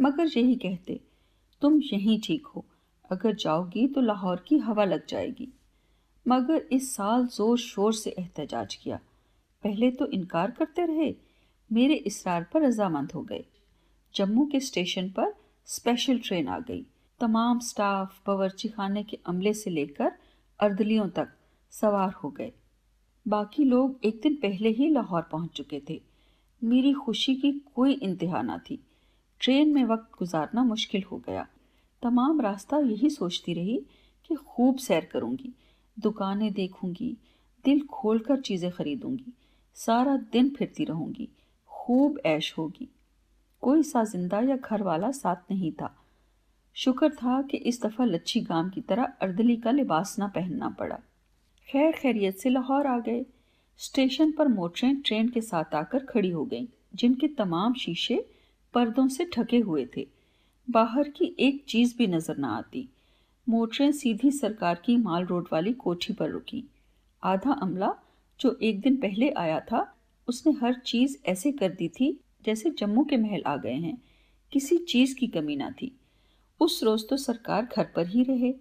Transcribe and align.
मगर 0.00 0.26
यही 0.28 0.54
कहते, 0.56 1.00
तुम 1.62 1.80
यहीं 1.82 2.20
ठीक 2.20 2.46
हो। 2.46 2.64
अगर 3.10 3.34
जाओगी 3.34 3.86
तो 3.86 4.00
लाहौर 4.00 4.44
की 4.48 4.58
हवा 4.58 4.84
लग 4.84 5.06
जाएगी। 5.06 5.48
मगर 6.26 6.66
इस 6.72 6.94
साल 6.94 7.26
ज़ोर 7.26 7.58
शोर 7.58 7.92
से 7.94 8.10
एहतजाज 8.10 8.74
किया। 8.74 9.00
पहले 9.64 9.90
तो 9.90 10.06
इनकार 10.06 10.50
करते 10.50 10.84
रहे, 10.86 11.14
मेरे 11.70 11.94
इसरार 11.94 12.46
पर 12.52 12.62
रजामंद 12.62 13.12
हो 13.12 13.22
गए। 13.22 13.44
जम्मू 14.14 14.46
के 14.46 14.60
स्टेशन 14.60 15.08
पर 15.10 15.34
स्पेशल 15.68 16.18
ट्रेन 16.18 16.48
आ 16.48 16.58
गई। 16.58 16.84
तमाम 17.20 17.58
स्टाफ 17.60 18.20
बावर्ची 18.26 18.68
खाने 18.68 19.02
के 19.02 19.18
अमले 19.26 19.52
से 19.54 19.70
लेकर 19.70 20.12
अर्दलियों 20.60 21.08
तक 21.08 21.32
सवार 21.72 22.12
हो 22.14 22.30
गए। 22.30 22.52
बाकी 23.26 23.64
लोग 23.64 23.98
एक 24.04 24.20
दिन 24.22 24.34
पहले 24.34 24.68
ही 24.68 24.88
लाहौर 24.88 25.22
पहुँच 25.22 25.50
चुके 25.50 25.82
थे। 25.90 26.00
मेरी 26.62 26.92
खुशी 26.94 27.34
की 27.34 27.52
कोई 27.74 27.92
इंतहा 27.92 28.42
ना 28.42 28.58
थी। 28.58 28.78
ट्रेन 29.40 29.72
में 29.74 29.84
वक्त 29.84 30.18
गुजारना 30.18 30.64
मुश्किल 30.64 31.02
हो 31.02 31.16
गया। 31.18 31.46
तमाम 32.02 32.40
रास्ता 32.40 32.78
यही 32.78 33.10
सोचती 33.10 33.54
रही 33.54 33.76
कि 34.26 34.34
खूब 34.34 34.76
सैर 34.76 35.04
करूँगी, 35.04 35.52
दुकानें 35.96 36.52
देखूँगी, 36.52 37.16
दिल 37.64 37.86
खोलकर 37.86 38.40
चीज़ें 38.40 38.70
खरीदूँगी, 38.70 39.32
सारा 39.74 40.16
दिन 40.16 40.50
फिरती 40.50 40.84
रहूँगी, 40.84 41.28
खूब 41.70 42.18
ऐश 42.26 42.54
होगी। 42.58 42.88
कोई 43.62 43.82
सा 43.82 44.04
ज़िंदा 44.04 44.40
या 44.40 44.56
घर 44.56 44.82
वाला 44.82 45.10
साथ 45.10 45.50
नहीं 45.50 45.72
था। 45.72 45.94
शुक्र 46.76 47.08
था 47.08 47.40
कि 47.42 47.56
इस 47.56 47.82
दफ़ा 47.82 48.04
लच्छी 48.04 48.40
गाँव 48.40 48.68
की 48.70 48.80
तरह 48.80 49.12
अर्दली 49.20 49.56
का 49.56 49.70
लिबास 49.70 50.16
ना 50.18 50.26
पहनना 50.26 50.68
पड़ा। 50.68 50.98
खैर 51.68 51.92
खैरियत 51.92 52.36
से 52.36 52.50
लाहौर 52.50 52.86
आ 52.86 52.98
गए। 52.98 53.24
स्टेशन 53.78 54.32
पर 54.32 54.48
मोटरें 54.48 55.00
ट्रेन 55.00 55.28
के 55.28 55.40
साथ 55.40 55.74
आकर 55.74 56.04
खड़ी 56.04 56.30
हो 56.30 56.44
गईं, 56.44 56.66
जिनके 56.94 57.28
तमाम 57.28 57.74
शीशे 57.74 58.24
पर्दों 58.74 59.08
से 59.08 59.30
ढके 59.36 59.58
हुए 59.58 59.88
थे। 59.96 60.08
बाहर 60.70 61.08
की 61.08 61.36
एक 61.38 61.64
चीज़ 61.68 61.98
भी 61.98 62.06
नज़र 62.06 62.36
ना 62.36 62.48
आती। 62.48 62.88
मोटरें 63.48 63.92
सीधी 63.92 64.30
सरकार 64.30 64.82
की 64.84 64.96
माल 64.96 65.24
रोड 65.24 65.48
वाली 65.52 65.72
कोठी 65.72 66.12
पर 66.12 66.30
रुकी। 66.30 66.64
आधा 67.22 67.52
अमला, 67.52 67.94
जो 68.40 68.58
एक 68.62 68.80
दिन 68.80 68.96
पहले 68.96 69.30
आया 69.30 69.60
था, 69.60 69.96
उसने 70.28 70.52
हर 70.52 70.74
चीज़ 70.74 71.16
ऐसे 71.26 71.52
कर 71.52 71.72
दी 71.72 71.88
थी, 71.88 72.20
जैसे 72.44 72.70
जम्मू 72.70 73.04
के 73.04 73.16
महल 73.16 73.42
आ 73.42 73.56
गए 73.56 73.74
हैं। 73.74 74.02
किसी 74.52 74.78
चीज़ 74.78 75.16
की 75.16 75.26
कमी 75.26 75.56
ना 75.56 75.70
थी। 75.70 75.98
उस 76.60 76.82
रोज़ 76.82 77.06
तो 77.06 77.16
सरकार 77.16 77.68
घर 77.76 77.84
पर 77.84 78.06
ही 78.06 78.22
रहे। 78.22 78.54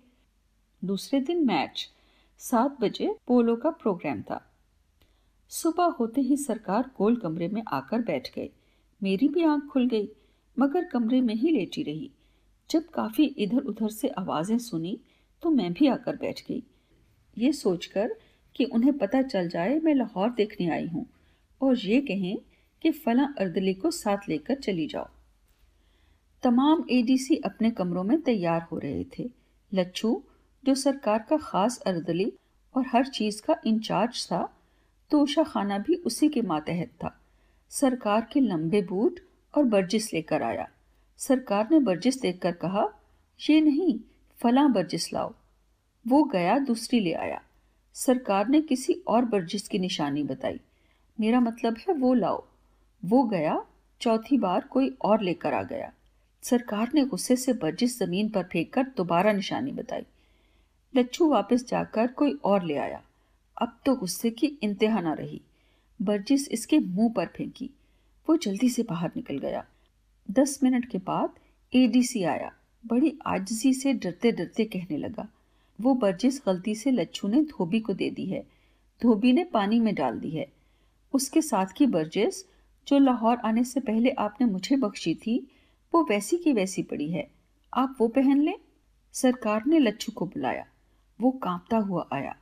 दूसरे 0.85 1.21
दिन 1.21 1.45
मैच, 1.45 1.89
सात 2.37 2.81
बजे 2.81 3.15
पोलो 3.27 3.55
का 3.55 3.69
प्रोग्राम 3.69 4.21
था। 4.21 4.53
सुबह 5.49 5.83
होते 5.83 6.21
ही 6.21 6.37
सरकार 6.37 6.91
गोल 6.97 7.15
कमरे 7.15 7.47
में 7.47 7.63
आकर 7.67 8.01
बैठ 8.01 8.35
गए। 8.35 8.49
मेरी 9.01 9.27
भी 9.27 9.43
आँख 9.43 9.63
खुल 9.63 9.87
गई, 9.87 10.09
मगर 10.59 10.85
कमरे 10.85 11.21
में 11.21 11.35
ही 11.35 11.51
लेटी 11.51 11.83
रही। 11.83 12.11
जब 12.69 12.89
काफ़ी 12.89 13.25
इधर 13.25 13.57
उधर 13.57 13.89
से 13.89 14.07
आवाज़ें 14.07 14.57
सुनी 14.57 14.99
तो 15.43 15.49
मैं 15.49 15.73
भी 15.73 15.87
आकर 15.87 16.15
बैठ 16.15 16.41
गई। 16.41 16.63
ये 17.37 17.51
सोचकर 17.53 18.15
कि 18.55 18.65
उन्हें 18.65 18.97
पता 18.97 19.21
चल 19.21 19.49
जाए, 19.49 19.79
मैं 19.79 19.95
लाहौर 19.95 20.29
देखने 20.29 20.69
आई 20.69 20.87
हूँ, 20.87 21.05
और 21.61 21.77
ये 21.77 22.01
कहें 22.01 22.37
कि 22.81 22.91
फला 22.91 23.23
अर्दली 23.39 23.73
को 23.73 23.91
साथ 23.91 24.29
लेकर 24.29 24.55
चली 24.55 24.87
जाओ। 24.87 25.07
तमाम 26.43 26.85
एडीसी 26.91 27.35
अपने 27.35 27.71
कमरों 27.71 28.03
में 28.03 28.21
तैयार 28.21 28.61
हो 28.61 28.77
रहे 28.77 29.03
थे। 29.19 29.29
लच्छू, 29.73 30.23
जो 30.63 30.75
सरकार 30.75 31.25
का 31.29 31.37
खास 31.37 31.79
अर्दली 31.79 32.33
और 32.75 32.85
हर 32.87 33.05
चीज़ 33.05 33.41
का 33.41 33.55
इंचार्ज 33.67 34.25
था 34.25 34.43
तोशा 35.11 35.43
खाना 35.43 35.77
भी 35.77 35.95
उसी 35.95 36.29
के 36.29 36.41
मातहत 36.41 36.87
था। 36.87 37.18
सरकार 37.69 38.27
के 38.33 38.39
लंबे 38.39 38.81
बूट 38.81 39.19
और 39.57 39.63
बर्जिस 39.63 40.13
लेकर 40.13 40.43
आया। 40.43 40.69
सरकार 41.17 41.67
ने 41.71 41.79
बर्जिस 41.79 42.21
देखकर 42.21 42.51
कहा, 42.51 42.89
ये 43.49 43.61
नहीं, 43.61 43.99
फला 44.37 44.67
बर्जिस 44.67 45.13
लाओ। 45.13 45.33
वो 46.07 46.23
गया, 46.23 46.59
दूसरी 46.59 46.99
ले 46.99 47.13
आया। 47.13 47.41
सरकार 47.93 48.47
ने 48.47 48.61
किसी 48.61 48.93
और 48.93 49.25
बर्जिस 49.25 49.67
की 49.67 49.79
निशानी 49.79 50.23
बताई। 50.23 50.59
मेरा 51.19 51.39
मतलब 51.39 51.77
है 51.77 51.93
वो 51.93 52.13
लाओ। 52.13 52.45
वो 53.05 53.23
गया, 53.23 53.65
चौथी 54.01 54.37
बार 54.37 54.61
कोई 54.61 54.97
और 55.01 55.21
लेकर 55.21 55.53
आ 55.53 55.63
गया। 55.63 55.93
सरकार 56.41 56.91
ने 56.93 57.05
गुस्से 57.05 57.35
से 57.35 57.53
बर्जिस 57.53 58.03
ज़मीन 58.03 58.29
पर 58.29 58.43
फेंक 58.43 58.73
कर 58.73 58.83
दोबारा 58.83 59.31
निशानी 59.31 59.71
बताई। 59.71 60.05
लच्छू 60.95 61.27
वापस 61.27 61.65
जाकर 61.65 62.07
कोई 62.07 62.39
और 62.43 62.63
ले 62.63 62.75
आया। 62.75 63.03
अब 63.61 63.79
तो 63.85 63.95
गुस्से 63.95 64.29
की 64.29 64.47
इंतहा 64.47 65.01
ना 65.01 65.13
रही। 65.13 65.41
बर्जिस 66.01 66.47
इसके 66.49 66.79
मुँह 66.79 67.13
पर 67.13 67.25
फेंकी। 67.25 67.69
वो 68.29 68.37
जल्दी 68.37 68.69
से 68.69 68.83
बाहर 68.83 69.11
निकल 69.15 69.37
गया। 69.37 69.65
दस 70.31 70.59
मिनट 70.63 70.89
के 70.89 70.97
बाद 70.97 71.29
एडीसी 71.75 72.23
आया। 72.23 72.51
बड़ी 72.87 73.19
आजजी 73.25 73.73
से 73.73 73.93
डरते 73.93 74.31
डरते 74.31 74.65
कहने 74.65 74.97
लगा, 74.97 75.27
वो 75.81 75.93
बर्जिस 75.93 76.41
गलती 76.45 76.75
से 76.75 76.91
लच्छू 76.91 77.27
ने 77.27 77.41
धोबी 77.43 77.79
को 77.79 77.93
दे 77.93 78.09
दी 78.09 78.25
है। 78.25 78.47
धोबी 79.03 79.33
ने 79.33 79.43
पानी 79.43 79.79
में 79.79 79.95
डाल 79.95 80.19
दी 80.19 80.29
है। 80.29 80.47
उसके 81.13 81.41
साथ 81.41 81.65
की 81.65 81.85
बर्जिस, 81.85 82.45
जो 82.87 82.99
लाहौर 82.99 83.37
आने 83.37 83.63
से 83.63 83.79
पहले 83.79 84.09
आपने 84.09 84.47
मुझे 84.47 84.75
बख्शी 84.75 85.15
थी, 85.15 85.51
वो 85.93 86.03
वैसी 86.03 86.37
की 86.37 86.53
वैसी 86.53 86.83
पड़ी 86.83 87.11
है। 87.11 87.31
आप 87.73 87.95
वो 87.99 88.07
पहन 88.07 88.41
लें? 88.41 88.55
सरकार 89.13 89.65
ने 89.65 89.79
लच्छू 89.79 90.11
को 90.11 90.25
बुलाया। 90.25 90.65
वो 91.21 91.31
कांपता 91.31 91.77
हुआ 91.77 92.07
आया। 92.13 92.35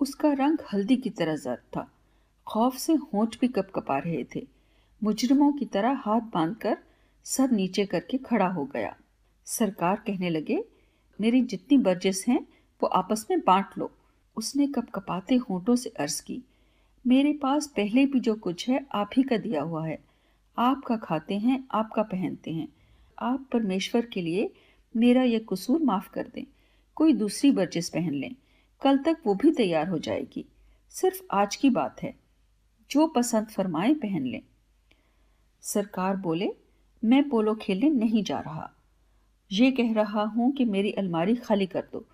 उसका 0.00 0.32
रंग 0.32 0.58
हल्दी 0.72 0.96
की 0.96 1.10
तरह 1.10 1.36
जर्द 1.36 1.76
था। 1.76 1.92
खौफ 2.50 2.76
से 2.76 2.92
होंठ 2.92 3.40
भी 3.40 3.48
कप 3.48 3.70
कपा 3.74 3.98
रहे 3.98 4.24
थे। 4.36 4.46
मुजरमों 5.04 5.52
की 5.52 5.64
तरह 5.64 5.92
हाथ 5.92 6.20
बांधकर 6.20 6.78
सर 7.24 7.50
नीचे 7.50 7.86
करके 7.86 8.18
खड़ा 8.18 8.48
हो 8.48 8.64
गया। 8.64 8.96
सरकार 9.44 9.96
कहने 9.96 10.30
लगे, 10.30 10.64
मेरी 11.20 11.42
जितनी 11.42 11.78
बर्जिस 11.78 12.28
हैं, 12.28 12.40
वो 12.82 12.86
आपस 12.86 13.26
में 13.30 13.40
बांट 13.40 13.66
लो। 13.78 13.90
उसने 14.36 14.66
कप 14.66 14.90
कपाते 14.90 15.34
होंठों 15.34 15.76
से 15.76 15.90
अर्ज़ 15.90 16.22
की, 16.22 16.42
मेरे 17.06 17.32
पास 17.32 17.66
पहले 17.66 18.06
भी 18.06 18.20
जो 18.20 18.34
कुछ 18.34 18.68
है, 18.68 18.86
आप 18.92 19.10
ही 19.16 19.22
का 19.22 19.36
दिया 19.36 19.62
हुआ 19.62 19.86
है। 19.86 19.98
आपका 20.58 20.96
खाते 20.96 21.38
हैं, 21.38 21.68
आपका 21.70 22.02
पहनते 22.02 22.50
हैं। 22.50 22.68
आप 23.18 23.46
परमेश्वर 23.52 24.06
के 24.06 24.22
लिए 24.22 24.52
मेरा 24.96 25.22
यह 25.22 25.46
कसूर 25.52 25.82
माफ़ 25.82 26.10
कर 26.10 26.28
दें। 26.34 26.44
कोई 26.94 27.12
दूसरी 27.12 27.50
बर्जिस 27.50 27.88
पहन 27.88 28.14
लें। 28.14 28.34
कल 28.82 28.98
तक 28.98 29.16
वो 29.26 29.34
भी 29.34 29.52
तैयार 29.52 29.88
हो 29.88 29.98
जाएगी। 29.98 30.44
सिर्फ़ 30.90 31.22
आज 31.30 31.56
की 31.56 31.70
बात 31.70 32.02
है। 32.02 32.29
जो 32.90 33.06
पसंद 33.06 33.46
फरमाए, 33.46 33.94
पहन 33.94 34.26
लें। 34.26 34.42
सरकार 35.60 36.16
बोले, 36.16 36.50
मैं 37.04 37.28
पोलो 37.28 37.54
खेलने 37.54 37.90
नहीं 37.90 38.24
जा 38.24 38.40
रहा। 38.40 38.70
ये 39.52 39.70
कह 39.70 39.92
रहा 39.92 40.22
हूँ 40.22 40.52
कि 40.52 40.64
मेरी 40.64 40.92
अलमारी 40.92 41.34
खाली 41.34 41.66
कर 41.66 41.84
दो। 41.92 42.06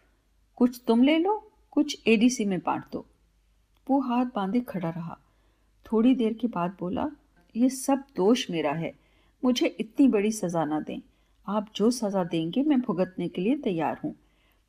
कुछ 0.56 0.80
तुम 0.86 1.02
ले 1.02 1.18
लो, 1.18 1.52
कुछ 1.70 2.02
एडीसी 2.06 2.44
में 2.44 2.58
बांट 2.58 2.84
दो। 2.92 3.06
वो 3.90 4.00
हाथ 4.00 4.26
बांधे 4.26 4.60
खड़ा 4.60 4.90
रहा। 4.90 5.18
थोड़ी 5.92 6.14
देर 6.14 6.32
के 6.32 6.46
बाद 6.46 6.76
बोला, 6.80 7.10
ये 7.56 7.70
सब 7.70 8.04
दोष 8.16 8.50
मेरा 8.50 8.72
है। 8.72 8.94
मुझे 9.44 9.66
इतनी 9.66 10.08
बड़ी 10.08 10.32
सज़ा 10.32 10.64
ना 10.64 10.80
दें। 10.80 11.00
आप 11.48 11.68
जो 11.76 11.90
सज़ा 11.90 12.24
देंगे, 12.24 12.62
मैं 12.62 12.80
भुगतने 12.80 13.28
के 13.28 13.42
लिए 13.42 13.56
तैयार 13.56 14.00
हूँ। 14.04 14.14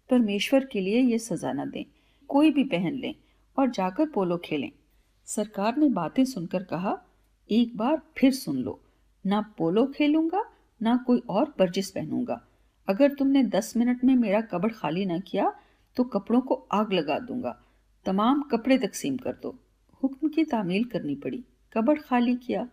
परमेश्वर 0.09 0.65
के 0.65 0.81
लिए 0.81 1.01
ये 1.01 1.19
सज़ा 1.19 1.53
ना 1.53 1.65
दें। 1.65 1.85
कोई 2.27 2.51
भी 2.51 2.63
पहन 2.63 2.93
लें 2.93 3.15
और 3.59 3.69
जाकर 3.69 4.05
पोलो 4.05 4.37
खेलें। 4.37 4.71
सरकार 5.27 5.77
ने 5.77 5.89
बातें 5.89 6.23
सुनकर 6.25 6.63
कहा, 6.63 6.97
एक 7.49 7.75
बार 7.77 8.01
फिर 8.17 8.33
सुन 8.33 8.57
लो। 8.57 8.79
ना 9.25 9.41
पोलो 9.57 9.85
खेलूँगा, 9.87 10.43
ना 10.81 10.95
कोई 10.97 11.21
और 11.29 11.53
बर्जिस 11.59 11.89
पहनूँगा। 11.91 12.41
अगर 12.87 13.13
तुमने 13.13 13.43
दस 13.43 13.73
मिनट 13.77 14.03
में 14.03 14.15
मेरा 14.15 14.41
कबड़ 14.41 14.71
खाली 14.71 15.05
ना 15.05 15.19
किया 15.19 15.53
तो 15.97 16.03
कपड़ों 16.03 16.41
को 16.41 16.55
आग 16.71 16.93
लगा 16.93 17.19
दूँगा। 17.19 17.55
तमाम 18.05 18.41
कपड़े 18.41 18.77
तकसीम 18.77 19.17
कर 19.17 19.33
दो। 19.33 19.55
हुक्म 20.03 20.29
की 20.29 20.43
तामील 20.43 20.83
करनी 20.83 21.15
पड़ी। 21.15 21.43
कबड़ 21.73 21.99
खाली 21.99 22.35
किया। 22.35 22.63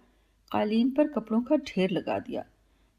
कालीन 0.51 0.91
पर 0.91 1.09
कपड़ों 1.09 1.43
का 1.43 1.57
ढेर 1.57 1.91
लगा 1.91 2.19
दिया। 2.19 2.45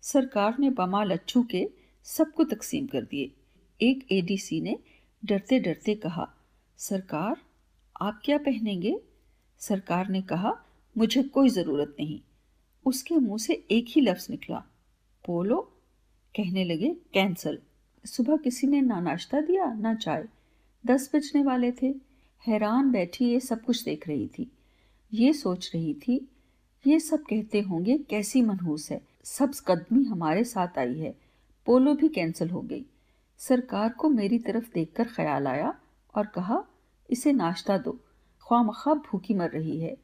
सरकार 0.04 0.56
ने 0.60 0.70
बमा 0.70 1.04
लच्छू 1.04 1.44
के 1.44 1.70
सबको 2.06 2.44
तकसीम 2.44 2.88
कर 2.88 3.02
दिए। 3.02 3.32
एक 3.80 4.06
एडीसी 4.12 4.62
ने 4.62 4.78
डरते 5.24 5.60
डरते 5.60 5.96
कहा, 5.96 6.28
सरकार, 6.80 7.38
आप 8.02 8.22
क्या 8.26 8.38
पहनेंगे? 8.38 8.96
सरकार 9.60 10.10
ने 10.10 10.22
कहा, 10.22 10.66
मुझे 10.98 11.24
कोई 11.24 11.50
ज़रूरत 11.50 11.96
नहीं। 12.00 12.22
उसके 12.86 13.16
मुँह 13.16 13.38
से 13.38 13.66
एक 13.72 13.86
ही 13.90 14.02
लफ्ज़ 14.02 14.28
निकला 14.30 14.64
पोलो 15.26 15.62
कहने 16.36 16.64
लगे 16.64 16.96
कैंसल 17.14 17.60
सुबह 18.06 18.38
किसी 18.38 18.68
ने 18.68 18.82
ना 18.82 19.00
नाश्ता 19.00 19.42
दिया, 19.42 19.74
ना 19.74 19.94
चाय। 19.96 20.28
दस 20.86 21.10
बजने 21.16 21.44
वाले 21.44 21.72
थे। 21.72 21.96
हैरान 22.48 22.92
बैठी 22.92 23.26
ये 23.26 23.40
सब 23.40 23.62
कुछ 23.62 23.84
देख 23.84 24.08
रही 24.08 24.28
थी। 24.28 24.52
ये 25.14 25.34
सोच 25.34 25.72
रही 25.76 25.94
थी, 25.94 26.30
ये 26.88 27.00
सब 27.00 27.24
कहते 27.24 27.62
होंगे 27.62 27.98
कैसी 27.98 28.42
मनहूस 28.42 28.92
है। 28.92 29.02
सब 29.24 29.52
कदमी 29.68 30.04
हमारे 30.04 30.44
साथ 30.44 30.78
आई 30.78 31.00
है। 31.00 31.16
पोलो 31.66 31.94
भी 31.96 32.10
कैंसिल 32.10 32.50
हो 32.50 32.62
गई। 32.62 32.86
सरकार 33.38 33.90
को 33.90 34.10
मेरी 34.10 34.40
तरफ़ 34.40 34.74
देखकर 34.74 35.08
ख्याल 35.08 35.48
आया 35.48 35.80
और 36.16 36.26
कहा, 36.26 36.64
इसे 37.10 37.34
नाश्ता 37.34 37.78
दो। 37.78 38.00
ख्वाम 38.48 38.68
भूखी 38.94 39.34
मर 39.34 39.50
रही 39.50 39.80
है। 39.80 39.98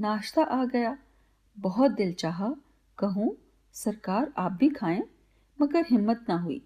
नाश्ता 0.00 0.42
आ 0.42 0.64
गया। 0.64 0.98
बहुत 1.58 1.90
दिल 1.90 2.12
चाहा, 2.12 2.54
कहूँ, 2.98 3.36
सरकार 3.72 4.32
आप 4.38 4.52
भी 4.52 4.68
खाएँ, 4.68 5.02
मगर 5.60 5.86
हिम्मत 5.90 6.26
ना 6.28 6.36
हुई। 6.36 6.62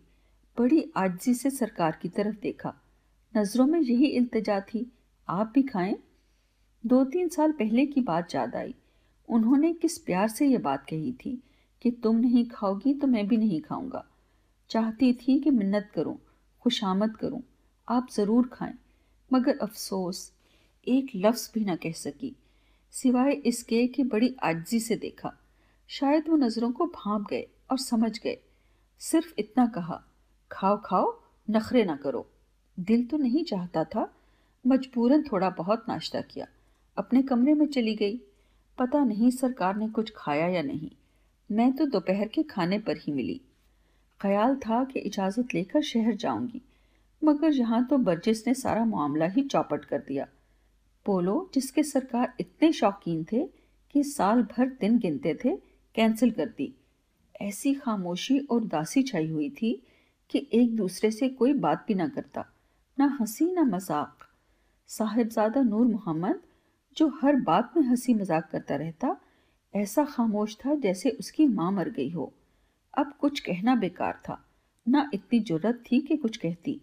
बड़ी 0.58 0.92
आजी 0.96 1.34
से 1.34 1.50
सरकार 1.50 1.98
की 2.02 2.08
तरफ़ 2.08 2.36
देखा। 2.36 2.74
नज़रों 3.36 3.66
में 3.66 3.80
यही 3.80 4.06
इल्तजा 4.06 4.60
थी, 4.60 4.92
आप 5.28 5.52
भी 5.54 5.62
खाएँ? 5.62 5.96
दो 6.86 7.04
तीन 7.04 7.28
साल 7.28 7.52
पहले 7.52 7.86
की 7.86 8.00
बात 8.00 8.34
याद 8.34 8.56
आई। 8.56 8.74
उन्होंने 9.28 9.72
किस 9.72 9.98
प्यार 9.98 10.28
से 10.28 10.46
ये 10.46 10.58
बात 10.58 10.86
कही 10.90 11.12
थी 11.12 11.42
कि 11.82 11.90
तुम 11.90 12.16
नहीं 12.16 12.46
खाओगी 12.46 12.94
तो 12.94 13.06
मैं 13.06 13.28
भी 13.28 13.36
नहीं 13.36 13.60
खाऊँगा। 13.60 14.04
चाहती 14.70 15.12
थी 15.12 15.40
कि 15.40 15.50
मिन्नत 15.50 15.90
करूँ, 15.94 16.18
खुशामद 16.60 17.16
करूँ, 17.16 17.42
आप 17.88 18.06
ज़रूर 18.12 18.50
खाएँ, 18.52 18.74
मगर 19.32 19.58
अफसोस 19.58 20.32
एक 20.88 21.10
लफ्ज़ 21.16 21.50
भी 21.54 21.64
ना 21.64 21.76
कह 21.76 21.92
सकी। 21.92 22.36
सिवाय 22.92 23.32
इसके 23.32 23.86
कि 23.86 24.04
बड़ी 24.04 24.34
आजी 24.42 24.80
से 24.80 24.96
देखा। 24.96 25.32
शायद 25.88 26.28
वो 26.28 26.36
नज़रों 26.36 26.72
को 26.72 26.86
भाप 26.86 27.26
गए 27.30 27.46
और 27.70 27.78
समझ 27.78 28.18
गए। 28.18 28.38
सिर्फ़ 29.00 29.32
इतना 29.38 29.66
कहा, 29.66 30.02
खाओ 30.52 30.80
खाओ, 30.84 31.20
नखरे 31.50 31.84
ना 31.84 31.96
करो। 31.96 32.26
दिल 32.80 33.06
तो 33.06 33.16
नहीं 33.16 33.44
चाहता 33.44 33.84
था, 33.84 34.14
मजबूरन 34.66 35.22
थोड़ा 35.22 35.50
बहुत 35.50 35.84
नाश्ता 35.88 36.20
किया। 36.20 36.46
अपने 36.96 37.22
कमरे 37.22 37.54
में 37.54 37.66
चली 37.66 37.94
गई। 37.94 38.20
पता 38.78 39.04
नहीं 39.04 39.30
सरकार 39.30 39.76
ने 39.76 39.88
कुछ 39.88 40.12
खाया 40.16 40.48
या 40.48 40.62
नहीं। 40.62 40.90
मैं 41.50 41.72
तो 41.72 41.86
दोपहर 41.86 42.28
के 42.28 42.42
खाने 42.42 42.78
पर 42.78 42.96
ही 42.96 43.12
मिली। 43.12 43.40
ख्याल 44.20 44.56
था 44.56 44.84
कि 44.84 44.98
इजाज़त 44.98 45.54
लेकर 45.54 45.82
शहर 45.82 46.16
जाऊँगी, 46.16 46.62
मगर 47.24 47.52
यहाँ 47.52 47.86
तो 47.86 47.98
बर्जिस 47.98 48.46
ने 48.46 48.54
सारा 48.54 48.84
मामला 48.84 49.26
ही 49.26 49.42
चौपट 49.42 49.84
कर 49.84 49.98
दिया। 49.98 50.28
पोलो 51.06 51.50
जिसके 51.54 51.82
सरकार 51.82 52.32
इतने 52.40 52.72
शौकीन 52.72 53.24
थे 53.32 53.44
कि 53.94 54.02
साल 54.04 54.42
भर 54.42 54.68
दिन 54.80 54.98
गिनते 54.98 55.34
थे 55.44 55.56
कैंसिल 55.94 56.30
कर 56.30 56.46
दी। 56.48 56.72
ऐसी 57.42 57.72
खामोशी 57.74 58.38
और 58.40 58.62
उदासी 58.62 59.02
छाई 59.02 59.28
हुई 59.28 59.48
थी 59.50 59.72
कि 60.30 60.46
एक 60.52 60.76
दूसरे 60.76 61.10
से 61.10 61.28
कोई 61.28 61.52
बात 61.52 61.84
भी 61.88 61.94
ना 61.94 62.08
करता, 62.08 62.44
ना 62.98 63.16
हँसी, 63.20 63.52
ना 63.52 63.62
मज़ाक। 63.62 64.28
साहिबजादा 64.88 65.62
नूर 65.62 65.86
मोहम्मद, 65.86 66.40
जो 66.96 67.08
हर 67.22 67.36
बात 67.36 67.72
में 67.76 67.82
हँसी 67.82 68.14
मज़ाक 68.14 68.48
करता 68.52 68.76
रहता, 68.76 69.16
ऐसा 69.74 70.04
खामोश 70.04 70.56
था 70.56 70.74
जैसे 70.74 71.10
उसकी 71.10 71.46
माँ 71.46 71.70
मर 71.72 71.88
गई 71.88 72.08
हो। 72.10 72.32
अब 72.94 73.12
कुछ 73.20 73.40
कहना 73.40 73.74
बेकार 73.74 74.20
था, 74.28 74.38
ना 74.86 75.10
इतनी 75.14 75.40
ज़रूरत 75.40 75.82
थी 75.92 76.00
कि 76.00 76.16
कुछ 76.16 76.36
कहती। 76.36 76.80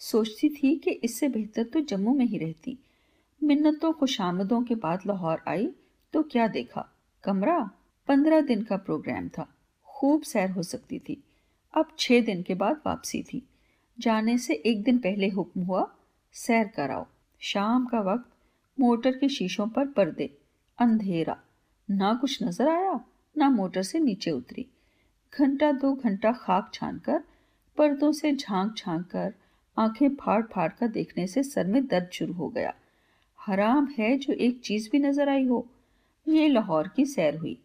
सोचती 0.00 0.48
थी 0.48 0.74
कि 0.76 0.90
इससे 0.90 1.28
बेहतर 1.28 1.64
तो 1.64 1.80
जम्मू 1.80 2.14
में 2.14 2.24
ही 2.26 2.38
रहती 2.38 2.78
मिन्नतों 3.42 3.92
खुशामदों 3.92 4.62
के 4.62 4.74
बाद 4.74 5.00
लाहौर 5.06 5.42
आई 5.48 5.68
तो 6.12 6.22
क्या 6.22 6.48
देखा? 6.48 6.88
कमरा? 7.24 7.70
पंद्रह 8.08 8.40
दिन 8.40 8.62
का 8.62 8.76
प्रोग्राम 8.76 9.28
था। 9.28 9.48
खूब 9.86 10.22
सैर 10.22 10.50
हो 10.50 10.62
सकती 10.62 10.98
थी। 10.98 11.24
अब 11.74 11.88
छह 11.98 12.20
दिन 12.20 12.42
के 12.42 12.54
बाद 12.54 12.80
वापसी 12.86 13.22
थी। 13.22 13.48
जाने 13.98 14.38
से 14.38 14.54
एक 14.54 14.82
दिन 14.82 14.98
पहले 14.98 15.28
हुक्म 15.28 15.62
हुआ, 15.62 15.90
सैर 16.32 16.68
कराओ। 16.68 17.06
शाम 17.40 17.86
का 17.86 18.00
वक्त, 18.00 18.30
मोटर 18.80 19.16
के 19.16 19.28
शीशों 19.28 19.68
पर 19.68 19.86
पर्दे, 19.86 20.38
अंधेरा। 20.78 21.36
ना 21.90 22.14
कुछ 22.14 22.42
नज़र 22.42 22.68
आया, 22.68 23.00
ना 23.38 23.50
मोटर 23.50 23.82
से 23.82 23.98
नीचे 23.98 24.30
उतरी। 24.30 24.66
घंटा 25.38 25.72
दो 25.72 25.92
घंटा 25.94 26.32
खाक 26.32 26.70
छान 26.74 26.98
कर 26.98 27.22
पर्दों 27.76 28.12
से 28.12 28.36
झाँक 28.36 28.74
झाँक 28.76 29.06
कर 29.06 29.34
आँखें 29.78 30.08
फाड़ 30.08 30.42
फाड़ 30.42 30.72
कर 30.72 30.88
देखने 30.88 31.26
से 31.26 31.42
सर 31.42 31.66
में 31.66 31.86
दर्द 31.86 32.10
शुरू 32.12 32.32
हो 32.32 32.48
गया। 32.48 32.74
हराम 33.40 33.88
है 33.98 34.18
जो 34.18 34.32
एक 34.32 34.60
चीज़ 34.60 34.90
भी 34.90 34.98
नज़र 34.98 35.28
आई 35.28 35.44
हो। 35.44 35.66
ये 36.28 36.48
लाहौर 36.48 36.88
की 36.88 37.06
सैर 37.06 37.36
हुई। 37.36 37.58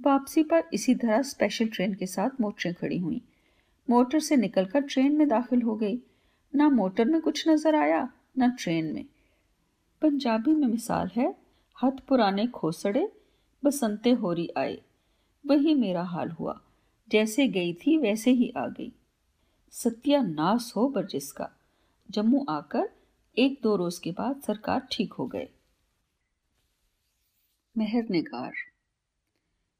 वापसी 0.00 0.42
पर 0.42 0.62
इसी 0.74 0.94
तरह 0.94 1.22
स्पेशल 1.22 1.66
ट्रेन 1.66 1.94
के 1.94 2.06
साथ 2.06 2.30
मोटरें 2.40 2.74
खड़ी 2.74 2.98
हुई। 2.98 3.20
मोटर 3.90 4.20
से 4.20 4.36
निकलकर 4.36 4.80
ट्रेन 4.80 5.12
में 5.12 5.28
दाखिल 5.28 5.62
हो 5.62 5.76
गई। 5.76 5.98
ना 6.54 6.68
मोटर 6.68 7.04
में 7.04 7.20
कुछ 7.20 7.48
नज़र 7.48 7.74
आया, 7.74 8.08
ना 8.38 8.56
ट्रेन 8.58 8.92
में। 8.92 9.04
पंजाबी 10.02 10.54
में 10.54 10.68
मिसाल 10.68 11.10
है 11.16 11.34
हथ 11.82 12.00
पुराने 12.08 12.46
खोसड़े 12.46 13.12
बसंते 13.64 14.10
होरी 14.12 14.48
आए। 14.56 14.80
वही 15.46 15.74
मेरा 15.74 16.02
हाल 16.02 16.30
हुआ। 16.30 16.60
जैसे 17.08 17.48
गई 17.48 17.72
थी, 17.72 17.98
वैसे 17.98 18.30
ही 18.30 18.52
आ 18.56 18.66
गई। 18.66 18.92
सत्यानाश 19.70 20.72
हो 20.76 20.88
बर्जिस 20.88 21.32
का 21.32 21.50
जम्मू 22.10 22.46
आकर 22.48 22.88
एक 23.36 23.58
दो 23.62 23.76
रोज 23.76 23.98
के 23.98 24.10
बाद 24.10 24.40
सरकार 24.40 24.86
ठीक 24.92 25.12
हो 25.12 25.26
गए 25.26 25.48
मेहर 27.76 28.08
निगार 28.10 28.52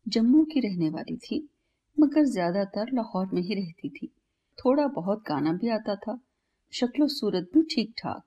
जम्मू 0.07 0.45
की 0.45 0.61
रहने 0.61 0.89
वाली 0.91 1.17
थी, 1.17 1.49
मगर 1.97 2.25
ज़्यादातर 2.25 2.93
लाहौर 2.93 3.27
में 3.35 3.43
ही 3.43 3.55
रहती 3.55 3.89
थी। 3.89 4.07
थोड़ा 4.59 4.87
बहुत 4.87 5.23
गाना 5.29 5.53
भी 5.53 5.69
आता 5.69 5.97
था। 5.97 6.19
शक्लो 6.73 7.09
सूरत 7.09 7.51
भी 7.55 7.63
ठीक 7.63 7.93
ठाक 7.99 8.25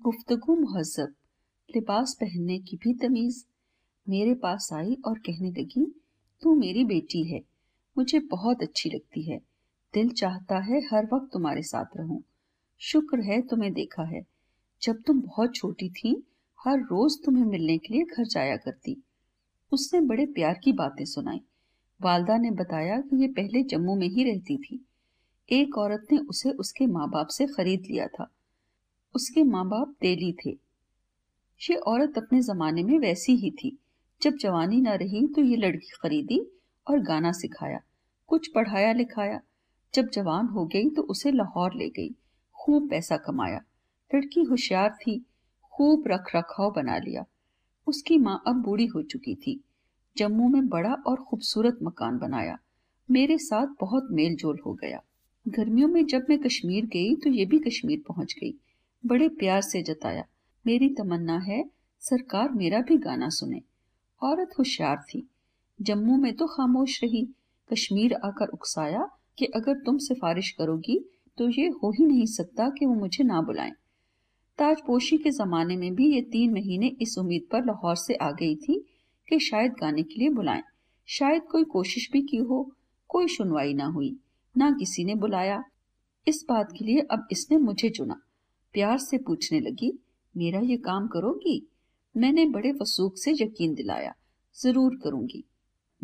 गुफ्तगु 0.00 0.56
महजब 0.56 1.14
लिबास 1.68 2.16
पहनने 2.20 2.58
की 2.58 2.76
भी 2.76 2.94
तमीज। 2.94 3.44
मेरे 4.06 4.34
पास 4.34 4.68
आई 4.72 4.96
और 5.06 5.18
कहने 5.18 5.50
लगी, 5.50 5.84
तू 6.42 6.54
मेरी 6.54 6.84
बेटी 6.84 7.22
है। 7.22 7.42
मुझे 7.96 8.20
बहुत 8.20 8.62
अच्छी 8.62 8.90
लगती 8.90 9.30
है। 9.30 9.38
दिल 9.94 10.12
चाहता 10.12 10.58
है 10.58 10.80
हर 10.92 11.08
वक्त 11.12 11.32
तुम्हारे 11.32 11.62
साथ 11.62 11.96
रहूँ। 11.96 12.22
शुक्र 12.80 13.20
है 13.20 13.40
तुम्हें 13.42 13.72
देखा 13.72 14.02
है। 14.02 14.31
जब 14.82 15.02
तुम 15.06 15.20
बहुत 15.20 15.54
छोटी 15.54 15.88
थी, 15.90 16.26
हर 16.58 16.78
रोज 16.80 17.16
तुम्हें 17.24 17.44
मिलने 17.44 17.78
के 17.78 17.94
लिए 17.94 18.02
घर 18.02 18.26
जाया 18.26 18.56
करती। 18.56 19.02
उसने 19.72 20.00
बड़े 20.00 20.26
प्यार 20.26 20.60
की 20.64 20.72
बातें 20.72 21.04
सुनाई। 21.04 21.40
वालदा 22.00 22.36
ने 22.36 22.50
बताया 22.50 23.00
कि 23.00 23.22
ये 23.22 23.28
पहले 23.28 23.62
जम्मू 23.62 23.94
में 23.94 24.08
ही 24.08 24.24
रहती 24.24 24.56
थी। 24.56 24.84
एक 25.48 25.78
औरत 25.78 26.06
ने 26.12 26.18
उसे 26.18 26.50
उसके 26.50 26.86
माँ 26.86 27.08
बाप 27.10 27.26
से 27.26 27.46
खरीद 27.46 27.82
लिया 27.90 28.06
था। 28.06 28.30
उसके 29.14 29.42
माँ 29.42 29.68
बाप 29.68 29.94
तेली 30.00 30.32
थे। 30.32 30.50
ये 31.60 31.76
औरत 31.76 32.18
अपने 32.18 32.40
जमाने 32.40 32.82
में 32.82 32.98
वैसी 32.98 33.36
ही 33.36 33.50
थी। 33.50 33.78
जब 34.22 34.36
जवानी 34.36 34.80
ना 34.80 34.94
रही 34.94 35.26
तो 35.26 35.42
ये 35.42 35.56
लड़की 35.56 35.90
खरीदी 36.02 36.40
और 36.86 37.00
गाना 37.00 37.32
सिखाया, 37.32 37.80
कुछ 38.26 38.48
पढ़ाया 38.48 38.92
लिखाया 38.92 39.40
जब 39.94 40.08
जवान 40.08 40.46
हो 40.46 40.66
गई 40.66 40.90
तो 40.90 41.02
उसे 41.02 41.30
लाहौर 41.32 41.74
ले 41.74 41.88
गई, 41.88 42.08
खूब 42.56 42.88
पैसा 42.90 43.16
कमाया। 43.16 43.60
लड़की 44.14 44.42
होशियार 44.42 44.90
थी, 44.90 45.26
खूब 45.72 46.04
रख 46.06 46.30
रखाव 46.36 46.72
बना 46.72 46.98
लिया। 46.98 47.24
उसकी 47.86 48.18
माँ 48.18 48.42
अब 48.46 48.62
बूढ़ी 48.62 48.86
हो 48.86 49.02
चुकी 49.02 49.34
थी। 49.34 49.60
जम्मू 50.16 50.48
में 50.48 50.68
बड़ा 50.68 50.92
और 50.92 51.16
खूबसूरत 51.16 51.78
मकान 51.82 52.18
बनाया। 52.18 52.58
मेरे 53.10 53.38
साथ 53.38 53.66
बहुत 53.80 54.08
मेल 54.10 54.36
जोल 54.36 54.58
हो 54.66 54.72
गया। 54.74 55.00
गर्मियों 55.48 55.88
में 55.88 56.06
जब 56.06 56.26
मैं 56.30 56.38
कश्मीर 56.38 56.86
गई 56.86 57.14
तो 57.14 57.30
ये 57.30 57.44
भी 57.44 57.58
कश्मीर 57.58 58.02
पहुँच 58.08 58.34
गई। 58.40 58.54
बड़े 59.06 59.28
प्यार 59.28 59.62
से 59.62 59.82
जताया, 59.82 60.24
मेरी 60.66 60.88
तमन्ना 60.88 61.38
है, 61.38 61.64
सरकार 62.00 62.52
मेरा 62.52 62.80
भी 62.80 62.96
गाना 62.96 63.28
सुने। 63.28 63.62
औरत 64.22 64.50
होशियार 64.58 64.96
थी। 64.96 65.28
जम्मू 65.82 66.16
में 66.16 66.32
तो 66.32 66.46
खामोश 66.46 67.02
रही। 67.04 67.24
कश्मीर 67.72 68.14
आकर 68.14 68.48
उकसाया 68.48 69.08
कि 69.38 69.46
अगर 69.46 69.74
तुम 69.74 69.98
सिफारिश 69.98 70.50
करोगी 70.50 70.98
तो 71.38 71.48
ये 71.48 71.66
हो 71.68 71.90
ही 71.90 72.06
नहीं 72.06 72.26
सकता 72.26 72.68
कि 72.68 72.86
वो 72.86 72.94
मुझे 72.94 73.24
ना 73.24 73.40
बुलाएँ। 73.40 73.72
ताजपोशी 74.62 75.16
के 75.18 75.30
ज़माने 75.30 75.76
में 75.76 75.94
भी 75.94 76.06
ये 76.14 76.20
तीन 76.22 76.52
महीने 76.52 76.86
इस 76.86 77.18
उम्मीद 77.18 77.42
पर 77.52 77.64
लाहौर 77.64 77.96
से 77.96 78.14
आ 78.14 78.30
गई 78.30 78.54
थी 78.56 78.74
कि 79.28 79.38
शायद 79.38 79.72
गाने 79.72 80.02
के 80.02 80.18
लिए 80.18 80.28
बुलाएँ। 80.28 80.62
शायद 81.08 81.42
कोई 81.42 81.64
कोशिश 81.64 82.08
भी 82.12 82.20
की 82.22 82.36
हो, 82.36 82.72
कोई 83.08 83.26
सुनवाई 83.28 83.74
ना 83.74 83.86
हुई, 83.86 84.16
ना 84.56 84.70
किसी 84.70 85.04
ने 85.04 85.14
बुलाया। 85.14 85.62
इस 86.26 86.44
बात 86.48 86.72
के 86.72 86.84
लिए 86.84 87.00
अब 87.00 87.26
इसने 87.32 87.56
मुझे 87.56 87.90
चुना। 87.90 88.20
प्यार 88.74 88.98
से 88.98 89.18
पूछने 89.18 89.60
लगी, 89.60 89.92
मेरा 90.36 90.60
ये 90.60 90.76
काम 90.76 91.08
करोगी? 91.08 91.68
मैंने 92.16 92.46
बड़े 92.46 92.72
वसूख 92.72 93.16
से 93.16 93.32
यकीन 93.32 93.74
दिलाया, 93.74 94.14
ज़रूर 94.62 94.98
करूँगी। 95.04 95.44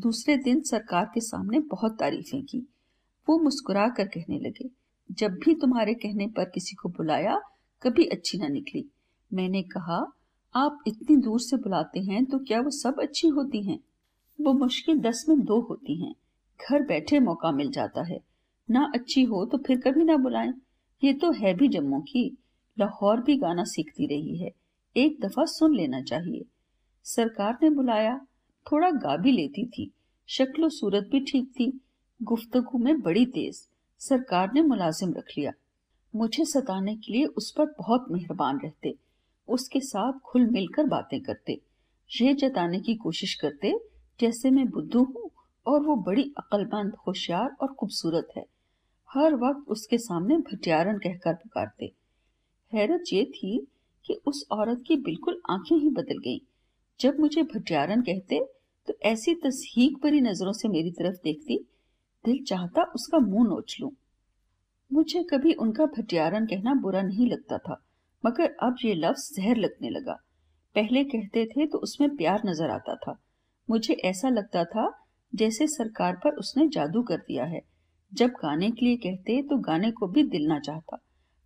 दूसरे 0.01 0.37
दिन 0.37 0.63
सरकार 0.63 1.05
के 1.05 1.21
सामने 1.21 1.61
बहुत 1.61 1.99
तारीफें 1.99 2.43
की। 2.43 2.59
वो 3.29 3.39
मुस्कुरा 3.39 3.89
कर 3.89 4.07
कहने 4.07 4.39
लगे, 4.39 4.69
जब 5.11 5.39
भी 5.45 5.55
तुम्हारे 5.55 5.95
कहने 5.95 6.27
पर 6.27 6.45
किसी 6.45 6.77
को 6.77 6.89
बुलाया 6.89 7.41
कभी 7.83 8.05
अच्छी 8.05 8.39
ना 8.39 8.49
निकली। 8.49 8.85
मैंने 9.33 9.63
कहा, 9.63 10.13
आप 10.55 10.79
इतनी 10.87 11.17
दूर 11.17 11.41
से 11.41 11.57
बुलाते 11.57 12.01
हैं 12.01 12.25
तो 12.25 12.39
क्या 12.39 12.61
वो 12.61 12.71
सब 12.71 13.01
अच्छी 13.01 13.29
होती 13.29 13.63
हैं? 13.63 13.79
वो 14.41 14.53
मुश्किल 14.53 14.99
दस 14.99 15.27
में 15.29 15.41
दो 15.41 15.61
होती 15.61 16.03
हैं। 16.03 16.15
घर 16.71 16.83
बैठे 16.83 17.21
मौका 17.21 17.53
मिल 17.53 17.71
जाता 17.71 18.03
है। 18.03 18.21
ना 18.71 18.93
अच्छी 18.95 19.23
हो 19.23 19.45
तो 19.45 19.59
फिर 19.59 19.81
कभी 19.81 20.05
ना 20.05 20.17
बुलाएँ। 20.17 20.53
ये 21.05 21.13
तो 21.13 21.33
है 21.33 21.55
भी 21.55 21.69
जम्मू 21.69 22.01
की। 22.01 22.39
लाहौर 22.79 23.21
भी 23.21 23.37
गाना 23.37 23.65
सीखती 23.65 24.07
रही 24.07 24.37
है। 24.37 24.51
एक 24.97 25.21
दफ़ा 25.21 25.45
सुन 25.45 25.77
लेना 25.77 26.03
चाहिए। 26.03 26.45
सरकार 27.05 27.59
ने 27.63 27.71
बुलाया। 27.71 28.27
थोड़ा 28.73 28.91
गा 28.91 29.17
भी 29.17 29.33
लेती 29.33 29.67
थी। 29.67 29.91
शक्लो 30.29 30.69
सूरत 30.69 31.09
भी 31.13 31.21
ठीक 31.21 31.49
थी। 31.51 31.81
गुफ्तगु 32.23 32.79
में 32.79 33.01
बड़ी 33.01 33.27
तेज। 33.27 33.69
सरकार 33.99 34.51
ने 34.55 34.63
मुलाजिम 34.63 35.15
रख 35.15 35.27
लिया। 35.39 35.53
मुझे 36.19 36.45
सताने 36.45 36.95
के 36.97 37.13
लिए 37.13 37.25
उस 37.25 37.51
पर 37.51 37.67
बहुत 37.79 38.07
मेहरबान 38.11 38.59
रहते, 38.59 38.95
उसके 39.49 39.81
साथ 39.81 40.19
खुल 40.25 40.47
मिलकर 40.47 40.87
बातें 40.87 41.21
करते, 41.21 41.61
ये 42.11 42.35
जताने 42.35 42.81
की 42.81 42.95
कोशिश 42.95 43.35
करते, 43.35 43.73
जैसे 44.21 44.51
मैं 44.51 44.69
बुद्धू 44.69 45.03
हूँ 45.05 45.31
और 45.67 45.81
वो 45.83 45.97
बड़ी 45.97 46.23
अक्लमंद, 46.39 46.97
होशियार 47.07 47.57
और 47.61 47.73
खूबसूरत 47.73 48.29
है। 48.37 48.45
हर 49.11 49.35
वक्त 49.35 49.71
उसके 49.71 49.99
सामने 49.99 50.37
भटियारन 50.39 50.99
कहकर 50.99 51.35
पुकारते। 51.35 51.93
हैरत 52.73 53.05
ये 53.13 53.25
थी 53.25 53.59
कि 54.05 54.15
उस 54.27 54.45
औरत 54.51 54.83
की 54.87 54.97
बिल्कुल 54.97 55.41
आँखें 55.51 55.77
ही 55.77 55.91
बदल 55.91 56.19
गईं। 56.19 56.41
जब 57.01 57.19
मुझे 57.21 57.43
भटियारन 57.45 58.03
कहते 58.03 58.41
तो 58.89 58.95
ऐसी 59.03 59.35
तस्हीक 59.35 59.97
भरी 60.03 60.21
नज़रों 60.21 60.53
से 60.53 60.69
मेरी 60.69 60.91
तरफ़ 60.91 61.17
देखती, 61.25 61.59
दिल 62.25 62.45
चाहता 62.45 62.83
उसका 62.95 63.19
मुँह 63.19 63.49
नोच 63.49 63.77
लूँ। 63.81 63.91
मुझे 64.91 65.23
कभी 65.25 65.53
उनका 65.55 65.85
भटियारन 65.89 66.47
कहना 66.47 66.75
बुरा 66.77 67.03
नहीं 67.03 67.27
लगता 67.27 67.59
था, 67.59 67.81
मगर 68.25 68.55
अब 68.63 68.77
ये 68.85 68.95
लफ्ज 68.97 69.31
जहर 69.37 69.57
लगने 69.57 69.91
लगा। 69.91 70.13
पहले 70.77 71.03
कहते 71.07 71.45
थे 71.47 71.67
तो 71.67 71.79
उसमें 71.79 72.17
प्यार 72.17 72.43
नज़र 72.47 72.71
आता 72.71 72.95
था। 72.97 73.19
मुझे 73.69 73.95
ऐसा 74.05 74.29
लगता 74.31 74.65
था 74.67 74.91
जैसे 75.33 75.67
सरकार 75.69 76.17
पर 76.17 76.37
उसने 76.37 76.67
जादू 76.69 77.03
कर 77.03 77.19
दिया 77.19 77.45
है। 77.45 77.61
जब 78.13 78.31
गाने 78.43 78.71
के 78.71 78.87
लिए 78.87 78.97
कहते 78.97 79.41
तो 79.43 79.57
गाने 79.63 79.91
को 79.91 80.07
भी 80.09 80.23
दिल 80.25 80.47
ना 80.47 80.59
चाहता। 80.61 80.99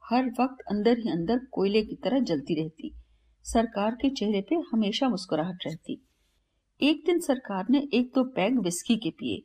हर 0.02 0.26
वक्त 0.40 0.64
अंदर 0.70 0.99
ही 0.99 1.11
अंदर 1.11 1.40
कोयले 1.52 1.82
की 1.82 1.96
तरह 2.04 2.20
जलती 2.22 2.54
रहती। 2.54 2.92
सरकार 3.46 3.94
के 3.94 4.11
चेहरे 4.11 4.40
पे 4.40 4.56
हमेशा 4.72 5.08
मुस्कुराहट 5.08 5.66
रहती। 5.66 6.00
एक 6.80 7.02
दिन 7.06 7.20
सरकार 7.20 7.66
ने 7.70 7.87
एक 7.94 8.11
दो 8.14 8.25
पैग 8.32 8.58
विस्की 8.61 8.96
के 8.96 9.11
पिए। 9.11 9.42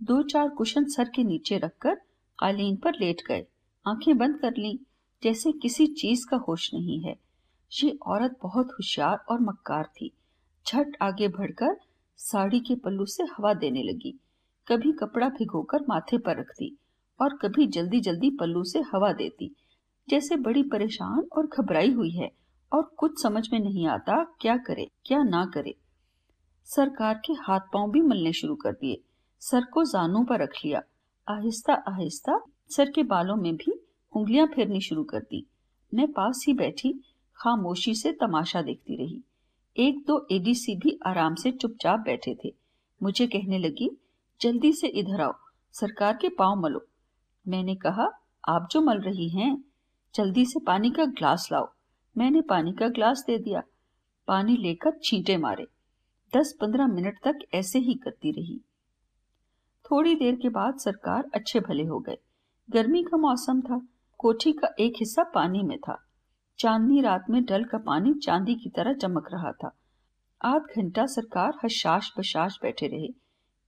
दो 0.00 0.22
चार 0.24 0.48
कुशन 0.48 0.84
सर 0.86 1.08
के 1.08 1.24
नीचे 1.24 1.58
रखकर 1.58 1.96
कालीन 2.38 2.76
पर 2.76 2.92
लेट 3.00 3.22
गए। 3.28 3.46
आँखें 3.86 4.16
बंद 4.18 4.38
कर 4.38 4.50
ली, 4.50 4.78
जैसे 5.22 5.52
किसी 5.52 5.86
चीज़ 5.86 6.26
का 6.26 6.36
होश 6.36 6.70
नहीं 6.74 7.00
है। 7.00 7.16
ये 7.72 7.98
औरत 8.06 8.36
बहुत 8.42 8.66
होशियार 8.66 9.24
और 9.28 9.40
मक्कार 9.40 9.84
थी। 9.84 10.10
झट 10.66 10.96
आगे 11.02 11.28
बढ़कर 11.28 11.76
साड़ी 12.16 12.60
के 12.60 12.74
पल्लू 12.74 13.06
से 13.06 13.22
हवा 13.22 13.54
देने 13.54 13.82
लगी। 13.82 14.14
कभी 14.68 14.92
कपड़ा 14.92 15.28
भिगोकर 15.28 15.84
माथे 15.88 16.18
पर 16.18 16.38
रखती 16.40 16.76
और 17.20 17.36
कभी 17.36 17.66
जल्दी 17.66 18.00
जल्दी 18.00 18.30
पल्लू 18.30 18.64
से 18.64 18.78
हवा 18.92 19.12
देती, 19.12 19.54
जैसे 20.08 20.36
बड़ी 20.36 20.62
परेशान 20.62 21.28
और 21.36 21.46
घबराई 21.46 21.92
हुई 21.92 22.10
है 22.10 22.30
और 22.72 22.82
कुछ 22.96 23.22
समझ 23.22 23.48
में 23.52 23.58
नहीं 23.60 23.86
आता 23.86 24.24
क्या 24.40 24.56
करे, 24.56 24.90
क्या 25.06 25.22
ना 25.22 25.44
करे। 25.54 25.74
सरकार 26.64 27.20
के 27.26 27.32
हाथ 27.32 27.60
पाँव 27.60 27.90
भी 27.90 28.00
मलने 28.00 28.32
शुरू 28.32 28.54
कर 28.54 28.72
दिए। 28.72 29.00
सर 29.40 29.64
को 29.64 29.84
जानों 29.84 30.24
पर 30.24 30.42
रख 30.42 30.52
लिया। 30.64 30.82
आहिस्ता 31.30 31.74
आहिस्ता 31.74 32.40
सर 32.68 32.90
के 32.90 33.02
बालों 33.02 33.36
में 33.36 33.56
भी 33.56 33.86
उंगलियाँ 34.12 34.46
फेरनी 34.46 34.80
शुरू 34.80 35.04
कर 35.04 35.20
दी। 35.20 35.46
मैं 35.94 36.12
पास 36.12 36.44
ही 36.46 36.54
बैठी, 36.54 36.94
खामोशी 37.36 37.94
से 37.94 38.12
तमाशा 38.12 38.62
देखती 38.62 38.96
रही। 38.96 39.22
एक 39.76 40.04
दो 40.06 40.26
एडीसी 40.32 40.76
भी 40.76 40.98
आराम 41.06 41.34
से 41.34 41.52
चुपचाप 41.52 42.00
बैठे 42.00 42.36
थे। 42.44 42.54
मुझे 43.02 43.26
कहने 43.26 43.58
लगी, 43.58 44.02
जल्दी 44.40 44.72
से 44.72 44.86
इधर 44.86 45.20
आओ, 45.20 45.34
सरकार 45.72 46.18
के 46.20 46.28
पाँव 46.28 46.60
मलो। 46.60 46.86
मैंने 47.48 47.74
कहा, 47.74 48.08
आप 48.48 48.68
जो 48.70 48.80
मल 48.80 49.00
रही 49.00 49.28
हैं, 49.28 49.64
जल्दी 50.14 50.46
से 50.46 50.60
पानी 50.60 50.90
का 50.90 51.04
ग्लास 51.04 51.48
लाओ। 51.52 51.72
मैंने 52.18 52.40
पानी 52.40 52.72
का 52.72 52.88
ग्लास 52.88 53.24
दे 53.26 53.38
दिया। 53.38 53.62
पानी 54.26 54.56
लेकर 54.56 54.92
छींटे 55.02 55.36
मारे। 55.36 55.66
दस 56.36 56.56
पंद्रह 56.60 56.86
मिनट 56.86 57.18
तक 57.24 57.38
ऐसे 57.54 57.78
ही 57.78 57.94
करती 57.94 58.30
रही। 58.30 58.60
थोड़ी 59.90 60.14
देर 60.14 60.34
के 60.36 60.48
बाद 60.48 60.78
सरकार 60.78 61.30
अच्छे 61.34 61.60
भले 61.60 61.84
हो 61.84 61.98
गए। 61.98 62.16
गर्मी 62.70 63.02
का 63.02 63.16
मौसम 63.16 63.60
था, 63.60 63.88
कोठी 64.18 64.52
का 64.52 64.74
एक 64.80 64.92
हिस्सा 64.96 65.22
पानी 65.22 65.62
में 65.62 65.78
था। 65.78 66.08
चांदनी 66.58 67.00
रात 67.00 67.24
में 67.30 67.44
डल 67.44 67.64
का 67.64 67.78
पानी 67.78 68.14
चांदी 68.14 68.54
की 68.54 68.70
तरह 68.70 68.92
चमक 68.92 69.28
रहा 69.32 69.52
था। 69.52 69.78
आध 70.44 70.62
घंटा 70.76 71.06
सरकार 71.06 71.52
हशाश 71.64 72.12
बशाश 72.18 72.58
बैठे 72.62 72.86
रहे। 72.86 73.08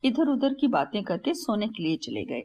इधर 0.05 0.29
उधर 0.29 0.55
की 0.55 0.67
बातें 0.67 1.03
करके 1.03 1.35
सोने 1.35 1.69
के 1.69 1.83
लिए 1.83 1.97
चले 1.97 2.25
गए। 2.25 2.43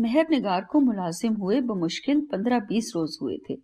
मेहर 0.00 0.26
निगार 0.30 0.64
को 0.64 0.80
मुलाजिम 0.80 1.34
हुए 1.34 1.60
बमुश्किल 1.60 2.20
पंद्रह 2.20 2.58
बीस 2.58 2.92
रोज 2.96 3.18
हुए 3.22 3.38
थे। 3.50 3.56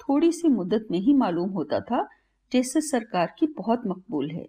थोड़ी 0.00 0.32
सी 0.32 0.48
मुद्दत 0.48 0.86
में 0.90 0.98
ही 0.98 1.14
मालूम 1.14 1.50
होता 1.50 1.80
था, 1.80 2.08
जैसे 2.52 2.80
सरकार 2.80 3.34
की 3.38 3.46
बहुत 3.46 3.82
मकबूल 3.86 4.30
है। 4.30 4.48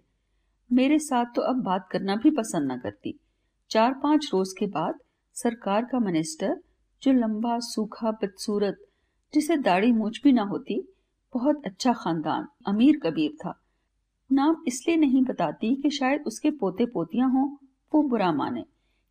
मेरे 0.72 0.98
साथ 0.98 1.24
तो 1.24 1.42
अब 1.42 1.62
बात 1.62 1.88
करना 1.92 2.16
भी 2.16 2.30
पसंद 2.30 2.72
न 2.72 2.78
करती। 2.78 3.20
चार 3.70 3.94
पाँच 3.94 4.30
रोज 4.32 4.52
के 4.58 4.66
बाद 4.66 4.94
सरकार 5.34 5.84
का 5.84 5.98
मिनिस्टर, 5.98 6.60
जो 7.02 7.12
लंबा, 7.12 7.58
सूखा, 7.58 8.10
बदसूरत, 8.10 8.86
जिसे 9.34 9.56
दाढ़ी 9.56 9.92
मूछ 9.92 10.22
भी 10.22 10.32
ना 10.32 10.42
होती, 10.42 10.94
बहुत 11.34 11.62
अच्छा 11.66 11.92
खानदान, 11.92 12.48
अमीर 12.66 13.00
कबीर 13.02 13.30
था। 13.30 13.62
नाम 14.32 14.56
इसलिए 14.68 14.96
नहीं 14.96 15.22
बताती 15.22 15.76
कि 15.76 15.90
शायद 15.90 16.24
उसके 16.26 16.50
पोते 16.50 16.86
पोतियाँ 16.86 17.30
हों, 17.30 17.56
वो 17.94 18.02
बुरा 18.02 18.32
माने। 18.32 18.64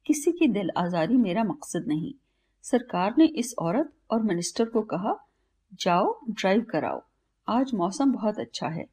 किसी 0.06 0.32
की 0.32 0.48
दिल 0.48 0.72
आजारी 0.78 1.18
मेरा 1.18 1.44
मकसद 1.44 1.86
नहीं। 1.88 2.14
सरकार 2.62 3.16
ने 3.18 3.26
इस 3.26 3.56
औरत 3.60 3.94
और 4.12 4.24
मिनिस्टर 4.24 4.66
को 4.66 4.82
कहा, 4.82 5.28
जाओ, 5.74 6.20
ड्राइव 6.30 6.62
कराओ। 6.62 7.04
आज 7.48 7.74
मौसम 7.74 8.12
बहुत 8.12 8.40
अच्छा 8.40 8.68
है। 8.68 8.86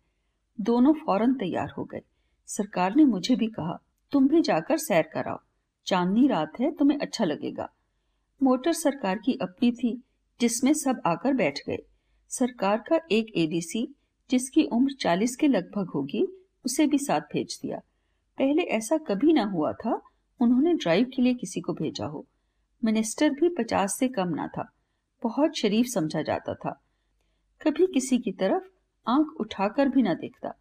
दोनों 0.61 0.93
फ़ौरन 0.93 1.35
तैयार 1.35 1.71
हो 1.79 1.85
गए। 1.85 2.03
सरकार 2.47 2.95
ने 2.97 3.05
मुझे 3.05 3.37
भी 3.37 3.47
कहा, 3.47 3.79
तुम 4.13 4.29
भी 4.29 4.43
जाकर 4.43 4.79
सैर 4.79 5.11
कराओ। 5.15 5.39
चांदनी 5.87 6.27
रात 6.27 6.53
है, 6.61 6.71
तुम्हें 6.71 6.99
अच्छा 6.99 7.25
लगेगा। 7.25 7.73
मोटर 8.43 8.73
सरकार 8.73 9.19
की 9.19 9.39
अपनी 9.43 9.73
थी, 9.73 10.03
जिसमें 10.41 10.75
सब 10.75 11.03
आकर 11.07 11.33
बैठ 11.33 11.59
गए। 11.67 11.79
सरकार 12.29 12.85
का 12.89 13.01
एक 13.13 13.27
एडीसी 13.37 13.95
जिसकी 14.31 14.65
उम्र 14.65 14.93
चालीस 14.93 15.37
के 15.37 15.49
लगभग 15.49 15.89
होगी, 15.89 16.47
उसे 16.65 16.87
भी 16.87 16.99
साथ 16.99 17.21
भेज 17.21 17.59
दिया। 17.63 17.79
पहले 18.39 18.63
ऐसा 18.63 18.99
कभी 18.99 19.33
ना 19.33 19.45
हुआ 19.45 19.73
था, 19.73 20.03
उन्होंने 20.41 20.75
ड्राइव 20.75 21.11
के 21.17 21.23
लिए 21.23 21.35
किसी 21.35 21.61
को 21.61 21.73
भेजा 21.73 22.07
हो। 22.07 22.27
मिनिस्टर 22.85 23.31
भी 23.31 23.49
पचास 23.49 23.97
से 23.99 24.09
कम 24.09 24.29
ना 24.29 24.47
था। 24.47 24.73
बहुत 25.23 25.57
शरीफ 25.57 25.87
समझा 25.87 26.23
जाता 26.23 26.55
था। 26.55 26.83
कभी 27.63 27.87
किसी 27.87 28.19
की 28.19 28.33
तरफ़ 28.33 28.65
आँख 29.09 29.27
उठाकर 29.41 29.89
भी 29.89 30.03
ना 30.03 30.15
देखता। 30.15 30.55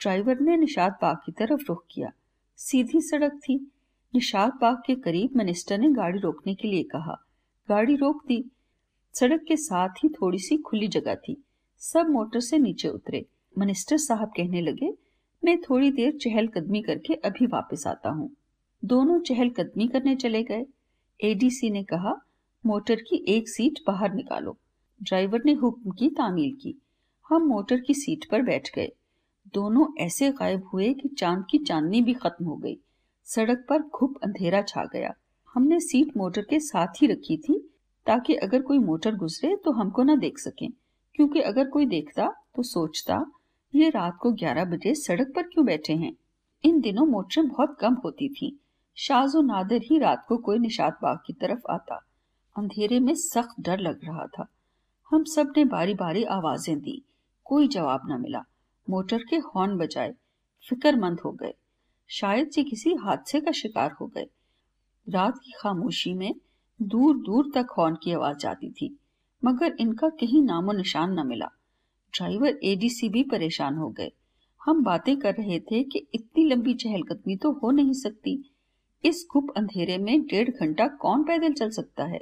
ड्राइवर 0.00 0.40
ने 0.40 0.56
निशाद 0.56 0.92
बाग 1.02 1.16
की 1.16 1.32
तरफ़ 1.32 1.60
रुख 1.68 1.84
किया। 1.90 2.12
सीधी 2.56 3.00
सड़क 3.00 3.32
थी 3.32 3.72
निशाद 4.14 4.52
बाग 4.60 4.76
के 4.86 4.94
करीब 4.94 5.30
मिनिस्टर 5.36 5.78
ने 5.78 5.88
गाड़ी 5.88 6.18
रोकने 6.18 6.54
के 6.54 6.68
लिए 6.68 6.82
कहा। 6.82 7.26
गाड़ी 7.68 7.96
रोक 7.96 8.26
दी। 8.26 8.44
सड़क 9.14 9.44
के 9.48 9.56
साथ 9.56 9.88
ही 9.88 10.08
थोड़ी 10.08 10.38
सी 10.38 10.56
खुली 10.56 10.88
जगह 10.88 11.14
थी। 11.14 11.44
सब 11.78 12.08
मोटर 12.08 12.40
से 12.40 12.58
नीचे 12.58 12.88
उतरे। 12.88 13.26
मिनिस्टर 13.58 13.96
साहब 13.96 14.28
कहने 14.28 14.60
लगे, 14.60 14.94
मैं 15.44 15.60
थोड़ी 15.60 15.90
देर 15.90 16.18
चहलकदमी 16.20 16.82
करके 16.82 17.14
अभी 17.14 17.46
वापस 17.46 17.86
आता 17.86 18.10
हूँ। 18.10 18.36
दोनों 18.84 19.20
चहलकदमी 19.20 19.88
करने 19.88 20.16
चले 20.16 20.42
गए। 20.42 20.66
एडीसी 21.24 21.70
ने 21.70 21.82
कहा, 21.82 22.14
मोटर 22.66 22.96
की 22.96 23.24
एक 23.28 23.48
सीट 23.48 23.78
बाहर 23.86 24.14
निकालो। 24.14 24.58
ड्राइवर 25.02 25.42
ने 25.46 25.52
हुक्म 25.52 25.90
की, 25.90 26.08
तामील 26.08 26.54
की। 26.54 26.82
हम 27.28 27.42
मोटर 27.42 27.80
की 27.80 27.94
सीट 27.94 28.24
पर 28.30 28.42
बैठ 28.42 28.74
गए। 28.74 28.92
दोनों 29.54 29.86
ऐसे 29.98 30.30
गायब 30.30 30.70
हुए 30.72 30.94
कि 30.94 31.08
चाँद 31.08 31.46
की 31.50 31.58
चांदनी 31.58 32.00
भी 32.00 32.14
खत्म 32.14 32.44
हो 32.44 32.56
गई। 32.56 32.78
सड़क 33.34 33.66
पर 33.68 33.82
खूब 33.82 34.18
अंधेरा 34.22 34.62
छा 34.62 34.84
गया। 34.84 35.12
हमने 35.54 35.80
सीट 35.80 36.16
मोटर 36.16 36.42
के 36.42 36.60
साथ 36.60 37.02
ही 37.02 37.06
रखी 37.06 37.36
थी, 37.36 37.58
ताकि 38.06 38.34
अगर 38.34 38.62
कोई 38.62 38.78
मोटर 38.78 39.14
गुजरे 39.14 39.56
तो 39.56 39.72
हमको 39.72 40.02
ना 40.02 40.16
देख 40.16 40.38
सके, 40.38 40.68
क्योंकि 41.14 41.40
अगर 41.40 41.68
कोई 41.68 41.86
देखता 41.86 42.26
तो 42.56 42.62
सोचता, 42.62 43.24
ये 43.74 43.88
रात 43.90 44.16
को 44.20 44.32
11 44.32 44.64
बजे 44.64 44.94
सड़क 44.94 45.32
पर 45.36 45.42
क्यों 45.42 45.66
बैठे 45.66 45.92
हैं? 45.92 46.12
इन 46.64 46.80
दिनों 46.80 47.06
मोटरें 47.06 47.48
बहुत 47.48 47.76
कम 47.80 47.94
होती 47.94 48.28
थी। 48.28 48.60
शाजो 48.96 49.42
नादर 49.42 49.80
ही 49.82 49.98
रात 49.98 50.24
को 50.28 50.36
कोई 50.36 50.58
निशात 50.58 50.98
बाग 51.02 51.18
की 51.26 51.32
तरफ़ 51.32 51.70
आता। 51.70 51.94
अंधेरे 52.56 53.00
में 53.00 53.14
सख्त 53.14 53.60
डर 53.60 53.78
लग 53.78 54.00
रहा 54.04 54.26
था। 54.26 54.46
हम 55.10 55.24
सबने 55.24 55.64
बारी 55.64 55.94
बारी 55.94 56.24
आवाज़ें 56.24 56.78
दी। 56.80 57.02
कोई 57.44 57.68
जवाब 57.68 58.00
न 58.04 58.20
मिला। 58.20 58.42
मोटर 58.90 59.22
के 59.30 59.36
हॉर्न 59.36 59.76
बजाए। 59.76 60.12
फिक्रमंद 60.68 61.20
हो 61.20 61.32
गए। 61.32 61.54
शायद 62.10 62.50
से 62.50 62.62
किसी 62.64 62.94
हादसे 62.94 63.40
का 63.40 63.52
शिकार 63.52 63.92
हो 63.92 64.06
गए। 64.06 64.26
रात 65.06 65.38
की 65.38 65.52
खामोशी 65.60 66.12
में 66.14 66.34
दूर 66.80 67.16
दूर 67.16 67.50
तक 67.54 67.74
हॉर्न 67.78 67.96
की 68.02 68.12
आवाज़ 68.12 68.36
जाती 68.36 68.70
थी, 68.70 68.96
मगर 69.42 69.76
इनका 69.80 70.08
कहीं 70.10 70.42
नामो 70.42 70.72
निशान 70.72 71.18
न 71.20 71.26
मिला। 71.26 71.50
ड्राइवर 72.14 72.58
एडीसी 72.64 73.08
भी 73.08 73.22
परेशान 73.22 73.74
हो 73.74 73.88
गए। 73.88 74.10
हम 74.60 74.82
बातें 74.84 75.16
कर 75.16 75.34
रहे 75.34 75.58
थे 75.60 75.82
कि 75.82 76.06
इतनी 76.14 76.44
लंबी 76.44 76.74
चहलकदमी 76.74 77.36
तो 77.36 77.52
हो 77.52 77.70
नहीं 77.70 77.92
सकती। 77.92 78.52
इस 79.04 79.26
गुप 79.32 79.52
अंधेरे 79.56 79.98
में 79.98 80.20
डेढ़ 80.22 80.50
घंटा 80.50 80.86
कौन 80.96 81.22
पैदल 81.24 81.52
चल 81.52 81.70
सकता 81.70 82.04
है? 82.04 82.20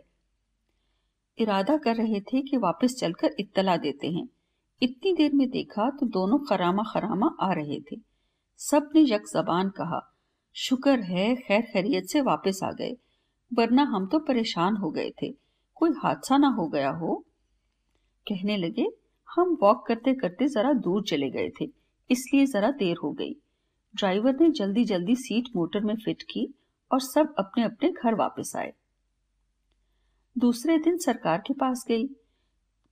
इरादा 1.39 1.77
कर 1.77 1.97
रहे 1.97 2.21
थे 2.21 2.43
कि 2.43 2.57
वापस 2.57 2.95
चलकर 2.95 3.35
इत्तला 3.39 3.77
देते 3.77 4.11
हैं। 4.11 4.29
इतनी 4.83 5.13
देर 5.13 5.33
में 5.35 5.49
देखा 5.51 5.89
तो 5.91 6.07
दोनों 6.07 6.39
खरामा 6.39 6.83
खरामा 6.93 7.35
आ 7.41 7.53
रहे 7.53 7.81
थे। 7.81 8.08
सबने 8.61 9.01
यक 9.01 9.25
जबान 9.27 9.69
कहा, 9.69 10.01
शुक्र 10.57 11.01
है, 11.01 11.35
खैर 11.37 11.63
खैरियत 11.63 12.07
से 12.07 12.21
वापस 12.21 12.61
आ 12.65 12.71
गए, 12.73 12.97
वरना 13.55 13.83
हम 13.83 14.07
तो 14.07 14.19
परेशान 14.19 14.77
हो 14.77 14.91
गए 14.91 15.11
थे। 15.23 15.31
कोई 15.77 15.91
हादसा 16.03 16.37
ना 16.37 16.49
हो 16.49 16.67
गया 16.69 16.91
हो? 16.91 17.15
कहने 18.27 18.57
लगे, 18.57 18.87
हम 19.29 19.57
वॉक 19.63 19.87
करते 19.87 20.15
करते 20.15 20.49
जरा 20.49 20.73
दूर 20.73 21.03
चले 21.03 21.31
गए 21.31 21.51
थे, 21.61 21.71
इसलिए 22.11 22.47
जरा 22.47 22.71
देर 22.71 22.97
हो 22.97 23.13
गई। 23.13 23.33
ड्राइवर 23.95 24.37
ने 24.41 24.51
जल्दी 24.51 24.85
जल्दी 24.85 25.17
सीट 25.17 25.49
मोटर 25.57 25.81
में 25.81 25.95
फिट 25.97 26.23
की 26.23 26.47
और 26.93 27.01
सब 27.01 27.35
अपने 27.39 27.65
अपने 27.65 27.91
घर 27.93 28.15
वापस 28.15 28.53
आए। 28.57 28.73
दूसरे 30.37 30.79
दिन 30.79 30.99
सरकार 30.99 31.43
के 31.47 31.55
पास 31.55 31.85
गई। 31.89 32.07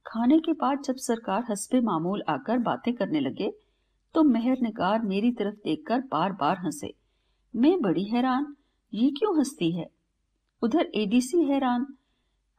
खाने 0.07 0.39
के 0.39 0.53
बाद 0.53 0.83
जब 0.83 0.97
सरकार 0.97 1.45
हंसपे 1.51 1.81
मामूल 1.81 2.23
आकर 2.29 2.59
बातें 2.59 2.93
करने 2.95 3.21
लगे 3.21 3.53
तो 4.17 4.23
मेहर 4.23 4.59
निगार 4.63 5.03
मेरी 5.03 5.31
तरफ़ 5.31 5.55
देखकर 5.55 6.01
बार 6.01 6.33
बार 6.33 6.59
हंसे। 6.59 6.95
मैं 7.57 7.81
बड़ी 7.81 8.05
हैरान, 8.05 8.57
ये 8.95 9.11
क्यों 9.11 9.37
हंसती 9.37 9.73
है? 9.73 9.91
उधर 10.63 10.91
एडीसी 10.95 11.45
हैरान, 11.45 11.87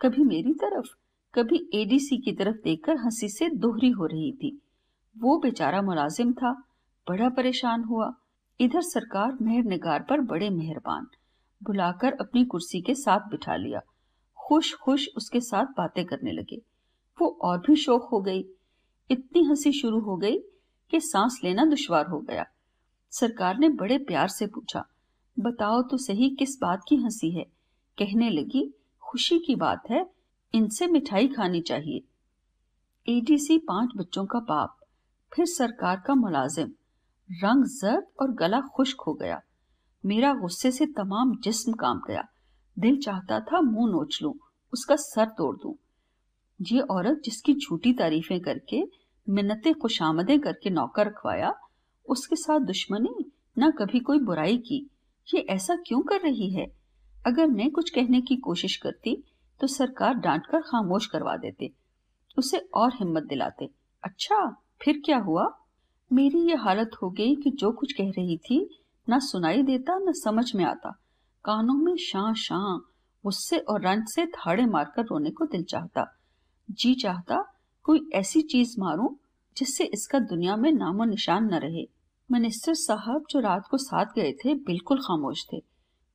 कभी 0.01 0.23
मेरी 0.23 0.53
तरफ़, 0.53 0.85
कभी 1.33 1.69
एडीसी 1.73 2.17
की 2.17 2.31
तरफ़ 2.31 2.55
देखकर 2.63 2.97
हँसी 2.97 3.29
से 3.29 3.49
दोहरी 3.49 3.89
हो 3.89 4.05
रही 4.05 4.31
थी। 4.31 4.61
वो 5.17 5.37
बेचारा 5.37 5.81
मुलाजिम 5.81 6.33
था, 6.33 6.51
बड़ा 7.09 7.29
परेशान 7.29 7.83
हुआ। 7.83 8.13
इधर 8.59 8.81
सरकार 8.81 9.37
मेहर 9.41 9.63
निगार 9.63 10.05
पर 10.09 10.21
बड़े 10.21 10.49
मेहरबान, 10.49 11.07
बुलाकर 11.63 12.13
अपनी 12.13 12.45
कुर्सी 12.45 12.81
के 12.81 12.95
साथ 12.95 13.19
बिठा 13.19 13.55
लिया। 13.55 13.81
खुश 14.47 14.73
खुश 14.73 15.09
उसके 15.17 15.39
साथ 15.39 15.65
बातें 15.65 16.05
करने 16.05 16.31
लगे। 16.31 16.61
वो 17.21 17.27
और 17.27 17.57
भी 17.59 17.75
शौक 17.75 18.09
हो 18.11 18.21
गई। 18.21 18.45
इतनी 19.11 19.43
हँसी 19.43 19.71
शुरू 19.71 19.99
हो 19.99 20.17
गई 20.17 20.37
कि 20.91 20.99
सांस 20.99 21.39
लेना 21.43 21.65
दुश्वार 21.65 22.07
हो 22.07 22.19
गया। 22.19 22.45
सरकार 23.11 23.57
ने 23.57 23.69
बड़े 23.69 23.97
प्यार 23.97 24.27
से 24.27 24.47
पूछा, 24.47 24.83
बताओ 25.37 25.81
तो 25.81 25.97
सही 25.97 26.29
किस 26.29 26.57
बात 26.61 26.83
की 26.89 26.95
हँसी 26.95 27.31
है? 27.31 27.43
कहने 27.97 28.29
लगी, 28.29 28.63
खुशी 29.03 29.39
की 29.39 29.55
बात 29.55 29.89
है, 29.89 30.05
इनसे 30.53 30.87
मिठाई 30.87 31.27
खानी 31.27 31.61
चाहिए। 31.61 32.03
एडीसी 33.07 33.57
पाँच 33.57 33.91
बच्चों 33.97 34.25
का 34.25 34.39
बाप 34.39 34.77
फिर 35.31 35.45
सरकार 35.45 36.01
का 36.07 36.15
मुलाजिम। 36.15 36.71
रंग 37.29 37.63
जर्द 37.65 38.07
और 38.21 38.31
गला 38.31 38.59
खुश्क 38.75 39.01
हो 39.01 39.13
गया। 39.13 39.39
मेरा 40.03 40.33
गुस्से 40.33 40.71
से 40.71 40.85
तमाम 40.87 41.35
जिस्म 41.35 41.73
काम 41.73 42.01
गया। 42.07 42.23
दिल 42.77 42.97
चाहता 42.97 43.39
था 43.41 43.61
मुँह 43.61 43.91
नोच 43.91 44.19
लूँ, 44.21 44.33
उसका 44.73 44.95
सर 44.95 45.25
तोड़ 45.27 45.55
दूँ। 45.55 45.73
ये 46.59 46.79
औरत 46.81 47.21
जिसकी 47.25 47.53
झूठी 47.53 47.93
तारीफें 47.93 48.39
करके 48.39 48.81
मिन्नतें 49.27 49.73
खुशामदें 49.73 50.39
करके 50.39 50.69
नौकर 50.69 51.07
रखवाया, 51.07 51.53
उसके 52.05 52.35
साथ 52.35 52.59
दुश्मनी 52.59 53.31
न 53.57 53.71
कभी 53.71 53.99
कोई 53.99 54.19
बुराई 54.19 54.57
की। 54.57 54.89
ये 55.27 55.39
ऐसा 55.49 55.75
क्यों 55.87 56.01
कर 56.01 56.21
रही 56.21 56.49
है? 56.49 56.65
अगर 57.27 57.47
मैं 57.47 57.69
कुछ 57.71 57.89
कहने 57.89 58.21
की 58.21 58.35
कोशिश 58.35 58.75
करती 58.75 59.23
तो 59.61 59.67
सरकार 59.67 60.13
डांट 60.13 60.45
कर 60.45 60.61
खामोश 60.61 61.05
करवा 61.05 61.35
देते, 61.37 61.71
उसे 62.37 62.57
और 62.73 62.93
हिम्मत 62.93 63.23
दिलाते। 63.23 63.69
अच्छा 64.03 64.45
फिर 64.81 65.01
क्या 65.05 65.17
हुआ? 65.17 65.47
मेरी 66.11 66.39
ये 66.39 66.55
हालत 66.55 66.91
हो 67.01 67.09
गई 67.09 67.35
कि 67.35 67.51
जो 67.51 67.71
कुछ 67.71 67.93
कह 67.93 68.09
रही 68.09 68.37
थी, 68.37 68.59
ना 69.07 69.19
सुनाई 69.19 69.63
देता, 69.63 69.97
न 69.99 70.11
समझ 70.13 70.55
में 70.55 70.63
आता। 70.65 70.91
कानों 71.45 71.73
में 71.73 71.95
शां 71.97 72.33
शां, 72.33 72.77
गुस्से 73.23 73.57
और 73.59 73.81
रंज 73.81 74.07
से 74.07 74.25
थाड़े 74.27 74.65
मारकर 74.65 75.05
रोने 75.05 75.29
को 75.29 75.45
दिल 75.45 75.63
चाहता। 75.63 76.05
जी 76.71 76.93
चाहता, 76.95 77.43
कोई 77.85 78.09
ऐसी 78.13 78.41
चीज़ 78.41 78.75
मारूं 78.79 79.09
जिससे 79.57 79.83
इसका 79.83 80.19
दुनिया 80.19 80.55
में 80.55 80.71
नामो 80.71 81.03
निशान 81.03 81.45
न 81.45 81.53
रहे। 81.53 81.89
मिनिस्टर 82.31 82.73
साहब 82.73 83.25
जो 83.29 83.39
रात 83.39 83.67
को 83.67 83.77
साथ 83.77 84.05
गए 84.05 84.33
थे, 84.33 84.55
बिल्कुल 84.55 84.97
खामोश 84.97 85.45
थे। 85.53 85.63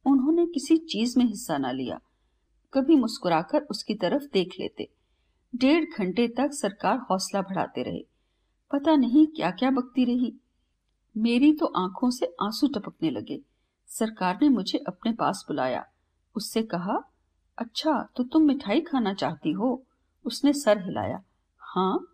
उन्होंने 0.06 0.46
किसी 0.46 0.76
चीज़ 0.76 1.18
में 1.18 1.24
हिस्सा 1.24 1.58
न 1.58 1.66
लिया। 1.66 2.00
कभी 2.74 2.96
मुस्कुराकर 2.96 3.62
उसकी 3.62 3.94
तरफ़ 3.94 4.22
देख 4.32 4.54
लेते। 4.60 4.88
डेढ़ 5.56 5.84
घंटे 5.98 6.28
तक 6.28 6.50
सरकार 6.52 6.98
हौसला 6.98 7.42
बढ़ाते 7.42 7.82
रहे। 7.82 8.06
पता 8.72 8.96
नहीं 8.96 9.26
क्या 9.26 9.50
क्या 9.50 9.70
बकती 9.70 10.04
रही। 10.04 10.34
मेरी 11.16 11.52
तो 11.52 11.66
आँखों 11.66 12.10
से 12.10 12.26
आँसू 12.42 12.68
टपकने 12.68 13.10
लगे। 13.10 13.40
सरकार 13.86 14.38
ने 14.42 14.48
मुझे 14.48 14.78
अपने 14.78 15.12
पास 15.12 15.44
बुलाया। 15.48 15.86
उससे 16.36 16.62
कहा 16.62 17.10
अच्छा 17.58 18.08
तो 18.16 18.24
तुम 18.24 18.42
मिठाई 18.42 18.80
खाना 18.80 19.14
चाहती 19.14 19.52
हो? 19.52 19.82
उसने 20.24 20.52
सर 20.52 20.78
हिलाया 20.78 21.22
हाँ 21.60 22.06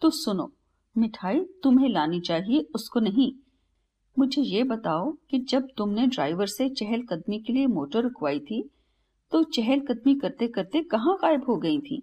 तो 0.00 0.10
सुनो 0.10 0.52
मिठाई 0.96 1.40
तुम्हें 1.62 1.88
लानी 1.88 2.20
चाहिए, 2.20 2.66
उसको 2.74 3.00
नहीं। 3.00 3.32
मुझे 4.16 4.42
ये 4.42 4.62
बताओ 4.64 5.10
कि 5.30 5.38
जब 5.48 5.68
तुमने 5.76 6.06
ड्राइवर 6.06 6.46
से 6.46 6.68
चहलकदमी 6.70 7.38
के 7.38 7.52
लिए 7.52 7.66
मोटर 7.68 8.02
रुकवाई 8.02 8.38
थी 8.40 8.62
तो 9.32 9.42
चहलकदमी 9.44 10.14
करते 10.14 10.48
करते 10.48 10.82
कहाँ 10.84 11.16
गायब 11.22 11.44
हो 11.48 11.56
गई 11.56 11.78
थी? 11.80 12.02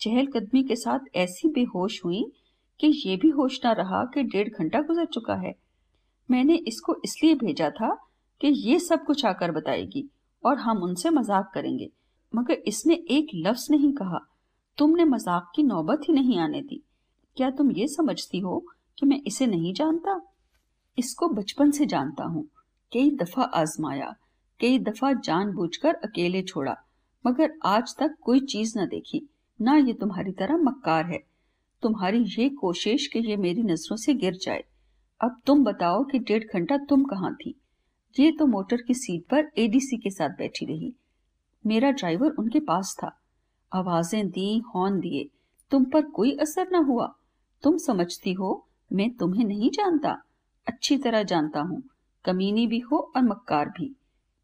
चहलकदमी 0.00 0.62
के 0.62 0.76
साथ 0.76 1.16
ऐसी 1.16 1.48
बेहोश 1.50 2.00
हुई 2.04 2.24
कि 2.80 2.86
ये 2.98 3.16
भी 3.16 3.28
होश 3.30 3.58
ना 3.64 3.72
रहा 3.72 4.04
कि 4.14 4.22
डेढ़ 4.24 4.48
घंटा 4.50 4.80
गुजर 4.82 5.04
चुका 5.06 5.34
है। 5.36 5.54
मैंने 6.28 6.56
इसको 6.68 6.96
इसलिए 7.04 7.34
भेजा 7.36 7.70
था 7.72 7.94
कि 8.40 8.48
ये 8.48 8.78
सब 8.80 9.04
कुछ 9.04 9.24
आकर 9.24 9.52
बताएगी 9.52 10.08
और 10.42 10.58
हम 10.58 10.82
उनसे 10.82 11.10
मज़ाक 11.10 11.50
करेंगे। 11.54 11.90
मगर 12.32 12.62
इसने 12.66 12.94
एक 13.10 13.30
लफ्ज 13.36 13.66
नहीं 13.70 13.92
कहा। 13.92 14.18
तुमने 14.78 15.04
मज़ाक 15.06 15.52
की 15.56 15.62
नौबत 15.64 16.08
ही 16.08 16.14
नहीं 16.14 16.38
आने 16.38 16.60
दी। 16.62 16.82
क्या 17.36 17.50
तुम 17.50 17.70
ये 17.70 17.88
समझती 17.88 18.38
हो 18.38 18.64
कि 18.98 19.06
मैं 19.06 19.20
इसे 19.26 19.46
नहीं 19.46 19.72
जानता? 19.74 20.20
इसको 20.98 21.28
बचपन 21.28 21.70
से 21.70 21.86
जानता 21.86 22.24
हूँ। 22.24 22.44
कई 22.92 23.10
दफ़ा 23.10 23.42
आजमाया, 23.42 24.14
कई 24.60 24.78
दफ़ा 24.78 25.12
जानबूझकर 25.12 25.94
अकेले 25.94 26.42
छोड़ा, 26.42 26.76
मगर 27.26 27.52
आज 27.64 27.94
तक 27.96 28.14
कोई 28.20 28.40
चीज़ 28.40 28.78
न 28.78 28.86
देखी। 28.86 29.22
ना 29.60 29.76
ये 29.76 29.92
तुम्हारी 29.92 30.32
तरह 30.32 30.56
मक्कार 30.56 31.06
है। 31.06 31.18
तुम्हारी 31.82 32.24
ये 32.38 32.48
कोशिश 32.48 33.06
कि 33.06 33.18
ये 33.18 33.36
मेरी 33.36 33.62
नज़रों 33.62 33.96
से 33.96 34.14
गिर 34.14 34.34
जाए। 34.34 34.64
अब 35.20 35.40
तुम 35.46 35.64
बताओ 35.64 36.04
कि 36.04 36.18
डेढ़ 36.18 36.44
घंटा 36.54 36.76
तुम 36.78 37.04
कहाँ 37.04 37.34
थी? 37.34 37.54
ये 38.18 38.32
तो 38.32 38.46
मोटर 38.46 38.82
की 38.82 38.94
सीट 38.94 39.26
पर 39.26 39.50
एडीसी 39.58 39.96
के 39.96 40.10
साथ 40.10 40.28
बैठी 40.28 40.66
रही। 40.66 40.92
मेरा 41.66 41.90
ड्राइवर 41.90 42.30
उनके 42.30 42.60
पास 42.60 42.96
था। 43.02 43.16
आवाज़ें 43.72 44.28
दी, 44.28 44.62
हॉर्न 44.74 45.00
दिए। 45.00 45.28
तुम 45.70 45.84
पर 45.84 46.02
कोई 46.02 46.36
असर 46.36 46.68
न 46.72 46.84
हुआ। 46.84 47.14
तुम 47.62 47.76
समझती 47.76 48.32
हो, 48.32 48.66
मैं 48.92 49.10
तुम्हें 49.16 49.44
नहीं 49.44 49.70
जानता। 49.70 50.22
अच्छी 50.66 50.98
तरह 50.98 51.22
जानता 51.22 51.60
हूँ, 51.60 51.82
कमीनी 52.24 52.66
भी 52.66 52.78
हो 52.78 53.12
और 53.16 53.22
मक्कार 53.22 53.68
भी। 53.68 53.96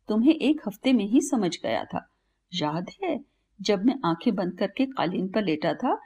तुम्हें 0.09 0.35
एक 0.35 0.61
हफ़्ते 0.67 0.93
में 0.93 1.05
ही 1.05 1.21
समझ 1.21 1.57
गया 1.63 1.85
था। 1.85 2.09
याद 2.55 2.91
है, 3.05 3.21
जब 3.61 3.85
मैं 3.85 3.99
आँखें 4.05 4.35
बंद 4.35 4.59
करके 4.59 4.87
कालीन 4.87 5.29
पर 5.29 5.45
लेटा 5.45 5.75
था, 5.75 6.01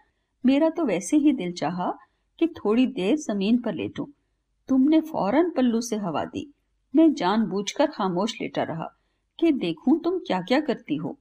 मेरा 0.47 0.71
तो 0.71 0.85
वैसे 0.85 1.16
ही 1.16 1.33
दिल 1.33 1.53
चाहा 1.53 1.99
कि 2.38 2.47
थोड़ी 2.47 2.87
देर 2.87 3.16
ज़मीन 3.16 3.59
पर 3.59 3.75
लेटूं। 3.75 4.07
तुमने 4.69 5.01
फ़ौरन 5.01 5.51
पल्लू 5.51 5.81
से 5.81 5.97
हवा 5.97 6.25
दी। 6.25 6.55
मैं 6.97 7.14
जानबूझकर 7.14 7.87
खामोश 7.87 8.35
लेटा 8.40 8.62
रहा 8.62 8.99
कि 9.40 9.53
देखूँ 9.53 10.01
तुम 10.01 10.19
क्या 10.19 10.40
क्या 10.40 10.61
करती 10.61 10.97
हो। 10.97 11.19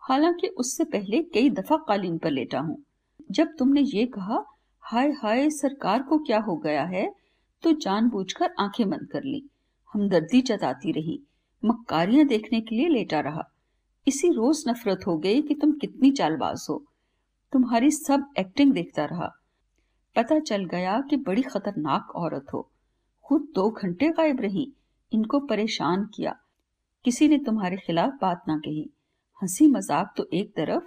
हालाँकि 0.00 0.46
उससे 0.46 0.84
पहले 0.84 1.22
कई 1.22 1.50
दफ़ा 1.50 1.76
कालीन 1.76 2.18
पर 2.18 2.30
लेटा 2.30 2.60
हूँ। 2.60 2.82
जब 3.30 3.48
तुमने 3.58 3.80
ये 3.80 4.06
कहा 4.06 4.44
हाय 4.92 5.10
हाय, 5.10 5.50
सरकार 5.50 6.02
को 6.02 6.18
क्या 6.18 6.38
हो 6.38 6.56
गया 6.56 6.84
है? 6.84 7.14
तो 7.62 7.72
जानबूझकर 7.72 8.54
आँखें 8.58 8.90
बंद 8.90 9.08
कर 9.12 9.22
ली। 9.24 9.50
हमदर्दी 9.92 10.42
जताती 10.42 10.92
रही। 10.92 11.22
मक्कारियाँ 11.64 12.26
देखने 12.26 12.60
के 12.60 12.76
लिए 12.76 12.88
लेटा 12.88 13.20
रहा। 13.20 13.50
इसी 14.08 14.30
रोज 14.30 14.64
नफरत 14.68 15.00
हो 15.06 15.18
गई 15.18 15.42
कि 15.42 15.54
तुम 15.54 15.72
कितनी 15.72 16.10
चालबाज 16.10 16.66
हो। 16.70 16.84
तुम्हारी 17.52 17.90
सब 17.90 18.28
एक्टिंग 18.38 18.72
देखता 18.72 19.04
रहा। 19.04 19.32
पता 20.16 20.38
चल 20.38 20.64
गया 20.64 21.00
कि 21.00 21.16
बड़ी 21.16 21.42
खतरनाक 21.42 22.10
औरत 22.16 22.46
हो। 22.54 22.70
खुद 23.24 23.48
दो 23.54 23.70
घंटे 23.70 24.08
गायब 24.08 24.40
रही। 24.40 24.72
इनको 25.12 25.40
परेशान 25.40 26.04
किया। 26.14 26.36
किसी 27.04 27.28
ने 27.28 27.38
तुम्हारे 27.38 27.76
खिलाफ 27.76 28.18
बात 28.22 28.42
ना 28.48 28.58
कही। 28.58 28.90
हँसी 29.42 29.66
मज़ाक 29.66 30.14
तो 30.16 30.28
एक 30.32 30.54
तरफ़, 30.56 30.82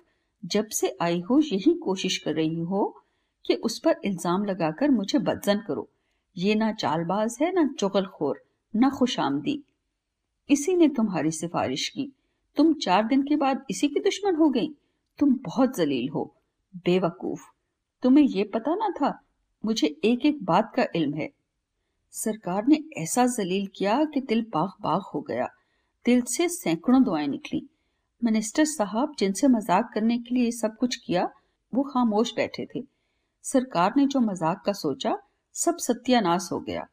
जब 0.45 0.67
से 0.67 0.97
आई 1.01 1.19
हो 1.19 1.39
यही 1.39 1.73
कोशिश 1.73 2.17
कर 2.17 2.33
रही 2.33 2.61
हो 2.61 2.99
कि 3.45 3.55
उस 3.55 3.79
पर 3.79 3.95
इल्ज़ाम 4.05 4.45
लगाकर 4.45 4.91
मुझे 4.91 5.19
बदजन 5.19 5.59
करो। 5.59 5.87
ये 6.37 6.55
ना 6.55 6.71
चालबाज 6.71 7.37
है, 7.41 7.51
ना 7.51 7.67
चुगलखोर, 7.79 8.43
ना 8.73 8.89
खुश 8.89 9.19
आमदी 9.19 9.63
इसी 10.49 10.75
ने 10.75 10.87
तुम्हारी 10.87 11.31
सिफारिश 11.31 11.87
की। 11.89 12.11
तुम 12.57 12.73
चार 12.73 13.03
दिन 13.03 13.23
के 13.23 13.35
बाद 13.35 13.65
इसी 13.69 13.87
की 13.87 13.99
दुश्मन 13.99 14.35
हो 14.35 14.49
गई। 14.49 14.67
तुम 15.19 15.33
बहुत 15.35 15.75
जलील 15.77 16.09
हो, 16.09 16.33
बेवकूफ़। 16.75 17.41
तुम्हें 18.03 18.25
ये 18.25 18.43
पता 18.43 18.75
ना 18.75 18.89
था, 18.89 19.19
मुझे 19.63 19.87
एक 19.87 20.25
एक 20.25 20.43
बात 20.43 20.71
का 20.75 20.85
इल्म 20.95 21.13
है। 21.13 21.29
सरकार 22.13 22.65
ने 22.67 22.83
ऐसा 22.97 23.25
जलील 23.25 23.67
किया 23.75 24.03
कि 24.05 24.21
दिल 24.21 24.41
बाग 24.53 24.69
बाग 24.81 25.01
हो 25.13 25.21
गया। 25.21 25.47
दिल 26.05 26.21
से 26.21 26.47
सैकड़ों 26.49 27.03
दुआएँ 27.03 27.27
निकली। 27.27 27.61
मिनिस्टर 28.21 28.65
साहब 28.65 29.15
जिनसे 29.19 29.47
मज़ाक 29.47 29.91
करने 29.93 30.17
के 30.17 30.35
लिए 30.35 30.51
सब 30.51 30.75
कुछ 30.77 30.95
किया, 30.95 31.29
वो 31.73 31.83
खामोश 31.83 32.33
बैठे 32.35 32.65
थे। 32.65 32.92
सरकार 33.45 33.93
ने 33.97 34.05
जो 34.07 34.19
मज़ाक 34.19 34.61
का 34.65 34.73
सोचा, 34.73 35.17
सब 35.55 35.77
सत्यानाश 35.77 36.49
हो 36.51 36.59
गया। 36.59 36.87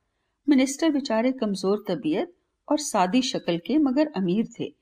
मिनिस्टर 0.47 0.91
बेचारे 0.91 1.33
कमज़ोर 1.33 1.85
तबीयत 1.89 2.33
और 2.69 2.79
सादी 2.79 3.23
शक्ल 3.23 3.57
के 3.59 3.79
मगर 3.79 4.13
अमीर 4.17 4.49
थे। 4.61 4.73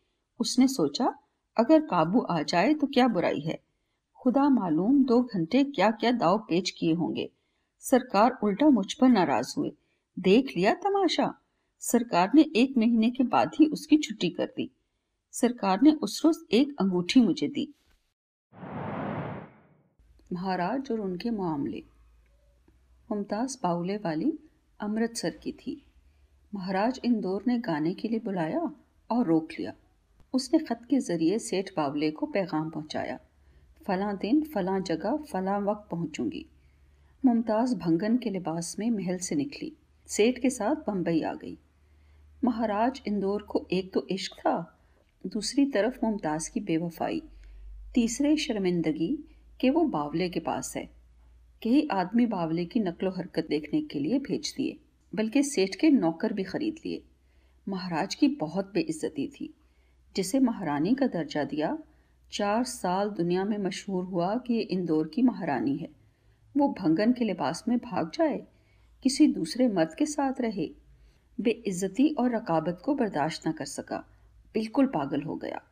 उसने 0.40 0.68
सोचा, 0.68 1.12
अगर 1.57 1.81
काबू 1.81 2.20
आ 2.20 2.40
जाए 2.42 2.74
तो 2.74 2.87
क्या 2.87 3.09
बुराई 3.09 3.40
है? 3.40 3.59
खुदा 4.20 4.48
मालूम 4.48 5.04
दो 5.04 5.20
घंटे 5.24 5.62
क्या 5.64 5.90
क्या 5.90 6.12
दाव 6.12 6.38
पेच 6.38 6.70
किए 6.70 6.94
होंगे। 6.94 7.28
सरकार 7.85 8.38
उल्टा 8.42 8.68
मुझ 8.68 8.92
पर 8.94 9.09
नाराज़ 9.09 9.54
हुए। 9.59 9.72
देख 10.16 10.52
लिया 10.57 10.74
तमाशा। 10.74 11.33
सरकार 11.83 12.31
ने 12.35 12.44
एक 12.57 12.76
महीने 12.78 13.11
के 13.11 13.24
बाद 13.24 13.50
ही 13.61 13.66
उसकी 13.66 13.96
छुट्टी 13.96 14.31
कर 14.31 14.46
दी। 14.46 14.70
सरकार 15.35 15.83
ने 15.83 15.92
उस 15.92 16.20
रोज 16.24 16.37
एक 16.52 16.76
अंगूठी 16.81 17.20
मुझे 17.20 17.48
दी। 17.48 17.72
महाराज 20.32 20.90
और 20.90 21.00
उनके 21.00 21.30
मामले। 21.30 21.82
मुमताज़ 23.12 23.58
बाउले 23.62 23.96
वाली 23.96 24.38
अमृतसर 24.80 25.30
की 25.30 25.52
थी। 25.52 25.82
महाराज 26.54 27.00
इंदौर 27.04 27.44
ने 27.46 27.58
गाने 27.58 27.94
के 27.94 28.08
लिए 28.08 28.18
बुलाया 28.18 28.70
और 29.10 29.26
रोक 29.26 29.48
लिया। 29.58 29.72
उसने 30.34 30.58
खत 30.58 30.80
के 30.90 30.98
ज़रिए 30.98 31.38
सेठ 31.38 31.70
बावले 31.76 32.10
को 32.10 32.26
पैगाम 32.26 32.70
पहुँचाया। 32.70 33.18
फला 33.86 34.12
दिन, 34.12 34.42
फला 34.42 34.78
जगह, 34.78 35.16
फला 35.16 35.58
वक्त 35.58 35.90
पहुंचूँगी। 35.90 36.46
मुमताज़ 37.24 37.74
भंगन 37.74 38.16
के 38.16 38.30
लिबास 38.30 38.76
में 38.78 38.90
महल 38.90 39.18
से 39.18 39.34
निकली। 39.34 39.72
सेठ 40.06 40.38
के 40.38 40.50
साथ 40.50 40.74
बम्बई 40.74 41.22
आ 41.22 41.34
गई। 41.34 41.58
महाराज 42.44 43.02
इंदौर 43.06 43.42
को 43.42 43.66
एक 43.72 43.92
तो 43.92 44.06
इश्क 44.10 44.32
था, 44.34 44.78
दूसरी 45.26 45.66
तरफ़ 45.66 45.98
मुमताज़ 46.04 46.50
की 46.50 46.60
बेवफाई, 46.60 47.22
तीसरे 47.94 48.36
शर्मिंदगी 48.36 49.18
कि 49.61 49.71
वो 49.71 49.85
बावले 49.85 50.29
के 50.29 50.40
पास 50.40 50.77
है 50.77 50.88
कई 51.62 51.88
आदमी 51.92 52.27
बावले 52.27 52.64
की 52.64 52.81
नकलो 52.81 53.11
हरकत 53.11 53.47
देखने 53.49 53.81
के 53.83 53.99
लिए 53.99 54.18
भेज 54.18 54.55
दिए, 54.57 54.79
बल्कि 55.14 55.42
सेठ 55.42 55.75
के 55.75 55.90
नौकर 55.90 56.33
भी 56.33 56.44
खरीद 56.44 56.75
लिए। 56.87 57.03
महाराज 57.68 58.14
की 58.14 58.29
बहुत 58.29 58.71
बेइज्जती 58.75 59.27
थी, 59.29 59.55
जिसे 60.16 60.38
महारानी 60.38 60.94
का 60.94 61.07
दर्जा 61.07 61.44
दिया, 61.44 61.79
चार 62.33 62.64
साल 62.64 63.11
दुनिया 63.11 63.44
में 63.44 63.59
मशहूर 63.59 64.05
हुआ 64.05 64.37
कि 64.37 64.55
ये 64.55 64.61
इंदौर 64.61 65.09
की 65.09 65.23
महारानी 65.23 65.77
है। 65.77 65.88
वो 66.57 66.68
भंगन 66.68 67.12
के 67.12 67.25
लिबास 67.25 67.64
में 67.68 67.79
भाग 67.79 68.11
जाए, 68.14 68.42
किसी 69.03 69.27
दूसरे 69.27 69.68
मर्द 69.68 69.94
के 69.94 70.07
साथ 70.07 70.40
रहे, 70.40 70.71
बेइज्जती 71.40 72.09
और 72.09 72.35
रकाबत 72.37 72.83
को 72.85 72.94
बर्दाश्त 72.94 73.49
न 73.49 73.53
कर 73.53 73.64
सका, 73.64 74.05
बिल्कुल 74.55 74.87
पागल 74.87 75.23
हो 75.23 75.37
गया। 75.37 75.62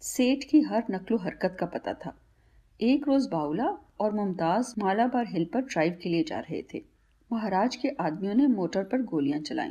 सेठ 0.00 0.44
की 0.44 0.60
हर 0.60 0.84
नकलो 0.90 1.18
हरकत 1.18 1.56
का 1.60 1.66
पता 1.66 1.94
था। 1.94 2.18
एक 2.80 3.08
रोज 3.08 3.26
बाउला 3.26 3.78
और 4.00 4.12
मुमताज़ 4.12 4.74
मालाबार 4.78 5.26
हिल 5.28 5.44
पर 5.44 5.60
ड्राइव 5.60 5.98
के 6.02 6.08
लिए 6.08 6.22
जा 6.22 6.38
रहे 6.38 6.64
थे। 6.74 6.82
महाराज 7.32 7.76
के 7.76 7.88
आदमियों 7.88 8.34
ने 8.34 8.46
मोटर 8.46 8.84
पर 8.84 9.02
गोलियाँ 9.02 9.40
चलाई। 9.40 9.70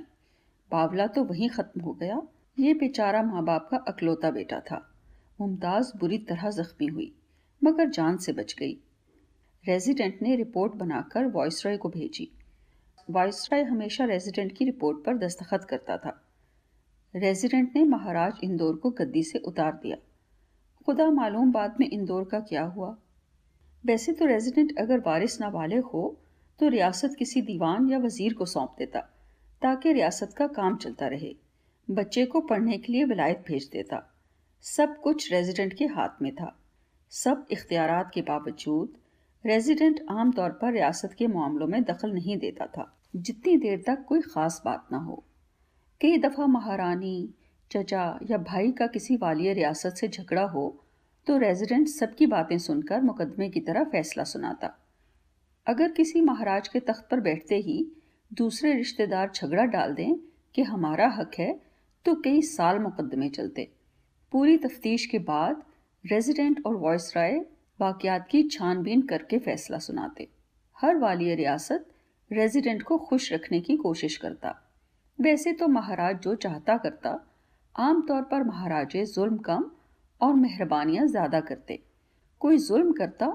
बावला 0.72 1.08
तो 1.08 1.24
वहीं 1.24 1.50
खत्म 1.50 1.82
हो 1.82 1.94
गया। 1.94 2.22
ये 2.60 2.74
बेचारा 2.74 3.24
माँ 3.24 3.44
बाप 3.44 3.68
का 3.72 3.78
अकलौता 3.78 4.32
बेटा 4.32 4.60
था। 4.60 4.92
मुमताज़ 5.42 5.98
बुरी 5.98 6.18
तरह 6.18 6.50
जख्मी 6.50 6.88
हुई, 6.88 7.16
मगर 7.64 7.90
जान 7.90 8.18
से 8.18 8.34
बच 8.34 8.56
गई। 8.60 8.74
रेजिडेंट 9.68 10.22
ने 10.22 10.36
रिपोर्ट 10.36 10.74
बनाकर 10.74 11.26
वॉइसरॉय 11.26 11.78
को 11.78 11.90
भेजी। 11.90 12.32
वायसराय 13.10 13.64
हमेशा 13.64 14.06
रेजिडेंट 14.06 14.58
की 14.58 14.66
रिपोर्ट 14.66 15.06
पर 15.06 15.18
दस्तखत 15.18 15.64
करता 15.64 15.98
था। 15.98 16.22
रेजिडेंट 17.16 17.76
ने 17.76 17.84
महाराज 17.84 18.34
इंदौर 18.44 18.76
को 18.76 18.90
गद्दी 18.90 19.24
से 19.24 19.40
उतार 19.40 19.74
दिया। 19.74 19.98
खुदा 20.88 21.10
मालूम 21.12 21.52
बाद 21.52 21.76
में 21.80 21.90
इंदौर 21.90 22.24
का 22.24 22.40
क्या 22.42 22.64
हुआ। 22.66 22.96
वैसे 23.84 24.12
तो 24.14 24.26
रेजिडेंट 24.26 24.78
अगर 24.80 25.00
वारिस 25.00 25.40
नाबालिग 25.42 25.84
हो 25.84 26.04
तो 26.60 26.68
रियासत 26.70 27.16
किसी 27.20 27.42
दीवान 27.44 27.88
या 27.90 27.98
वज़ीर 28.00 28.34
को 28.34 28.46
सौंप 28.46 28.76
देता, 28.80 29.00
ताकि 29.62 29.94
रियासत 29.94 30.34
का 30.34 30.48
काम 30.50 30.76
चलता 30.78 31.08
रहे। 31.08 31.34
बच्चे 31.88 32.26
को 32.26 32.42
पढ़ने 32.42 32.78
के 32.78 32.94
लिए 32.94 33.04
विलायत 33.06 33.44
भेज 33.48 33.70
देता। 33.74 34.02
सब 34.64 34.96
कुछ 35.02 35.32
रेजिडेंट 35.32 35.74
के 35.74 35.86
हाथ 35.88 36.22
में 36.22 36.34
था। 36.36 36.56
सब 37.12 37.46
इख्तियार 37.52 38.10
के 38.14 38.22
बावजूद, 38.24 38.94
रेजिडेंट 39.44 40.06
आमतौर 40.12 40.52
पर 40.62 40.72
रियासत 40.74 41.14
के 41.14 41.28
मामलों 41.30 41.68
में 41.68 41.84
दखल 41.84 42.12
नहीं 42.12 42.38
देता 42.38 42.66
था, 42.68 42.92
जितनी 43.16 43.58
देर 43.58 43.84
तक 43.88 44.06
कोई 44.08 44.22
ख़ास 44.24 44.62
बात 44.66 44.88
ना 44.92 44.98
हो। 45.00 45.24
कई 46.02 46.18
दफ़ा 46.20 46.46
महारानी 46.48 47.18
चचा 47.72 48.04
या 48.30 48.38
भाई 48.38 48.72
का 48.72 48.88
किसी 48.88 49.16
वाली 49.16 49.54
रियासत 49.54 49.96
से 49.96 50.08
झगड़ा 50.08 50.44
हो 50.44 50.66
तो 51.28 51.38
रेजिडेंट 51.38 51.88
सबकी 51.88 52.26
बातें 52.26 52.58
सुनकर 52.58 53.02
मुकदमे 53.02 53.50
की 53.50 53.60
तरह 53.60 53.84
फैसला 53.84 54.24
सुनाता। 54.24 54.70
अगर 55.68 55.92
किसी 55.92 56.22
महाराज 56.22 56.68
के 56.68 56.80
तख्त 56.80 57.08
पर 57.12 57.20
बैठते 57.20 57.56
ही 57.58 57.86
दूसरे 58.32 58.74
रिश्तेदार 58.74 59.32
झगड़ा 59.32 59.66
डाल 59.66 59.94
दें 59.94 60.16
कि 60.56 60.64
हमारा 60.64 61.08
हक 61.10 61.32
है 61.40 61.54
तो 62.06 62.16
कई 62.16 62.42
साल 62.42 62.80
मुकदमे 62.80 63.30
चलते। 63.30 63.68
पूरी 64.34 64.58
तफ्तीश 64.58 65.06
के 65.06 65.20
बाद 65.22 65.64
रेजिडेंट 66.04 66.62
और 66.66 66.76
वॉइस 66.76 67.12
राय 67.16 67.40
वाकयात 67.80 68.28
की 68.32 68.44
छानबीन 68.50 69.02
करके 69.02 69.40
फैसला 69.40 69.78
सुनाते। 69.80 70.28
हर 70.78 70.98
वाली 70.98 71.34
रियासत 71.36 71.88
रेजिडेंट 72.32 72.82
को 72.82 72.98
खुश 73.00 73.32
रखने 73.34 73.60
की 73.62 73.76
कोशिश 73.78 74.18
करता। 74.18 74.56
वैसे 75.20 75.54
तो 75.54 75.68
महाराज 75.68 76.20
जो 76.20 76.36
चाहता 76.36 76.78
करता 76.78 77.20
आमतौर 77.76 78.22
पर 78.22 78.44
महाराजे 78.44 79.04
जुल्म 79.06 79.38
कम 79.38 79.64
और 80.22 80.34
मेहरबानियाँ 80.34 81.06
ज़्यादा 81.08 81.40
करते। 81.40 81.80
कोई 82.42 82.58
जुल्म 82.58 82.92
करता 82.92 83.28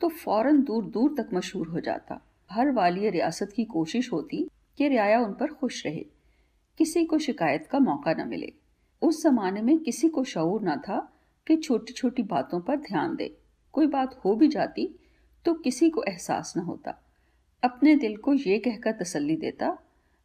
तो 0.00 0.08
फ़ौरन 0.08 0.62
दूर 0.62 0.84
दूर 0.86 1.14
तक 1.18 1.28
मशहूर 1.34 1.68
हो 1.68 1.80
जाता। 1.80 2.20
हर 2.50 2.70
वाली 2.70 3.10
रियासत 3.10 3.52
की 3.56 3.64
कोशिश 3.64 4.12
होती 4.12 4.42
कि 4.78 4.88
रियाया 4.88 5.20
उन 5.20 5.32
पर 5.32 5.52
खुश 5.52 5.84
रहे। 5.86 6.04
किसी 6.78 7.04
को 7.04 7.18
शिकायत 7.18 7.66
का 7.66 7.78
मौका 7.78 8.12
न 8.14 8.28
मिले। 8.28 8.52
उस 9.02 9.22
जमाने 9.22 9.62
में 9.62 9.78
किसी 9.78 10.08
को 10.08 10.24
शऊर 10.26 10.68
न 10.68 10.76
था 10.78 10.98
कि 11.46 11.56
छोटी 11.56 11.92
छोटी 11.92 12.22
बातों 12.26 12.60
पर 12.60 12.76
ध्यान 12.82 13.16
दे। 13.16 13.34
कोई 13.74 13.86
बात 13.88 14.20
हो 14.24 14.34
भी 14.34 14.48
जाती 14.48 14.88
तो 15.44 15.54
किसी 15.54 15.90
को 15.90 16.02
एहसास 16.04 16.54
न 16.56 16.60
होता। 16.60 16.98
अपने 17.62 17.96
दिल 17.96 18.16
को 18.16 18.34
ये 18.34 18.58
कहकर 18.58 18.92
तसल्ली 18.92 19.36
देता, 19.36 19.76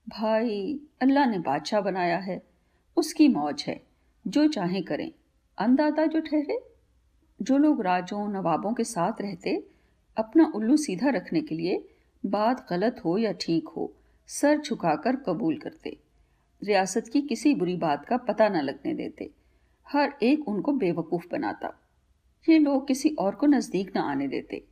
भाई, 0.08 0.80
अल्लाह 1.02 1.26
ने 1.26 1.40
बादशाह 1.42 1.82
बनाया 1.82 2.18
है। 2.20 2.42
उसकी 2.98 3.28
मौज 3.28 3.66
है, 3.68 3.82
जो 4.28 4.48
चाहे 4.48 4.82
करें। 4.82 5.12
अंदाता 5.58 6.06
जो 6.06 6.20
ठहरे, 6.20 6.60
जो 7.42 7.58
लोग 7.58 7.82
राजों, 7.82 8.28
नवाबों 8.30 8.74
के 8.74 8.84
साथ 8.84 9.22
रहते, 9.22 9.68
अपना 10.18 10.52
उल्लू 10.56 10.78
सीधा 10.78 11.10
रखने 11.10 11.42
के 11.42 11.56
लिए 11.56 11.90
बात 12.26 12.68
गलत 12.70 13.02
हो 13.06 13.18
या 13.18 13.32
ठीक 13.32 13.68
हो, 13.68 13.94
सर 14.28 14.62
झुकाकर 14.62 15.16
कबूल 15.16 15.58
करते। 15.58 15.98
रियासत 16.64 17.08
की 17.14 17.22
किसी 17.22 17.56
बुरी 17.56 17.76
बात 17.76 18.06
का 18.06 18.18
पता 18.18 18.50
न 18.50 18.62
लगने 18.62 18.94
देते। 18.94 19.32
हर 19.88 20.14
एक 20.24 20.48
उनको 20.48 20.72
बेवकूफ़ 20.72 21.26
बनाता। 21.32 21.82
ये 22.50 22.60
लोग 22.60 22.88
किसी 22.88 23.10
और 23.10 23.36
को 23.36 23.48
नज़दीक 23.48 23.98
न 23.98 24.00
आने 24.00 24.28
देते। 24.28 24.64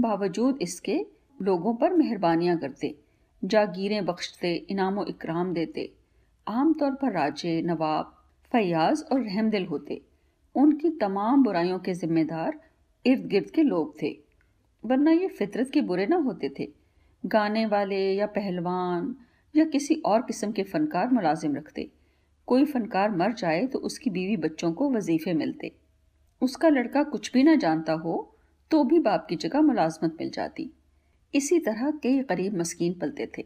बावजूद 0.00 0.58
इसके, 0.62 1.06
लोगों 1.42 1.74
पर 1.74 1.92
मेहरबानियाँ 1.92 2.58
करते, 2.58 2.94
जागीरें 3.44 4.04
बख्शते 4.04 4.54
इनाम 4.54 5.02
इकराम 5.02 5.52
देते। 5.54 5.92
आमतौर 6.46 6.90
पर 6.92 7.12
राजे 7.12 7.60
नवाब 7.62 8.12
फयाज 8.52 9.02
और 9.12 9.22
रहमदिल 9.22 9.66
होते। 9.66 10.00
उनकी 10.54 10.90
तमाम 10.98 11.42
बुराइयों 11.44 11.78
के 11.78 11.94
जिम्मेदार 11.94 12.60
इर्द 13.04 13.26
गिर्द 13.26 13.50
के 13.50 13.62
लोग 13.62 13.94
थे, 14.02 14.10
वरना 14.84 15.10
ये 15.10 15.28
फितरत 15.28 15.70
के 15.70 15.80
बुरे 15.82 16.06
ना 16.06 16.16
होते 16.16 16.48
थे। 16.58 16.68
गाने 17.24 17.64
वाले 17.66 18.00
या 18.14 18.26
पहलवान 18.28 19.14
या 19.54 19.64
किसी 19.64 19.94
और 20.06 20.22
किस्म 20.22 20.52
के 20.52 20.62
फनकार 20.64 21.10
मुलाजिम 21.10 21.56
रखते। 21.56 21.88
कोई 22.48 22.64
फनकार 22.64 23.10
मर 23.12 23.32
जाए 23.34 23.66
तो 23.66 23.78
उसकी 23.80 24.10
बीवी 24.10 24.36
बच्चों 24.38 24.72
को 24.72 24.90
वजीफे 24.90 25.32
मिलते। 25.34 25.72
उसका 26.42 26.68
लड़का 26.68 27.02
कुछ 27.04 27.32
भी 27.32 27.42
ना 27.42 27.54
जानता 27.56 27.92
हो 27.94 28.14
तो 28.70 28.82
भी 28.84 28.98
बाप 29.00 29.26
की 29.28 29.36
जगह 29.38 29.60
मुलाजमत 29.62 30.16
मिल 30.20 30.30
जाती। 30.30 30.70
इसी 31.34 31.58
तरह 31.60 31.90
कई 32.02 32.18
गरीब 32.20 32.58
मस्कीन 32.58 32.94
पलते 32.94 33.26
थे। 33.38 33.44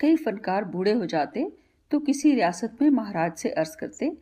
कई 0.00 0.16
फनकार 0.16 0.64
बूढ़े 0.66 0.92
हो 0.92 1.06
जाते 1.06 1.50
तो 1.90 1.98
किसी 1.98 2.34
रियासत 2.34 2.78
में 2.82 2.90
महाराज 2.90 3.36
से 3.36 3.50
अर्ज़ 3.50 3.76
करते, 3.76 4.16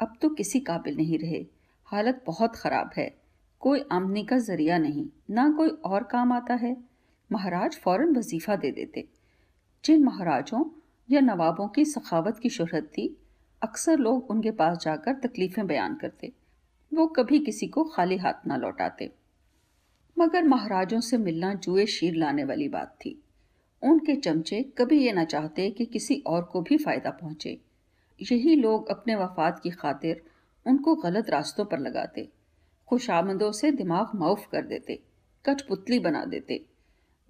अब 0.00 0.14
तो 0.22 0.28
किसी 0.28 0.60
काबिल 0.60 0.96
नहीं 0.96 1.18
रहे। 1.18 1.46
हालत 1.84 2.22
बहुत 2.26 2.56
ख़राब 2.56 2.90
है। 2.96 3.16
कोई 3.60 3.84
आमदनी 3.92 4.24
का 4.24 4.38
ज़रिया 4.38 4.78
नहीं, 4.78 5.06
ना 5.30 5.50
कोई 5.50 5.68
और 5.68 6.02
काम 6.02 6.32
आता 6.32 6.54
है। 6.54 6.76
महाराज 7.32 7.76
फ़ौरन 7.76 8.16
वजीफ़ा 8.16 8.56
दे 8.56 8.70
देते। 8.70 9.08
जिन 9.84 10.04
महाराजों 10.04 10.64
या 11.10 11.20
नवाबों 11.20 11.68
की 11.68 11.84
सखावत 11.84 12.38
की 12.38 12.48
शहरत 12.48 12.84
थी, 12.84 13.18
अक्सर 13.62 13.98
लोग 13.98 14.30
उनके 14.30 14.50
पास 14.50 14.78
जाकर 14.78 15.14
तकलीफ़ें 15.14 15.66
बयान 15.66 15.94
करते। 15.94 16.32
वो 16.94 17.06
कभी 17.06 17.38
किसी 17.38 17.66
को 17.66 17.84
खाली 17.84 18.16
हाथ 18.16 18.46
ना 18.46 18.56
लौटाते। 18.56 19.12
मगर 20.18 20.44
महाराजों 20.44 21.00
से 21.00 21.18
मिलना 21.18 21.54
जुए 21.54 21.86
शीर 21.86 22.14
लाने 22.14 22.44
वाली 22.44 22.68
बात 22.68 22.96
थी। 23.00 23.22
उनके 23.82 24.14
चमचे 24.16 24.62
कभी 24.78 24.98
ये 25.04 25.12
ना 25.12 25.24
चाहते 25.24 25.70
कि 25.70 25.84
किसी 25.84 26.22
और 26.26 26.42
को 26.42 26.60
भी 26.60 26.76
फ़ायदा 26.76 27.10
पहुँचे। 27.10 27.58
यही 28.20 28.54
लोग 28.56 28.88
अपने 28.88 29.14
वफात 29.14 29.60
की 29.62 29.70
खातिर 29.70 30.22
उनको 30.66 30.94
गलत 30.94 31.30
रास्तों 31.30 31.64
पर 31.64 31.78
लगाते, 31.78 32.28
खुशामदों 32.88 33.50
से 33.52 33.70
दिमाग 33.70 34.10
माउफ 34.14 34.46
कर 34.52 34.62
देते, 34.62 34.98
कठपुतली 35.44 35.98
बना 35.98 36.24
देते, 36.24 36.64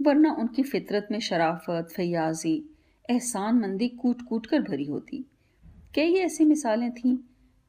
वरना 0.00 0.32
उनकी 0.32 0.62
फितरत 0.62 1.08
में 1.10 1.18
शराफत, 1.20 1.88
फयाजी 1.96 2.56
एहसान 3.10 3.58
मंदी 3.58 3.88
कूट 3.88 4.22
कूट 4.22 4.46
कर 4.46 4.62
भरी 4.62 4.84
होती। 4.84 5.24
कई 5.94 6.14
ऐसी 6.14 6.44
मिसालें 6.44 6.90
थीं 6.92 7.16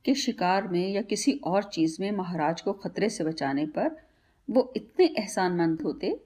कि 0.06 0.14
शिकार 0.16 0.68
में 0.68 0.88
या 0.90 1.02
किसी 1.02 1.32
और 1.44 1.64
चीज़ 1.64 1.98
में 2.02 2.12
महाराज 2.12 2.62
को 2.62 2.74
खतरे 2.74 3.10
से 3.10 3.24
बचाने 3.24 3.66
पर 3.66 3.96
वो 4.50 4.72
इतने 4.76 5.06
एहसानमंद 5.06 5.82
होते 5.82 6.20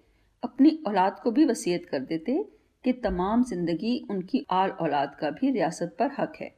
अपनी 0.43 0.69
औलाद 0.87 1.19
को 1.19 1.31
भी 1.31 1.45
वसीयत 1.45 1.85
कर 1.85 1.99
देते 2.01 2.33
कि 2.85 2.91
तमाम 2.93 3.43
ज़िंदगी 3.43 3.97
उनकी 4.09 4.45
आल 4.51 4.69
औलाद 4.71 5.15
का 5.15 5.29
भी 5.31 5.51
रियासत 5.51 5.95
पर 5.99 6.11
हक 6.19 6.33
है। 6.41 6.49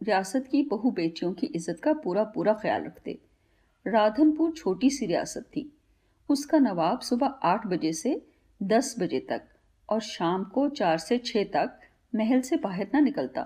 रियासत 0.00 0.46
की 0.50 0.62
बहु 0.62 0.90
बेटियों 0.90 1.32
की 1.32 1.46
इज़्ज़त 1.46 1.80
का 1.80 1.92
पूरा 1.94 2.24
पूरा 2.34 2.52
ख्याल 2.54 2.84
रखते। 2.84 3.18
राधनपुर 3.86 4.52
छोटी 4.52 4.90
सी 4.90 5.06
रियासत 5.06 5.44
थी। 5.46 5.70
उसका 6.28 6.58
नवाब 6.58 7.00
सुबह 7.00 7.26
आठ 7.44 7.66
बजे 7.66 7.92
से 7.92 8.20
दस 8.60 8.94
बजे 9.00 9.20
तक 9.20 9.42
और 9.88 10.00
शाम 10.00 10.44
को 10.44 10.68
चार 10.70 10.98
से 10.98 11.18
छः 11.20 11.44
तक 11.44 11.78
महल 12.12 12.40
से 12.40 12.56
बाहर 12.58 12.88
ना 12.94 13.00
निकलता, 13.00 13.42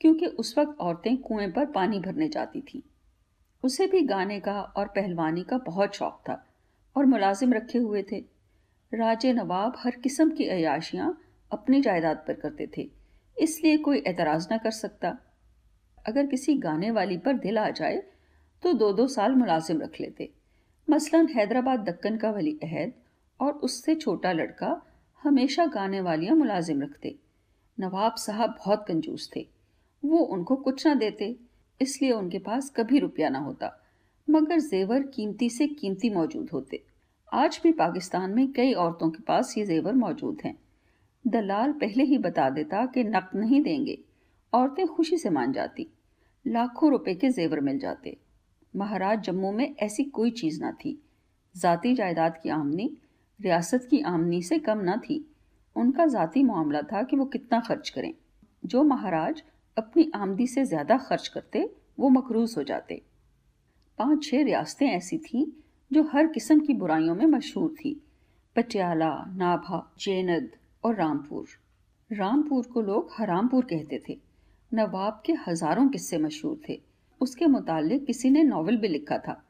क्योंकि 0.00 0.26
उस 0.26 0.56
वक्त 0.58 0.80
औरतें 0.80 1.16
कुएँ 1.18 1.50
पर 1.50 1.66
पानी 1.68 2.00
भरने 2.00 2.28
जाती 2.28 2.60
थीं। 2.64 2.80
उसे 3.64 3.86
भी 3.86 4.00
गाने 4.06 4.40
का 4.40 4.60
और 4.60 4.86
पहलवानी 4.88 5.42
का 5.44 5.58
बहुत 5.66 5.94
शौक 5.94 6.20
था 6.28 6.42
और 6.96 7.06
मुलाजिम 7.06 7.52
रखे 7.52 7.78
हुए 7.78 8.02
थे। 8.02 8.20
राजे 8.92 9.32
नवाब 9.32 9.74
हर 9.78 9.96
किस्म 10.02 10.30
की 10.30 10.46
अयाशियाँ 10.48 11.16
अपनी 11.50 11.80
जायदाद 11.80 12.24
पर 12.26 12.34
करते 12.34 12.66
थे, 12.76 12.88
इसलिए 13.36 13.76
कोई 13.78 14.02
एतराज़ 14.06 14.46
ना 14.50 14.56
कर 14.58 14.70
सकता। 14.70 15.16
अगर 16.06 16.26
किसी 16.26 16.54
गाने 16.58 16.90
वाली 16.90 17.18
पर 17.18 17.36
दिल 17.38 17.58
आ 17.58 17.68
जाए 17.70 18.02
तो 18.62 18.72
दो 18.72 18.92
दो 18.92 19.06
साल 19.08 19.34
मुलाजिम 19.34 19.80
रख 19.80 20.00
लेते। 20.00 20.28
मसलन 20.88 21.28
हैदराबाद 21.28 21.84
दक्कन 21.84 22.16
का 22.16 22.30
वली 22.30 22.58
अहद 22.62 22.92
और 23.40 23.52
उससे 23.62 23.94
छोटा 23.96 24.32
लड़का 24.32 24.80
हमेशा 25.22 25.66
गाने 25.68 26.00
वालियाँ 26.00 26.36
मुलाजिम 26.36 26.82
रखते। 26.82 27.14
नवाब 27.78 28.16
साहब 28.18 28.56
बहुत 28.58 28.84
कंजूस 28.88 29.30
थे। 29.36 29.46
वो 30.02 30.18
उनको 30.18 30.56
कुछ 30.58 30.86
ना 30.86 30.94
देते, 30.96 31.34
इसलिए 31.80 32.12
उनके 32.12 32.38
पास 32.40 32.72
कभी 32.76 32.98
रुपया 32.98 33.28
ना 33.28 33.38
होता, 33.40 33.76
मगर 34.28 34.60
जेवर 34.60 35.02
कीमती 35.14 35.50
से 35.50 35.66
कीमती 35.68 36.10
मौजूद 36.10 36.48
होते। 36.52 36.82
आज 37.32 37.60
भी 37.62 37.70
पाकिस्तान 37.72 38.30
में 38.30 38.52
कई 38.52 38.72
औरतों 38.72 39.10
के 39.10 39.22
पास 39.22 39.54
ये 39.58 39.64
जेवर 39.66 39.92
मौजूद 39.92 40.38
हैं। 40.44 40.54
दलाल 41.24 41.72
पहले 41.72 42.04
ही 42.04 42.18
बता 42.18 42.48
देता 42.50 42.84
कि 42.86 43.04
नक 43.04 43.30
नहीं 43.34 43.62
देंगे। 43.62 43.98
औरतें 44.52 44.86
खुशी 44.86 45.16
से 45.16 45.30
मान 45.30 45.52
जाती। 45.52 45.86
लाखों 46.44 46.90
रुपए 46.90 47.14
के 47.14 47.30
जेवर 47.30 47.60
मिल 47.60 47.78
जाते। 47.78 48.16
महाराज 48.74 49.22
जम्मू 49.22 49.52
में 49.52 49.74
ऐसी 49.76 50.04
कोई 50.04 50.30
चीज़ 50.30 50.60
ना 50.62 50.72
थी। 50.72 50.96
ज़ाती 51.54 51.94
जायदाद 51.94 52.40
की 52.42 52.48
आमनी 52.48 52.90
रियासत 53.40 53.86
की 53.90 54.00
आमनी 54.00 54.42
से 54.42 54.58
कम 54.58 54.78
ना 54.78 54.96
थी। 54.96 55.24
उनका 55.76 56.06
ज़ाती 56.06 56.42
मामला 56.42 56.82
था 56.82 57.02
कि 57.02 57.16
वो 57.16 57.24
कितना 57.26 57.60
खर्च 57.60 57.90
करें। 57.90 58.12
जो 58.64 58.82
महाराज 58.82 59.42
अपनी 59.76 60.10
आमदी 60.14 60.46
से 60.46 60.64
ज़्यादा 60.64 60.96
खर्च 60.98 61.28
करते, 61.28 61.68
वो 61.98 62.08
मकरूज 62.08 62.54
हो 62.58 62.62
जाते। 62.62 63.02
पाँच 63.98 64.24
छह 64.24 64.42
रियासतें 64.42 64.86
ऐसी 64.88 65.18
थीं 65.18 65.46
जो 65.92 66.02
हर 66.02 66.26
किस्म 66.26 66.60
की 66.60 66.74
बुराइयों 66.74 67.14
में 67.14 67.26
मशहूर 67.26 67.70
थी, 67.70 68.00
पटियाला, 68.56 69.24
नाभा, 69.36 69.92
जैनद 70.00 70.50
और 70.84 70.94
रामपुर। 70.94 71.46
रामपुर 72.10 72.66
को 72.66 72.80
लोग 72.80 73.10
हरामपुर 73.18 73.64
कहते 73.64 74.02
थे। 74.08 74.18
नवाब 74.74 75.22
के 75.26 75.32
हज़ारों 75.32 75.88
किस्से 75.88 76.18
मशहूर 76.18 76.60
थे। 76.68 76.80
उसके 77.20 77.46
मुतालिक 77.46 78.04
किसी 78.04 78.30
ने 78.30 78.42
नावल 78.42 78.76
भी 78.76 78.88
लिखा 78.88 79.18
था, 79.18 79.42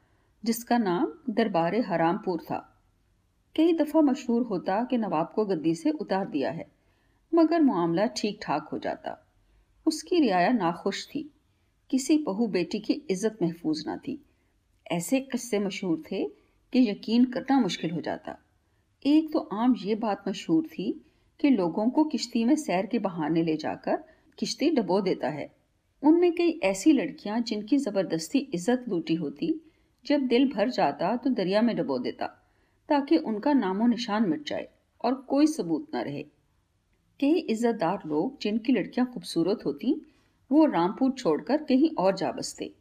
जिसका 0.44 0.78
नाम 0.78 1.12
दरबार 1.30 1.74
हरामपुर 1.74 2.40
था। 2.40 2.58
कई 3.56 3.72
दफ़ा 3.72 4.00
मशहूर 4.00 4.42
होता 4.42 4.84
कि 4.84 4.98
नवाब 4.98 5.32
को 5.34 5.44
गद्दी 5.44 5.74
से 5.74 5.90
उतार 5.90 6.28
दिया 6.28 6.50
है, 6.50 6.66
मगर 7.34 7.60
मामला 7.60 8.06
ठीक 8.06 8.38
ठाक 8.42 8.68
हो 8.72 8.78
जाता। 8.78 9.16
उसकी 9.86 10.20
रियाया 10.20 10.50
नाखुश 10.52 11.06
थी। 11.06 11.30
किसी 11.90 12.18
बहू 12.18 12.46
बेटी 12.46 12.78
की 12.78 12.92
इज़्ज़त 12.92 13.38
महफूज 13.42 13.84
ना 13.86 13.96
थी। 13.96 14.22
ऐसे 14.90 15.20
किस्से 15.20 15.58
मशहूर 15.58 16.02
थे 16.12 16.24
कि 16.72 16.88
यकीन 16.88 17.24
करना 17.24 17.58
मुश्किल 17.60 17.90
हो 17.90 18.00
जाता। 18.00 18.36
एक 19.04 19.32
तो 19.32 19.38
आम 19.52 19.74
ये 19.78 19.94
बात 19.94 20.24
मशहूर 20.28 20.66
थी 20.66 20.90
कि 21.40 21.50
लोगों 21.50 21.88
को 21.90 22.04
किश्ती 22.04 22.44
में 22.44 22.54
सैर 22.56 22.86
के 22.86 22.98
बहाने 22.98 23.42
ले 23.42 23.56
जाकर 23.56 23.96
किश्ती 24.38 24.70
डबो 24.70 25.00
देता 25.00 25.28
है। 25.28 25.50
उनमें 26.02 26.32
कई 26.32 26.58
ऐसी 26.62 26.92
लड़कियाँ 26.92 27.40
जिनकी 27.40 27.76
ज़बरदस्ती 27.78 28.38
इज़्ज़त 28.54 28.84
लूटी 28.88 29.14
होती, 29.14 29.54
जब 30.04 30.26
दिल 30.26 30.48
भर 30.52 30.70
जाता 30.70 31.16
तो 31.16 31.30
दरिया 31.30 31.62
में 31.62 31.74
डबो 31.76 31.98
देता, 31.98 32.26
ताकि 32.88 33.16
उनका 33.16 33.52
नामो 33.52 33.86
निशान 33.86 34.28
मिट 34.28 34.46
जाए 34.46 34.68
और 35.04 35.14
कोई 35.28 35.46
सबूत 35.46 35.86
न 35.94 35.98
रहे। 35.98 36.22
कई 37.20 37.38
इज्जतदार 37.40 38.02
लोग 38.06 38.38
जिनकी 38.42 38.72
लड़कियाँ 38.72 39.10
खूबसूरत 39.14 39.64
होती, 39.66 39.94
वो 40.50 40.64
रामपुर 40.66 41.12
छोड़कर 41.12 41.62
कहीं 41.62 41.90
और 41.98 42.16
जा 42.16 42.32
बसते। 42.32 42.72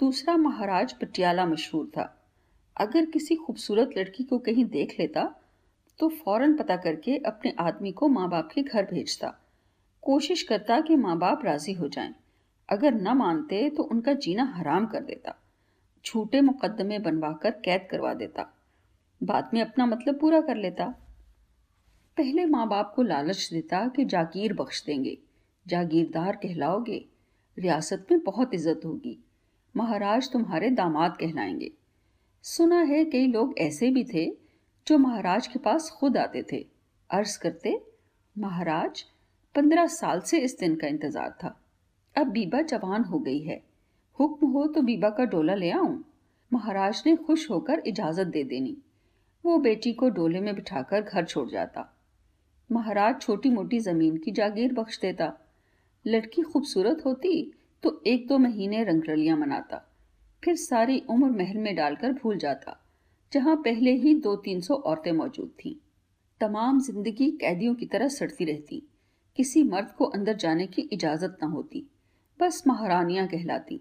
दूसरा 0.00 0.36
महाराज 0.36 0.92
पटियाला 0.92 1.44
मशहूर 1.46 1.86
था। 1.86 2.02
अगर 2.76 3.04
किसी 3.04 3.34
खूबसूरत 3.36 3.90
लड़की 3.98 4.24
को 4.24 4.38
कहीं 4.38 4.64
देख 4.64 4.94
लेता 5.00 5.24
तो 5.98 6.08
फ़ौरन 6.08 6.56
पता 6.56 6.76
करके 6.76 7.16
अपने 7.26 7.54
आदमी 7.60 7.92
को 7.92 8.08
माँ 8.08 8.28
बाप 8.28 8.50
के 8.54 8.62
घर 8.62 8.84
भेजता। 8.84 9.28
कोशिश 10.02 10.42
करता 10.42 10.80
कि 10.80 10.96
माँ 10.96 11.16
बाप 11.18 11.44
राज़ी 11.44 11.72
हो 11.72 11.88
जाएँ। 11.88 12.14
अगर 12.68 12.94
न 12.94 13.16
मानते 13.16 13.68
तो 13.70 13.82
उनका 13.82 14.12
जीना 14.14 14.44
हराम 14.56 14.86
कर 14.86 15.00
देता। 15.00 15.34
झूठे 16.04 16.40
मुकदमे 16.40 16.98
बनवाकर 16.98 17.50
कैद 17.64 17.88
करवा 17.90 18.14
देता। 18.14 18.50
बाद 19.20 19.50
में 19.54 19.60
अपना 19.60 19.86
मतलब 19.86 20.18
पूरा 20.20 20.40
कर 20.40 20.56
लेता। 20.56 20.86
पहले 22.16 22.44
माँ 22.46 22.68
बाप 22.68 22.92
को 22.96 23.02
लालच 23.02 23.48
देता 23.52 23.86
कि 23.88 24.04
जागीर 24.04 24.52
बख्श 24.52 24.84
देंगे, 24.86 25.18
जागीरदार 25.66 26.36
कहलाओगे। 26.36 27.04
रियासत 27.56 28.06
में 28.10 28.20
बहुत 28.20 28.54
इज़्ज़त 28.54 28.84
होगी। 28.84 29.18
महाराज 29.76 30.32
तुम्हारे 30.32 30.70
दामाद 30.70 31.16
कहलाएँगे। 31.20 31.70
सुना 32.42 32.80
है 32.80 33.04
कई 33.04 33.26
लोग 33.26 33.58
ऐसे 33.58 33.90
भी 33.90 34.04
थे, 34.04 34.36
जो 34.86 34.98
महाराज 34.98 35.46
के 35.46 35.58
पास 35.58 35.90
खुद 35.90 36.16
आते 36.16 36.44
थे। 36.52 36.66
अर्ज़ 37.10 37.38
करते, 37.38 37.82
महाराज, 38.38 39.04
पंद्रह 39.54 39.86
साल 39.86 40.20
से 40.20 40.38
इस 40.38 40.58
दिन 40.58 40.76
का 40.76 40.86
इंतज़ार 40.86 41.30
था। 41.30 41.60
अब 42.16 42.26
बीबा 42.26 42.62
जवान 42.62 43.04
हो 43.04 43.18
गई 43.18 43.38
है। 43.38 43.62
हुक्म 44.20 44.46
हो 44.46 44.66
तो 44.66 44.82
बीबा 44.82 45.10
का 45.10 45.24
डोला 45.24 45.54
ले 45.54 45.70
आऊँ? 45.70 46.04
महाराज 46.52 47.02
ने 47.06 47.16
खुश 47.16 47.50
होकर 47.50 47.82
इजाज़त 47.86 48.26
दे 48.26 48.44
देनी। 48.44 48.76
वो 49.44 49.58
बेटी 49.58 49.92
को 49.92 50.08
डोले 50.08 50.40
में 50.40 50.54
बिठाकर 50.54 51.00
घर 51.00 51.24
छोड़ 51.24 51.48
जाता। 51.48 51.96
महाराज 52.72 53.20
छोटी 53.20 53.50
मोटी 53.50 53.78
ज़मीन 53.78 54.16
की 54.16 54.30
जागीर 54.30 54.72
बख्श 54.72 55.00
देता। 55.00 55.38
लड़की 56.06 56.42
खूबसूरत 56.42 57.02
होती 57.06 57.52
तो 57.86 58.00
एक 58.06 58.26
दो 58.28 58.36
महीने 58.38 58.82
रंगरलियाँ 58.84 59.36
मनाता, 59.38 59.76
फिर 60.42 60.54
सारी 60.56 60.98
उम्र 61.10 61.26
महल 61.32 61.56
में 61.56 61.74
डालकर 61.76 62.12
भूल 62.12 62.38
जाता, 62.38 62.76
जहाँ 63.32 63.54
पहले 63.56 63.90
ही 63.94 64.14
दो 64.20 64.34
तीन 64.36 64.60
सौ 64.60 64.74
औरतें 64.74 65.10
मौजूद 65.12 65.50
थीं। 65.58 65.74
तमाम 66.40 66.80
ज़िंदगी 66.80 67.30
कैदियों 67.32 67.74
की 67.74 67.86
तरह 67.86 68.08
सड़ती 68.08 68.44
रहती, 68.44 68.82
किसी 69.38 69.62
मर्द 69.64 69.90
को 69.98 70.04
अंदर 70.06 70.36
जाने 70.36 70.66
की 70.66 70.82
इजाज़त 70.82 71.36
न 71.42 71.48
होती, 71.48 71.84
बस 72.40 72.62
महारानियाँ 72.66 73.26
कहलाती, 73.26 73.80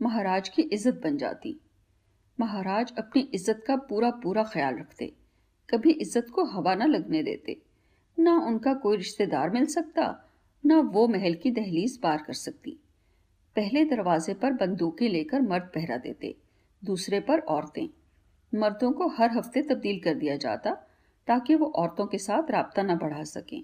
महाराज 0.00 0.48
की 0.48 0.62
इज़्ज़त 0.62 1.00
बन 1.04 1.16
जाती। 1.16 1.56
महाराज 2.38 2.92
अपनी 2.98 3.22
इज़्ज़त 3.34 3.62
का 3.66 3.76
पूरा 3.84 4.10
पूरा 4.22 4.44
ख्याल 4.44 4.78
रखते, 4.78 5.12
कभी 5.68 5.90
इज़्ज़त 5.92 6.30
को 6.30 6.44
हवा 6.46 6.74
न 6.74 6.88
लगने 6.88 7.22
देते, 7.22 7.56
ना 8.18 8.34
उनका 8.46 8.74
कोई 8.78 8.96
रिश्तेदार 8.96 9.50
मिल 9.50 9.66
सकता, 9.68 10.10
ना 10.64 10.80
वो 10.80 11.06
महल 11.08 11.34
की 11.34 11.50
दहलीज 11.52 11.96
पार 11.98 12.24
कर 12.26 12.34
सकती। 12.34 12.76
पहले 13.56 13.84
दरवाजे 13.84 14.34
पर 14.34 14.52
बंदूकें 14.54 15.08
लेकर 15.08 15.40
मर्द 15.42 15.70
पहरा 15.74 15.96
देते, 15.98 16.34
दूसरे 16.82 17.20
पर 17.20 17.40
औरतें। 17.50 17.88
मर्दों 18.52 18.90
को 18.92 19.08
हर 19.08 19.30
हफ़्ते 19.30 19.62
तब्दील 19.62 20.00
कर 20.00 20.14
दिया 20.14 20.36
जाता, 20.36 20.70
ताकि 21.28 21.54
वो 21.54 21.66
औरतों 21.76 22.06
के 22.06 22.18
साथ 22.18 22.50
रबता 22.50 22.82
न 22.82 22.96
बढ़ा 22.96 23.22
सकें। 23.24 23.62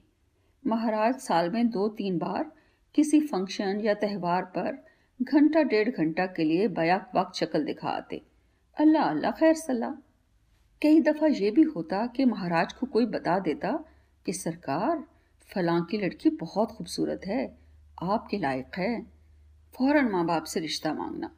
महाराज, 0.64 1.14
साल 1.16 1.50
में 1.50 1.68
दो 1.70 1.88
तीन 1.88 2.18
बार 2.18 2.50
किसी 2.94 3.20
फ़ंक्शन 3.20 3.81
या 3.81 3.94
त्यौहार 3.94 4.44
पर 4.57 4.85
घंटा, 5.20 5.62
डेढ़ 5.62 5.88
घंटा 5.90 6.26
के 6.26 6.44
लिए 6.44 6.68
बयाक 6.70 7.11
वक्त 7.14 7.37
शक्ल 7.37 7.64
दिखा 7.64 7.88
आते। 7.90 8.22
अल्लाह 8.76 9.09
अल्लाह, 9.11 9.31
खैर 9.31 9.55
सलाह 9.55 9.94
कई 10.83 11.00
दफ़ा 11.00 11.26
ये 11.26 11.50
भी 11.50 11.62
होता 11.68 12.07
कि 12.07 12.24
महाराज 12.24 12.72
को 12.72 12.87
कोई 12.87 13.07
बता 13.07 13.38
देता 13.38 13.72
कि 14.26 14.33
सरकार, 14.33 15.05
फलां 15.50 15.83
की 15.83 15.98
लड़की 15.98 16.31
बहुत 16.38 16.72
खूबसूरत 16.72 17.26
है, 17.26 17.44
आपके 18.02 18.38
लायक 18.38 18.78
है। 18.78 19.12
फ़ौरन 19.74 20.08
माँ 20.08 20.24
बाप 20.26 20.44
से 20.44 20.61
रिश्ता 20.61 20.92
मांगना। 20.94 21.30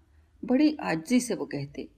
बड़ी 0.45 0.77
आजी 0.83 1.21
से 1.21 1.35
वो 1.35 1.45
कहते, 1.45 1.89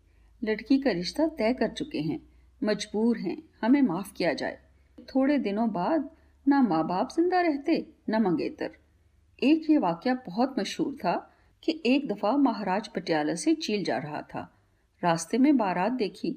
लड़की 0.43 0.79
का 0.79 0.91
रिश्ता 0.91 1.27
तय 1.29 1.53
कर 1.53 1.69
चुके 1.69 2.01
हैं, 2.01 2.21
मजबूर 2.65 3.19
हैं, 3.19 3.43
हमें 3.63 3.83
माफ़ 3.83 4.13
किया 4.13 4.33
जाए। 4.33 4.59
थोड़े 4.99 5.39
दिनों 5.39 5.69
बाद 5.73 6.11
ना 6.49 6.63
माँ 6.63 6.87
बाप 6.87 7.09
ज़िंदा 7.13 7.41
रहते, 7.41 7.87
न 8.11 8.23
मंगेतर। 8.23 8.71
एक 9.43 9.71
ये 9.71 9.79
वाक्य 9.79 10.15
बहुत 10.15 10.59
मशहूर 10.59 10.95
था 10.95 11.33
कि 11.63 11.83
एक 11.87 12.09
दफ़ा 12.09 12.37
महाराज 12.37 12.89
पटियाला 12.89 13.35
से 13.35 13.55
चील 13.55 13.85
जा 13.85 13.99
रहा 13.99 14.23
था। 14.23 14.53
रास्ते 15.03 15.39
में 15.39 15.57
बारात 15.57 15.93
देखी। 15.93 16.37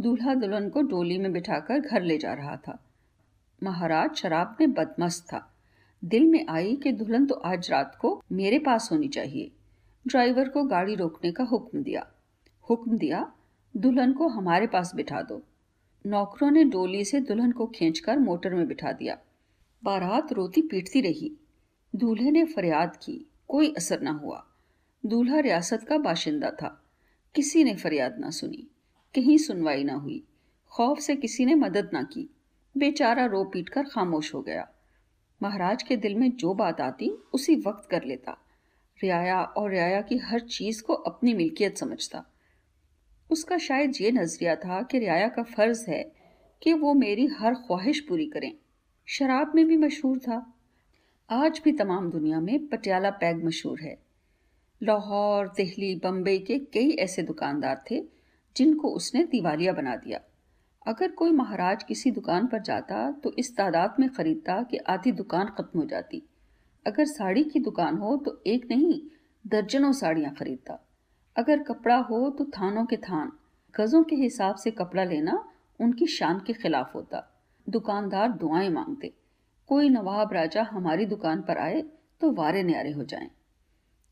दूल्हा 0.00 0.34
दुल्हन 0.34 0.68
को 0.68 0.82
डोली 0.82 1.18
में 1.18 1.32
बिठाकर 1.32 1.80
घर 1.80 2.02
ले 2.02 2.18
जा 2.18 2.34
रहा 2.34 2.56
था। 2.56 2.78
महाराज 3.62 4.14
शराब 4.14 4.56
में 4.60 4.72
बदमस्त 4.72 5.24
था। 5.24 5.54
दिल 6.04 6.26
में 6.26 6.46
आई 6.48 6.76
कि 6.76 6.92
दुल्हन 6.92 7.26
तो 7.26 7.34
आज 7.34 7.70
रात 7.70 7.98
को 8.00 8.22
मेरे 8.32 8.58
पास 8.58 8.88
होनी 8.92 9.08
चाहिए। 9.08 9.50
ड्राइवर 10.06 10.48
को 10.48 10.62
गाड़ी 10.64 10.94
रोकने 10.94 11.32
का 11.32 11.44
हुक्म 11.44 11.82
दिया। 11.82 12.06
हुक्म 12.70 12.98
दिया, 12.98 13.32
दुल्हन 13.76 14.12
को 14.12 14.28
हमारे 14.28 14.66
पास 14.66 14.94
बिठा 14.94 15.22
दो। 15.22 15.42
नौकरों 16.06 16.50
ने 16.50 16.64
डोली 16.64 17.04
से 17.04 17.20
दुल्हन 17.20 17.52
को 17.52 17.66
खींचकर 17.66 18.18
मोटर 18.18 18.54
में 18.54 18.66
बिठा 18.68 18.92
दिया। 18.92 19.18
बारात 19.84 20.32
रोती 20.32 20.62
पीटती 20.62 21.00
रही। 21.00 21.36
दूल्हे 21.94 22.30
ने 22.30 22.44
फरियाद 22.44 22.96
की, 22.96 23.26
कोई 23.48 23.72
असर 23.76 24.00
ना 24.00 24.10
हुआ। 24.10 24.46
दूल्हा 25.06 25.38
रियासत 25.38 25.84
का 25.88 25.98
बाशिंदा 25.98 26.50
था। 26.50 26.84
किसी 27.34 27.64
ने 27.64 27.74
फरियाद 27.74 28.18
ना 28.18 28.30
सुनी, 28.30 28.66
कहीं 29.14 29.38
सुनवाई 29.38 29.84
ना 29.84 29.94
हुई। 29.94 30.24
खौफ 30.72 30.98
से 30.98 31.16
किसी 31.16 31.44
ने 31.44 31.54
मदद 31.54 31.90
ना 31.92 32.02
की। 32.02 32.30
बेचारा 32.76 33.26
रो 33.26 33.44
पीट 33.44 33.68
कर 33.68 33.82
खामोश 33.82 34.34
हो 34.34 34.42
गया। 34.42 34.68
महाराज 35.42 35.82
के 35.82 35.96
दिल 35.96 36.14
में 36.14 36.30
जो 36.30 36.54
बात 36.54 36.80
आती, 36.80 37.08
उसी 37.08 37.56
वक्त 37.56 37.90
कर 37.90 38.04
लेता। 38.04 38.44
रियाया 39.02 39.42
और 39.42 39.70
रियाया 39.70 40.00
की 40.00 40.16
हर 40.16 40.40
चीज़ 40.40 40.82
को 40.82 40.92
अपनी 40.92 41.34
मिल्कियत 41.34 41.78
समझता। 41.78 42.24
उसका 43.30 43.58
शायद 43.58 43.92
ये 44.00 44.10
नज़रिया 44.10 44.56
था 44.56 44.82
कि 44.82 44.98
रियाया 44.98 45.28
का 45.28 45.42
फ़र्ज़ 45.42 45.90
है 45.90 46.12
कि 46.62 46.72
वो 46.72 46.94
मेरी 46.94 47.26
हर 47.26 47.54
ख्वाहिश 47.54 48.00
पूरी 48.00 48.26
करें। 48.26 48.52
शराब 49.06 49.52
में 49.54 49.66
भी 49.66 49.76
मशहूर 49.76 50.18
था। 50.18 50.54
आज 51.30 51.60
भी 51.64 51.72
तमाम 51.72 52.10
दुनिया 52.10 52.40
में 52.40 52.66
पटियाला 52.66 53.10
पैग 53.10 53.44
मशहूर 53.44 53.80
है। 53.80 53.98
लाहौर, 54.82 55.48
दिल्ली 55.48 56.00
बम्बई 56.04 56.38
के 56.38 56.58
कई 56.58 56.90
ऐसे 56.90 57.22
दुकानदार 57.22 57.84
थे 57.90 58.04
जिनको 58.56 58.88
उसने 58.88 59.24
दिवालिया 59.24 59.72
बना 59.72 59.96
दिया। 59.96 60.20
अगर 60.88 61.10
कोई 61.10 61.30
महाराज 61.30 61.82
किसी 61.82 62.10
दुकान 62.10 62.46
पर 62.46 62.60
जाता 62.62 63.10
तो 63.22 63.32
इस 63.38 63.54
तादाद 63.56 63.96
में 64.00 64.08
खरीदता 64.08 64.62
कि 64.62 64.76
आधी 64.88 65.10
दुकान 65.12 65.46
खत्म 65.48 65.78
हो 65.78 65.84
जाती। 65.86 66.22
अगर 66.86 67.04
साड़ी 67.06 67.42
की 67.44 67.60
दुकान 67.60 67.96
हो 67.96 68.16
तो 68.16 68.40
एक 68.46 68.66
नहीं, 68.70 69.00
दर्जनों 69.44 69.92
साड़ियाँ 69.92 70.32
खरीदता। 70.34 70.78
अगर 71.36 71.62
कपड़ा 71.62 71.96
हो 72.02 72.28
तो 72.30 72.44
थानों 72.52 72.84
के 72.86 72.96
थान। 72.98 73.32
गज़ों 73.74 74.02
के 74.02 74.16
हिसाब 74.16 74.56
से 74.56 74.70
कपड़ा 74.70 75.04
लेना 75.04 75.44
उनकी 75.80 76.06
शान 76.08 76.40
के 76.46 76.52
खिलाफ 76.52 76.94
होता। 76.94 77.22
दुकानदार 77.66 78.32
दुआएँ 78.34 78.68
मांगते, 78.70 79.12
कोई 79.68 79.88
नवाब 79.88 80.32
राजा 80.32 80.62
हमारी 80.70 81.06
दुकान 81.06 81.42
पर 81.42 81.58
आए 81.58 81.82
तो 82.20 82.30
वारे 82.32 82.62
न्यारे 82.62 82.92
हो 82.92 83.04
जाएँ। 83.04 83.28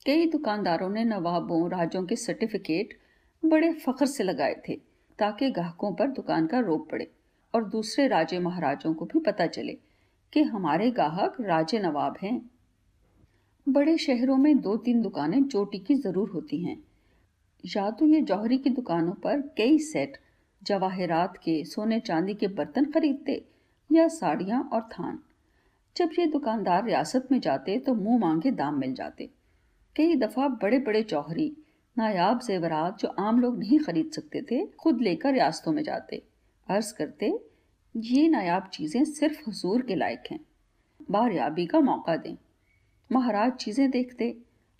कई 0.06 0.26
दुकानदारों 0.26 0.88
ने 0.90 1.04
नवाबों, 1.04 1.70
राजों 1.70 2.04
के 2.06 2.16
सर्टिफिकेट 2.16 2.98
बड़े 3.42 3.72
फख्र 3.76 4.06
से 4.06 4.24
लगाए 4.24 4.60
थे। 4.68 4.78
ताकि 5.18 5.50
ग्राहकों 5.50 5.92
पर 5.94 6.10
दुकान 6.10 6.46
का 6.46 6.58
रोप 6.60 6.88
पड़े 6.90 7.10
और 7.54 7.64
दूसरे 7.64 8.06
राजे 8.08 8.38
महाराजों 8.38 8.92
को 8.94 9.04
भी 9.04 9.20
पता 9.20 9.46
चले 9.46 9.76
कि 10.32 10.42
हमारे 10.42 10.90
ग्राहक 10.90 11.36
राजे 11.40 11.78
नवाब 11.78 12.16
हैं। 12.22 12.40
बड़े 13.66 13.96
शहरों 13.98 14.36
में 14.36 14.58
दो 14.58 14.76
तीन 14.76 15.02
दुकानें 15.02 15.42
चोटी 15.44 15.78
की 15.78 15.94
ज़रूर 15.94 16.30
होती 16.30 16.62
हैं। 16.64 16.76
या 17.64 17.90
तो 17.90 18.06
ये 18.06 18.20
जौहरी 18.20 18.58
की 18.58 18.70
दुकानों 18.70 19.12
पर 19.14 19.40
कई 19.58 19.78
सेट 19.78 20.18
जवाहरात 20.62 21.36
के, 21.36 21.64
सोने 21.64 22.00
चांदी 22.00 22.34
के 22.34 22.46
बर्तन 22.48 22.84
खरीदते 22.84 23.44
या 23.90 24.06
साड़ियाँ 24.08 24.62
और 24.72 24.88
थान। 24.92 25.18
जब 25.96 26.10
ये 26.18 26.26
दुकानदार 26.26 26.84
रियासत 26.84 27.28
में 27.32 27.40
जाते 27.40 27.78
तो 27.78 27.94
मुँह 27.94 28.18
मांगे 28.18 28.50
दाम 28.50 28.78
मिल 28.78 28.94
जाते। 28.94 29.28
कई 29.96 30.14
दफ़ा 30.16 30.48
बड़े 30.62 30.78
बड़े 30.78 31.02
जौहरी 31.02 31.52
नायाब 31.98 32.40
जेवरात 32.40 32.98
जो 32.98 33.08
आम 33.08 33.40
लोग 33.40 33.58
नहीं 33.58 33.78
खरीद 33.78 34.10
सकते 34.10 34.42
थे, 34.42 34.66
खुद 34.66 35.00
लेकर 35.00 35.32
रियासतों 35.32 35.72
में 35.72 35.82
जाते। 35.82 36.22
अर्ज़ 36.68 36.94
करते, 36.94 37.38
ये 37.96 38.28
नायाब 38.28 38.70
चीज़ें 38.72 39.04
सिर्फ़ 39.04 39.50
हजूर 39.50 39.82
के 39.82 39.94
लायक 39.94 40.22
हैं। 40.30 40.40
बारयाबी 41.10 41.66
का 41.66 41.80
मौका 41.80 42.16
दें। 42.16 42.36
महाराज 43.12 43.52
चीज़ें 43.52 43.90
देखते, 43.90 44.36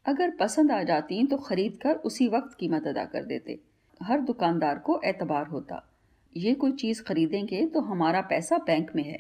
अगर 0.07 0.31
पसंद 0.31 0.73
आ 0.73 0.83
जाती 0.83 1.27
तो 1.27 1.37
खरीद 1.37 1.79
कर 1.83 1.95
उसी 1.95 2.29
वक्त 2.29 2.57
कीमत 2.61 2.87
अदा 2.87 3.05
कर 3.05 3.25
देते। 3.25 3.59
हर 4.03 4.21
दुकानदार 4.21 4.79
को 4.79 5.01
एतबार 5.05 5.47
होता। 5.47 5.93
ये 6.37 6.55
कोई 6.55 6.73
चीज़ 6.73 7.03
खरीदेंगे 7.03 7.67
तो 7.67 7.81
हमारा 7.81 8.21
पैसा 8.21 8.59
बैंक 8.59 8.97
में 8.97 9.05
है। 9.05 9.19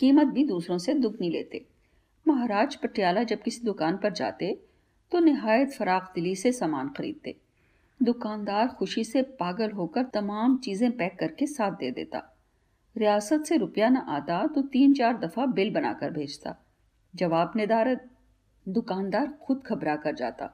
कीमत 0.00 0.26
भी 0.26 0.44
दूसरों 0.44 0.78
से 0.78 0.94
दुगनी 0.94 1.30
लेते। 1.30 1.64
महाराज 2.28 2.76
पटियाला 2.76 3.22
जब 3.22 3.42
किसी 3.42 3.60
दुकान 3.64 3.96
पर 3.96 4.12
जाते 4.12 4.58
तो 5.12 5.18
नहायत 5.18 5.72
फराख 5.72 6.10
दिली 6.14 6.34
से 6.36 6.52
सामान 6.52 6.88
खरीदते। 6.88 7.34
दुकानदार 8.00 8.68
खुशी 8.68 9.04
से 9.04 9.22
पागल 9.40 9.70
होकर 9.70 10.04
तमाम 10.04 10.56
चीज़ें 10.58 10.90
पैक 10.92 11.18
करके 11.18 11.46
साथ 11.46 11.70
दे 11.70 11.90
देता। 11.90 12.22
रियासत 12.96 13.44
से 13.44 13.56
रुपया 13.56 13.88
न 13.88 13.96
आता 13.96 14.46
तो 14.46 14.62
तीन 14.62 14.94
चार 14.94 15.16
दफ़ा 15.18 15.46
बिल 15.46 15.70
बनाकर 15.70 16.10
भेजता। 16.10 16.54
जवाब 17.14 17.52
निदारत 17.56 18.08
दुकानदार 18.66 19.26
खुद 19.42 19.62
घबरा 19.66 19.96
कर 19.96 20.14
जाता। 20.14 20.50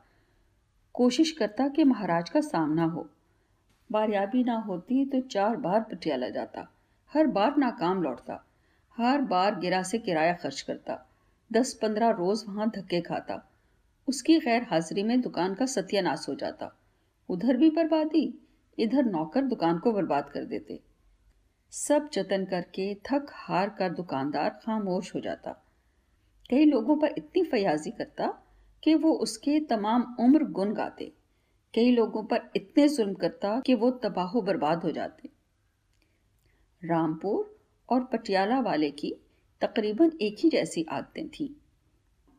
कोशिश 0.94 1.30
करता 1.30 1.68
कि 1.68 1.84
महाराज 1.84 2.30
का 2.30 2.40
सामना 2.40 2.84
हो। 2.84 3.08
बारयाबी 3.90 4.44
ना 4.44 4.56
होती 4.58 5.04
तो 5.04 5.20
चार 5.20 5.56
बार 5.56 5.80
पटियाला 5.80 6.28
जाता। 6.28 6.66
हर 7.12 7.26
बार 7.26 7.56
नाकाम 7.56 8.02
लौटता। 8.02 8.44
हर 8.96 9.20
बार 9.22 9.58
गिरा 9.58 9.82
से 9.82 9.98
किराया 9.98 10.32
खर्च 10.32 10.60
करता। 10.60 10.98
दस 11.50 11.72
पंद्रह 11.74 12.10
रोज 12.10 12.44
वहाँ 12.48 12.70
धक्के 12.70 13.00
खाता। 13.00 13.42
उसकी 14.08 14.38
गैर 14.38 14.62
हाजिरी 14.62 15.02
में 15.02 15.20
दुकान 15.20 15.54
का 15.54 15.66
सत्यानाश 15.66 16.26
हो 16.28 16.34
जाता। 16.34 16.80
उधर 17.28 17.56
भी 17.56 17.70
बर्बादी, 17.70 18.38
इधर 18.78 19.04
नौकर 19.04 19.42
दुकान 19.42 19.78
को 19.78 19.92
बर्बाद 19.92 20.30
कर 20.30 20.44
देते। 20.44 20.80
सब 21.70 22.10
जतन 22.12 22.44
करके 22.44 22.94
थक 22.94 23.26
हार 23.30 23.68
कर 23.68 23.92
दुकानदार 23.92 24.50
खामोश 24.50 25.14
हो 25.14 25.20
जाता। 25.20 25.64
कई 26.50 26.64
लोगों 26.64 26.96
पर 26.96 27.14
इतनी 27.18 27.44
फयाजी 27.44 27.90
करता 27.90 28.42
कि 28.82 28.94
वो 28.94 29.12
उसके 29.12 29.60
तमाम 29.60 30.16
उम्र 30.20 30.44
गुन 30.44 30.74
गाते। 30.74 31.12
कई 31.74 31.90
लोगों 31.90 32.24
पर 32.24 32.50
इतने 32.56 32.88
जुल्म 32.88 33.14
करता 33.14 33.60
कि 33.60 33.74
वो 33.74 33.90
तबाह 33.90 34.40
बर्बाद 34.40 34.78
हो 34.78 34.90
जाते। 34.90 35.28
रामपुर 36.84 37.58
और 37.88 38.04
पटियाला 38.04 38.60
वाले 38.60 38.90
की 38.90 39.14
तकरीबन 39.60 40.12
एक 40.22 40.36
ही 40.40 40.50
जैसी 40.50 40.86
आदतें 40.88 41.28
थीं। 41.28 41.48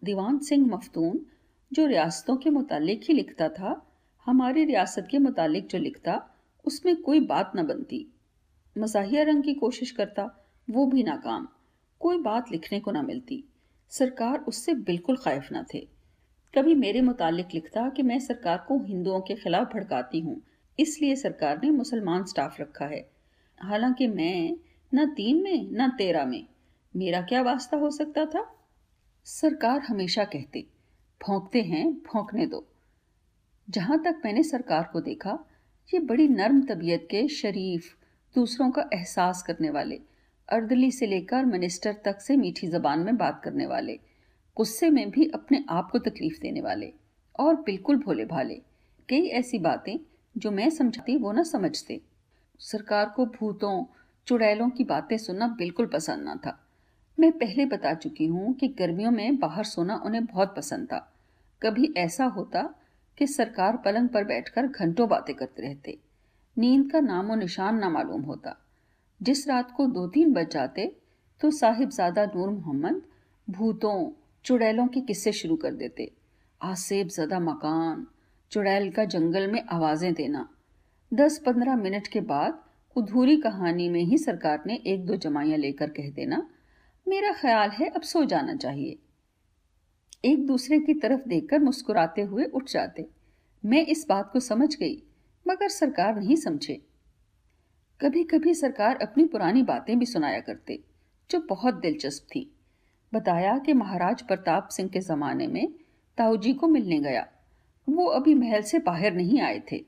दीवान 0.04 0.40
सिंह 0.40 0.68
मफतून 0.68 1.26
जो 1.74 1.86
रियासतों 1.86 2.38
के 2.38 2.50
मुतालिक 2.50 3.02
ही 3.04 3.14
लिखता 3.14 3.50
था, 3.50 3.92
हमारी 4.26 4.66
रियासत 4.66 5.08
के 5.12 5.18
मुतालिक 5.18 5.68
जो 5.68 5.78
लिखता, 5.78 6.30
उसमें 6.66 6.96
कोई 6.96 7.20
बात 7.20 7.52
न 7.56 7.68
बनती। 7.68 8.08
मजाहिया 8.78 9.24
रंग 9.24 9.44
की 9.44 9.54
कोशिश 9.54 9.92
करता, 9.92 10.48
वो 10.70 10.86
भी 10.86 11.04
नाकाम। 11.04 11.48
कोई 12.00 12.18
बात 12.18 12.52
लिखने 12.52 12.80
को 12.80 12.92
ना 12.92 13.02
मिलती। 13.02 13.44
सरकार 13.90 14.40
उससे 14.40 14.74
बिल्कुल 14.74 15.18
खैफ 15.18 15.50
न 15.54 15.66
थे। 15.74 15.88
कभी 16.58 16.76
मेरे 16.76 17.02
मुतालिक 17.02 17.48
लिखता 17.54 17.90
कि 17.90 18.04
मैं 18.04 18.20
सरकार 18.20 18.66
को 18.68 18.80
हिंदुओं 18.80 19.22
के 19.22 19.36
खिलाफ 19.36 19.74
भड़काती 19.74 20.20
हूँ, 20.20 20.42
इसलिए 20.80 21.16
सरकार 21.16 21.62
ने 21.64 21.70
मुसलमान 21.70 22.24
स्टाफ 22.24 22.62
रखा 22.62 22.86
है। 22.86 23.10
हालाँकि 23.62 24.08
मैं, 24.08 24.58
न 24.94 25.06
तीन 25.08 25.44
में, 25.44 25.68
न 25.72 25.90
तेरह 25.90 26.26
में। 26.26 26.46
मेरा 26.96 27.22
क्या 27.22 27.42
वास्ता 27.42 27.78
हो 27.78 27.92
सकता 27.92 28.26
था? 28.26 28.56
सरकार 29.26 29.80
हमेशा 29.80 30.24
कहते। 30.24 30.75
भोंकते 31.28 31.62
हैं, 31.62 31.94
भोंकने 31.94 32.46
दो। 32.46 32.68
जहाँ 33.70 34.04
तक 34.04 34.22
मैंने 34.26 34.44
सरकार 34.44 34.90
को 34.94 35.02
देखा, 35.02 35.40
ये 35.94 36.00
बड़ी 36.00 36.28
नर्म 36.28 36.62
तबीयत 36.62 37.08
के 37.12 37.28
शरीफ, 37.28 37.96
दूसरों 38.36 38.72
का 38.72 38.90
एहसास 38.94 39.44
करने 39.44 39.70
वाले, 39.70 40.02
अर्दली 40.50 40.92
से 40.92 41.06
लेकर 41.06 41.46
मिनिस्टर 41.46 41.94
तक 42.06 42.22
से 42.22 42.38
मीठी 42.38 42.68
जबान 42.68 43.00
में 43.00 43.18
बात 43.18 43.42
करने 43.44 43.66
वाले, 43.66 44.00
गुस्से 44.58 44.90
में 44.90 45.12
भी 45.12 45.32
अपने 45.34 45.66
आप 45.70 45.92
को 45.92 46.00
तकलीफ़ 46.00 46.42
देने 46.42 46.62
वाले 46.62 46.94
और 47.40 47.56
बिल्कुल 47.56 47.98
भोले 47.98 48.26
भाले 48.26 48.62
कई 49.10 49.28
ऐसी 49.28 49.60
बातें 49.60 49.98
जो 50.38 50.52
मैं 50.52 50.70
समझती, 50.70 51.18
वो 51.18 51.32
ना 51.32 51.44
समझते। 51.44 52.02
सरकार 52.60 53.10
को 53.10 53.26
भूतों, 53.26 53.86
चुड़ैलों 54.28 54.70
की 54.70 54.84
बातें 54.84 55.18
सुनना 55.18 55.48
बिल्कुल 55.48 55.86
पसंद 55.86 56.24
ना 56.24 56.36
था। 56.36 56.68
मैं 57.20 57.32
पहले 57.32 57.66
बता 57.66 57.94
चुकी 57.94 58.26
हूँ 58.26 58.54
कि 58.54 58.68
गर्मियों 58.68 59.12
में 59.12 59.38
बाहर 59.38 59.64
सोना 59.64 60.02
उन्हें 60.06 60.26
बहुत 60.26 60.56
पसंद 60.56 60.86
था। 60.86 61.12
कभी 61.66 61.94
ऐसा 61.98 62.26
होता 62.36 62.64
कि 63.18 63.28
सरकार 63.28 63.78
पलंग 63.78 64.10
पर 64.10 64.24
बैठकर 64.24 64.68
घंटों 64.68 65.08
बातें 65.10 65.36
करते 65.36 65.62
रहते। 65.62 65.98
नींद 66.58 66.92
का 66.92 67.00
नामो 67.02 67.36
निशान 67.36 67.78
ना 67.78 67.90
मालूम 67.90 68.22
होता। 68.22 68.56
जिस 69.22 69.48
रात 69.48 69.72
को 69.72 69.86
दो 69.88 70.08
तीन 70.08 70.34
बज 70.34 70.50
जाते 70.52 70.92
तो 71.42 71.52
साहिबजादा 71.52 72.26
नूर 72.26 72.50
मोहम्मद 72.50 73.02
भूतों, 73.48 74.12
चुड़ैलों 74.46 74.88
के 74.88 75.02
किस्से 75.02 75.32
शुरू 75.32 75.56
कर 75.56 75.74
देते। 75.74 76.12
आसेब 76.62 77.08
ज़दा 77.08 77.40
मकान, 77.40 78.06
चुड़ैल 78.52 78.90
का 78.92 79.06
जंगल 79.06 79.48
में 79.52 79.62
आवाज़ें 79.64 80.14
देना। 80.14 80.48
दस 81.12 81.38
पंद्रह 81.46 81.76
मिनट 81.76 82.08
के 82.08 82.22
बाद 82.24 82.62
अधूरी 82.96 83.36
कहानी 83.38 83.88
में 83.90 84.02
ही 84.02 84.18
सरकार 84.18 84.64
ने 84.68 84.76
एक 84.88 85.06
दो 85.06 85.16
जमाइयाँ 85.18 85.58
लेकर 85.58 85.90
कह 85.90 86.10
देना, 86.12 86.48
मेरा 87.06 87.32
ख्याल 87.34 87.70
है 87.70 87.90
अब 87.90 88.02
सो 88.02 88.24
जाना 88.26 88.56
चाहिए। 88.56 88.98
एक 90.26 90.48
दूसरे 90.48 90.80
की 90.80 90.94
तरफ़ 90.94 91.30
देखकर 91.30 91.60
मुस्कुराते 91.60 92.22
हुए 92.22 92.46
उठ 92.46 92.70
जाते। 92.70 93.08
मैं 93.66 93.86
इस 93.86 94.06
बात 94.10 94.30
को 94.34 94.40
समझ 94.40 94.76
गई, 94.76 95.04
मगर 95.48 95.70
सरकार 95.70 96.20
नहीं 96.20 96.36
समझे। 96.36 96.82
कभी 98.02 98.24
कभी 98.24 98.54
सरकार 98.54 98.96
अपनी 98.96 99.26
पुरानी 99.26 99.64
बातें 99.64 100.00
भी 100.00 100.06
सुनाया 100.06 100.40
करते, 100.40 100.80
जो 101.32 101.40
बहुत 101.40 101.74
दिलचस्प 101.74 102.24
थी। 102.24 102.56
बताया 103.14 103.58
कि 103.58 103.74
महाराज 103.74 104.22
प्रताप 104.22 104.68
सिंह 104.68 104.90
के 104.90 105.00
ज़माने 105.00 105.48
में 105.48 105.74
ताऊजी 106.18 106.54
को 106.54 106.68
मिलने 106.68 107.00
गया। 107.00 107.28
वो 107.90 108.06
अभी 108.06 108.36
महल 108.36 108.62
से 108.62 108.80
बाहर 108.80 109.14
नहीं 109.14 109.42
आए 109.42 109.64
थे। 109.72 109.86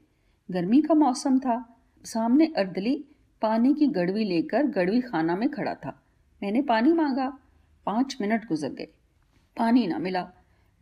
गर्मी 0.52 0.82
का 0.82 0.94
मौसम 0.94 1.40
था। 1.40 1.78
सामने 2.06 2.54
अर्दली 2.58 3.06
पानी 3.42 3.74
की 3.74 3.88
गड़वी 3.88 4.24
लेकर 4.24 4.64
गड़वी 4.66 5.02
खाना 5.02 5.36
में 5.36 5.50
खड़ा 5.50 5.76
था। 5.76 6.04
मैंने 6.44 6.62
पानी 6.62 6.94
मांगा। 6.94 7.40
पाँच 7.86 8.18
मिनट 8.22 8.48
गुजर 8.48 8.70
गए। 8.70 8.88
पानी 9.58 9.88
ना 9.88 9.98
मिला। 9.98 10.32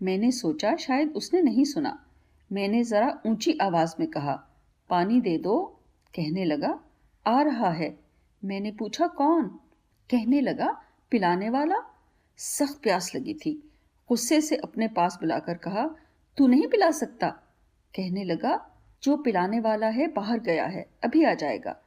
मैंने 0.01 0.31
सोचा 0.31 0.75
शायद 0.75 1.09
उसने 1.09 1.41
नहीं 1.41 1.65
सुना। 1.65 2.05
मैंने 2.51 2.83
ज़रा 2.83 3.21
ऊँची 3.25 3.57
आवाज़ 3.61 3.95
में 3.99 4.09
कहा, 4.09 4.49
पानी 4.89 5.21
दे 5.21 5.37
दो, 5.37 5.79
कहने 6.15 6.45
लगा। 6.45 6.79
आ 7.27 7.41
रहा 7.41 7.69
है। 7.69 7.99
मैंने 8.45 8.71
पूछा, 8.71 9.07
कौन? 9.07 9.43
कहने 10.11 10.41
लगा, 10.41 10.81
पिलाने 11.11 11.49
वाला? 11.49 11.75
सख्त 12.37 12.79
प्यास 12.83 13.15
लगी 13.15 13.33
थी। 13.33 13.71
गुस्से 14.09 14.41
से 14.41 14.55
अपने 14.55 14.87
पास 14.87 15.15
बुलाकर 15.15 15.53
कहा, 15.53 15.89
तू 16.37 16.47
नहीं 16.47 16.67
पिला 16.67 16.91
सकता? 16.91 17.29
कहने 17.95 18.23
लगा, 18.23 18.71
जो 19.03 19.17
पिलाने 19.17 19.59
वाला 19.59 19.87
है 19.87 20.07
बाहर 20.07 20.39
गया 20.39 20.65
है, 20.65 20.89
अभी 21.03 21.23
आ 21.23 21.33
जाएगा। 21.33 21.81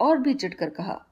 और 0.00 0.18
भी 0.18 0.34
चिटकर 0.34 0.70
कहा, 0.70 1.06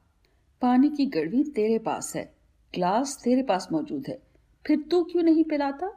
पानी 0.61 0.89
की 0.89 1.05
गड़वी 1.05 1.43
तेरे 1.43 1.79
पास 1.79 2.15
है। 2.15 2.35
ग्लास 2.75 3.21
तेरे 3.23 3.43
पास 3.43 3.67
मौजूद 3.71 4.05
है। 4.09 4.30
फिर 4.65 4.81
तू 4.91 5.03
क्यों 5.03 5.23
नहीं 5.23 5.43
पिलाता? 5.43 5.87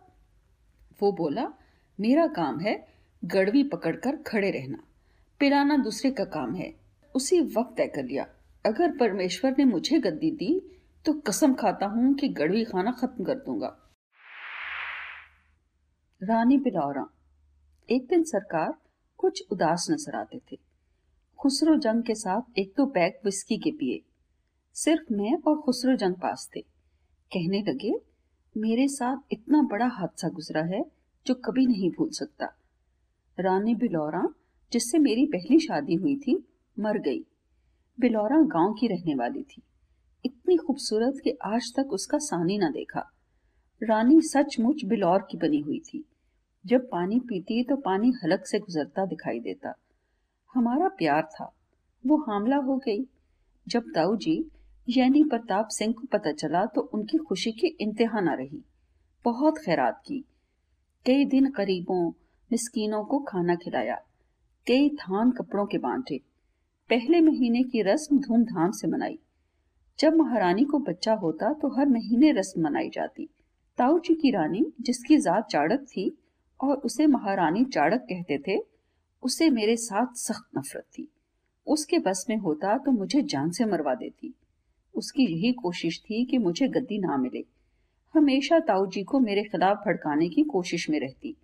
वो 1.03 1.13
बोला, 1.13 1.47
मेरा 1.99 2.27
काम 2.27 2.61
है 2.61 2.77
गड़वी 3.23 3.63
पकड़कर 3.65 4.17
खड़े 4.17 4.51
रहना। 4.51 4.79
पिलाना 5.41 5.77
दूसरे 5.77 6.11
का 6.11 6.25
काम 6.25 6.55
है। 6.55 6.73
उसी 7.15 7.41
वक्त 7.41 7.77
तय 7.77 7.87
कर 7.87 8.05
लिया। 8.05 8.27
अगर 8.65 8.97
परमेश्वर 8.97 9.55
ने 9.59 9.65
मुझे 9.65 9.99
गद्दी 9.99 10.31
दी 10.31 10.61
तो 11.05 11.13
कसम 11.21 11.55
खाता 11.55 11.87
हूँ 11.87 12.15
कि 12.15 12.29
गड़वी 12.29 12.65
खाना 12.65 12.93
खत्म 12.93 13.25
कर 13.25 13.35
दूँगा। 13.37 13.69
रानी 16.21 16.59
पिलौरा 16.59 17.07
एक 17.89 18.07
दिन 18.07 18.23
सरकार 18.25 18.75
कुछ 19.19 19.43
उदास 19.53 19.87
नज़र 19.91 20.17
आते 20.17 20.41
थे। 20.53 20.59
खुसरो 21.39 21.77
जंग 21.77 22.03
के 22.03 22.15
साथ 22.15 22.59
एक 22.59 22.75
तो 22.77 22.87
बैग 22.87 23.21
विस्की 23.25 23.57
के 23.57 23.71
पिए। 23.71 24.01
सिर्फ़ 24.77 25.13
मैं 25.13 25.37
और 25.39 25.61
खुसरो 25.61 25.97
जंग 25.97 26.15
पास 26.15 26.49
थे। 26.57 26.61
कहने 26.61 27.63
लगे 27.63 27.93
मेरे 28.57 28.89
साथ 28.89 29.17
इतना 29.33 29.63
बड़ा 29.63 29.87
हादसा 29.87 30.29
गुजरा 30.29 30.63
है 30.63 30.85
जो 31.27 31.35
कभी 31.35 31.67
नहीं 31.67 31.91
भूल 31.91 32.11
सकता। 32.11 32.49
रानी 33.41 33.75
बिलौरा, 33.75 34.29
जिससे 34.73 34.99
मेरी 34.99 35.27
पहली 35.27 35.61
शादी 35.61 35.95
हुई 35.95 36.17
थी, 36.17 36.45
मर 36.81 36.99
गई। 36.99 37.25
बिलौरा 38.01 38.43
गाँव 38.43 38.73
की 38.73 38.87
रहने 38.87 39.15
वाली 39.15 39.43
थी। 39.43 39.63
इतनी 40.25 40.57
खूबसूरत 40.57 41.21
कि 41.25 41.31
आज 41.31 41.73
तक 41.77 41.93
उसका 41.93 42.19
सानी 42.19 42.59
ना 42.59 42.71
देखा। 42.71 43.13
रानी 43.83 44.21
सचमुच 44.21 44.85
बिलौर 44.85 45.27
की 45.31 45.39
बनी 45.39 45.61
हुई 45.61 45.79
थी। 45.79 46.05
जब 46.67 46.91
पानी 46.91 47.21
पीती 47.21 47.65
तो 47.65 47.77
पानी 47.77 48.13
हलक 48.25 48.47
से 48.47 48.59
गुजरता 48.59 49.07
दिखाई 49.07 49.41
देता। 49.41 49.75
हमारा 50.55 50.89
प्यार 50.89 51.23
था। 51.23 51.53
वो 52.07 52.17
हामला 52.17 52.57
हो 52.57 52.77
गई। 52.77 53.07
जब 53.69 53.93
ताऊ 53.95 54.17
जी 54.17 54.51
यानी 54.89 55.25
प्रताप 55.25 55.69
सिंह 55.69 55.93
को 55.93 56.07
पता 56.07 56.33
चला 56.33 56.67
तो 56.67 56.81
उनकी 56.81 57.19
खुशी 57.19 57.53
की 57.53 57.67
इंतहा 57.67 58.21
न 58.21 58.29
रही। 58.29 58.63
बहुत 59.25 59.59
खैरात 59.59 60.03
की। 60.07 60.25
कई 61.07 61.25
दिन 61.25 61.51
गरीबों 61.51 62.11
मिस्कीनों 62.53 63.05
को 63.05 63.19
खाना 63.19 63.55
खिलाया। 63.55 63.97
कई 64.67 64.89
थान 64.89 65.31
कपड़ों 65.31 65.67
के 65.67 65.79
बांटे। 65.79 66.21
पहले 66.91 67.21
महीने 67.21 67.63
की 67.63 67.83
रस्म 67.83 68.19
धूमधाम 68.19 68.71
से 68.71 68.89
मनाई। 68.89 69.19
जब 69.99 70.15
महारानी 70.15 70.65
को 70.65 70.79
बच्चा 70.79 71.15
होता 71.15 71.53
तो 71.53 71.69
हर 71.69 71.89
महीने 71.89 72.33
रस्म 72.33 72.63
मनाई 72.63 72.91
जाती। 72.91 73.29
ताऊ 73.79 73.99
जी 73.99 74.15
की 74.15 74.31
रानी, 74.31 74.73
जिसकी 74.81 75.17
जात 75.17 75.47
चाड़क 75.47 75.81
थी 75.81 76.19
और 76.61 76.77
उसे 76.77 77.07
महारानी 77.07 77.65
चाड़क 77.65 78.01
कहते 78.01 78.39
थे, 78.39 78.65
उसे 79.23 79.51
मेरे 79.51 79.77
साथ 79.77 80.07
सख्त 80.15 80.59
नफरत 80.59 80.83
थी। 80.83 81.09
उसके 81.67 81.99
बस 81.99 82.27
में 82.29 82.37
होता 82.37 82.79
तो 82.79 82.91
मुझे 82.91 83.23
जान 83.23 83.51
से 83.51 83.65
मरवा 83.65 83.95
देती। 83.95 84.35
उसकी 84.95 85.23
यही 85.23 85.53
कोशिश 85.53 86.01
थी 86.01 86.25
कि 86.25 86.39
मुझे 86.39 86.69
गद्दी 86.69 86.99
ना 86.99 87.17
मिले। 87.17 87.45
हमेशा 88.15 88.59
ताऊ 88.59 88.87
जी 88.87 89.03
को 89.03 89.21
मेरे 89.21 89.43
खिलाफ 89.43 89.77
भड़काने 89.77 90.29
की 90.29 90.43
कोशिश 90.43 90.91
में 90.91 91.01
रहती। 91.01 91.37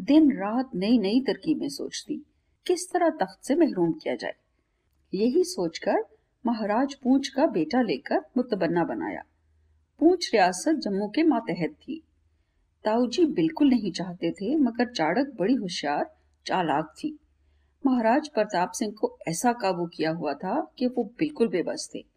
दिन 0.00 0.32
रात 0.32 0.70
नई 0.74 0.98
नई 0.98 1.20
तरकीबें 1.20 1.68
सोचती, 1.68 2.26
किस 2.66 2.92
तरह 2.92 3.10
तख्त 3.10 3.44
से 3.44 3.54
महरूम 3.54 3.92
किया 3.92 4.14
जाए। 4.14 4.34
यही 5.14 5.44
सोचकर 5.44 6.04
महाराज 6.46 6.94
पूंछ 6.94 7.28
का 7.28 7.46
बेटा 7.46 7.82
लेकर 7.82 8.18
मुतबन्ना 8.36 8.84
बनाया। 8.84 9.22
पूंछ 10.00 10.30
रियासत 10.32 10.72
जम्मू 10.72 11.08
के 11.08 11.22
मातहत 11.22 11.70
थी। 11.70 12.02
ताऊ 12.84 13.06
जी 13.06 13.24
बिल्कुल 13.24 13.68
नहीं 13.68 13.92
चाहते 13.92 14.30
थे, 14.30 14.56
मगर 14.56 14.92
चाड़क 14.92 15.36
बड़ी 15.38 15.54
होशियार, 15.54 16.14
चालाक 16.46 16.94
थी। 16.98 17.18
महाराज 17.86 18.28
प्रताप 18.28 18.70
सिंह 18.70 18.92
को 18.92 19.18
ऐसा 19.28 19.52
काबू 19.52 19.86
किया 19.86 20.10
हुआ 20.10 20.34
था 20.34 20.72
कि 20.78 20.86
वो 20.86 21.04
बिल्कुल 21.18 21.48
बेबस 21.48 21.90
थे। 21.94 22.11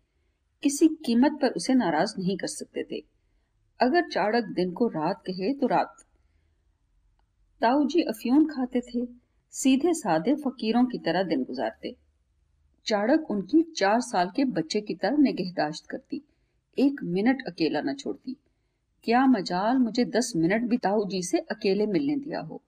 किसी 0.63 0.87
कीमत 1.05 1.39
पर 1.41 1.47
उसे 1.47 1.73
नाराज़ 1.73 2.13
नहीं 2.19 2.37
कर 2.37 2.47
सकते 2.47 2.83
थे। 2.83 3.03
अगर 3.79 4.09
चाड़क 4.09 4.43
दिन 4.43 4.71
को 4.71 4.87
रात 4.87 5.21
कहे 5.21 5.53
तो 5.53 5.67
रात। 5.67 5.95
ताऊ 7.61 7.87
जी 7.87 8.01
अफीम 8.01 8.45
खाते 8.45 8.81
थे, 8.81 9.05
सीधे 9.51 9.93
साधे 9.93 10.35
फकीरों 10.35 10.85
की 10.85 10.97
तरह 10.97 11.23
दिन 11.23 11.43
गुजारते। 11.43 11.95
चाड़क 12.85 13.31
उनकी 13.31 13.61
चार 13.77 14.01
साल 14.01 14.29
के 14.35 14.45
बच्चे 14.45 14.81
की 14.81 14.95
तरह 14.95 15.17
निगहदाश्त 15.17 15.85
करती, 15.89 16.21
एक 16.77 17.03
मिनट 17.03 17.47
अकेला 17.47 17.81
न 17.81 17.93
छोड़ती। 17.95 18.35
क्या 19.03 19.25
मजाल 19.25 19.77
मुझे 19.77 20.05
दस 20.05 20.33
मिनट 20.35 20.61
भी 20.61 20.77
ताऊ 20.77 21.07
जी 21.07 21.21
से 21.23 21.37
अकेले 21.37 21.85
मिलने 21.85 22.15
दिया 22.15 22.39
हो। 22.39 22.61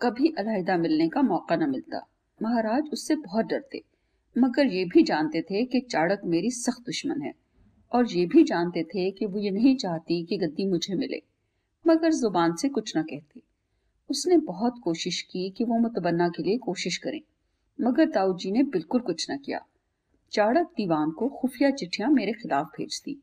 कभी 0.00 0.34
अलहदा 0.38 0.76
मिलने 0.76 1.08
का 1.08 1.22
मौका 1.22 1.56
न 1.56 1.70
मिलता। 1.70 2.06
महाराज 2.42 2.90
उससे 2.92 3.16
बहुत 3.16 3.44
डरते। 3.44 3.82
मगर 4.36 4.66
ये 4.66 4.84
भी 4.84 5.02
जानते 5.02 5.40
थे 5.42 5.64
कि 5.64 5.80
चाड़क 5.80 6.20
मेरी 6.24 6.50
सख्त 6.50 6.82
दुश्मन 6.86 7.22
है 7.22 7.32
और 7.92 8.12
ये 8.12 8.24
भी 8.26 8.42
जानते 8.44 8.82
थे 8.84 9.10
कि 9.10 9.26
वो 9.26 9.38
ये 9.38 9.50
नहीं 9.50 9.76
चाहती 9.76 10.22
कि 10.24 10.36
गद्दी 10.38 10.66
मुझे 10.66 10.94
मिले। 10.94 11.20
मगर 11.84 12.12
ज़ुबान 12.12 12.54
से 12.56 12.68
कुछ 12.68 12.96
न 12.96 13.02
कहते। 13.02 13.40
उसने 14.10 14.36
बहुत 14.44 14.80
कोशिश 14.84 15.20
की 15.22 15.48
कि 15.50 15.64
वो 15.64 15.78
मुतबन्ना 15.78 16.28
के 16.28 16.42
लिए 16.42 16.58
कोशिश 16.58 16.96
करें, 16.96 17.20
मगर 17.78 18.08
ताऊ 18.10 18.36
जी 18.36 18.50
ने 18.50 18.62
बिल्कुल 18.64 19.00
कुछ 19.00 19.26
न 19.30 19.36
किया। 19.36 19.64
चाड़क 20.32 20.70
दीवान 20.76 21.10
को 21.10 21.28
खुफिया 21.30 21.70
चिट्ठियाँ 21.70 22.10
मेरे 22.10 22.32
खिलाफ 22.32 22.72
भेजती। 22.76 23.16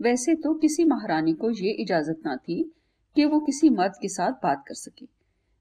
वैसे 0.00 0.34
तो 0.34 0.54
किसी 0.54 0.84
महारानी 0.84 1.32
को 1.34 1.50
ये 1.52 1.70
इजाज़त 1.72 2.20
ना 2.26 2.36
थी 2.38 2.62
कि 3.16 3.24
वो 3.24 3.40
किसी 3.40 3.70
मर्द 3.70 3.92
के 4.02 4.08
साथ 4.08 4.32
बात 4.42 4.64
कर 4.68 4.74
सके, 4.74 5.06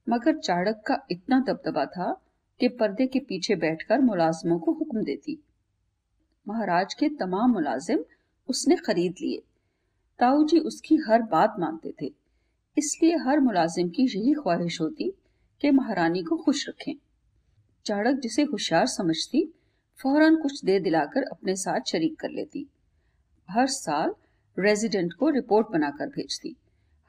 मगर 0.08 0.38
चाड़क 0.38 0.84
का 0.88 1.06
इतना 1.12 1.40
दबदबा 1.40 1.86
था 1.88 2.12
कि 2.62 2.68
पर्दे 2.68 3.08
के 3.08 3.20
पीछे 3.20 3.56
बैठकर 3.56 4.00
मुलाजमों 4.00 4.60
को 4.60 4.72
हुक्म 4.72 5.04
देती। 5.04 5.44
महाराज 6.48 6.94
के 6.94 7.10
तमाम 7.10 7.52
मुलाजिम 7.52 8.00
उसने 8.50 8.76
खरीद 8.76 9.16
लिए। 9.22 9.42
ताऊ 10.20 10.46
जी 10.46 10.60
उसकी 10.60 10.96
हर 10.96 11.22
बात 11.22 11.56
मानते 11.60 11.94
थे। 12.02 12.14
इसलिए 12.78 13.18
हर 13.18 13.40
मुलाजिम 13.40 13.90
की 13.90 14.04
यही 14.04 14.34
ख्वाहिश 14.34 14.82
होती 14.82 15.14
कि 15.62 15.72
महारानी 15.72 16.24
को 16.24 16.38
खुश 16.38 16.70
रखें। 16.70 16.94
चाड़क 17.86 18.20
जिसे 18.20 18.44
होशियार 18.44 18.88
समझती, 18.88 19.54
फ़ौरन 20.02 20.36
कुछ 20.36 20.66
दे 20.66 20.80
दिलाकर 20.80 21.24
अपने 21.24 21.56
साथ 21.56 21.82
शरीक 21.88 22.20
कर 22.20 22.30
लेती। 22.30 22.68
हर 23.50 23.68
साल 23.68 24.16
रेजिडेंट 24.60 25.14
को 25.14 25.30
रिपोर्ट 25.30 25.68
बनाकर 25.68 26.08
भेजती। 26.08 26.56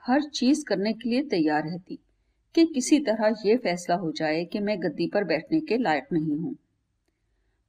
हर 0.03 0.23
चीज़ 0.23 0.65
करने 0.65 0.93
के 0.93 1.09
लिए 1.09 1.23
तैयार 1.23 1.63
रहती। 1.63 1.99
कि 2.55 2.65
किसी 2.65 2.99
तरह 3.01 3.35
यह 3.47 3.57
फैसला 3.57 3.97
हो 3.97 4.11
जाए 4.13 4.45
कि 4.45 4.61
मैं 4.61 4.79
गद्दी 4.83 5.07
पर 5.07 5.25
बैठने 5.25 5.61
के 5.61 5.77
लायक 5.77 6.09
नहीं 6.13 6.37
हूँ। 6.37 6.55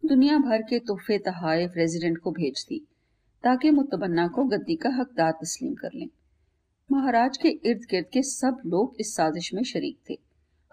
दुनिया 0.04 0.38
भर 0.38 0.62
के 0.62 0.80
तोहफे 0.80 1.18
तहाइफ 1.18 1.74
रेजिडेंट 1.78 2.18
को 2.18 2.32
भेज 2.32 2.66
दी, 2.70 2.80
ताकि 3.44 3.72
मुतबन्ना 3.72 4.28
को 4.28 4.44
गद्दी 4.46 4.76
का 4.76 4.90
हकदार 4.90 5.32
तस्लीम 5.32 5.74
कर 5.74 5.90
लें। 5.96 6.08
महाराज 6.90 7.38
के 7.38 7.50
इर्द 7.50 7.86
गिर्द 7.92 8.08
के 8.14 8.22
सब 8.22 8.62
लोग 8.66 8.96
इस 9.00 9.16
साजिश 9.16 9.54
में 9.54 9.64
शरीक 9.64 9.98
थे। 10.10 10.18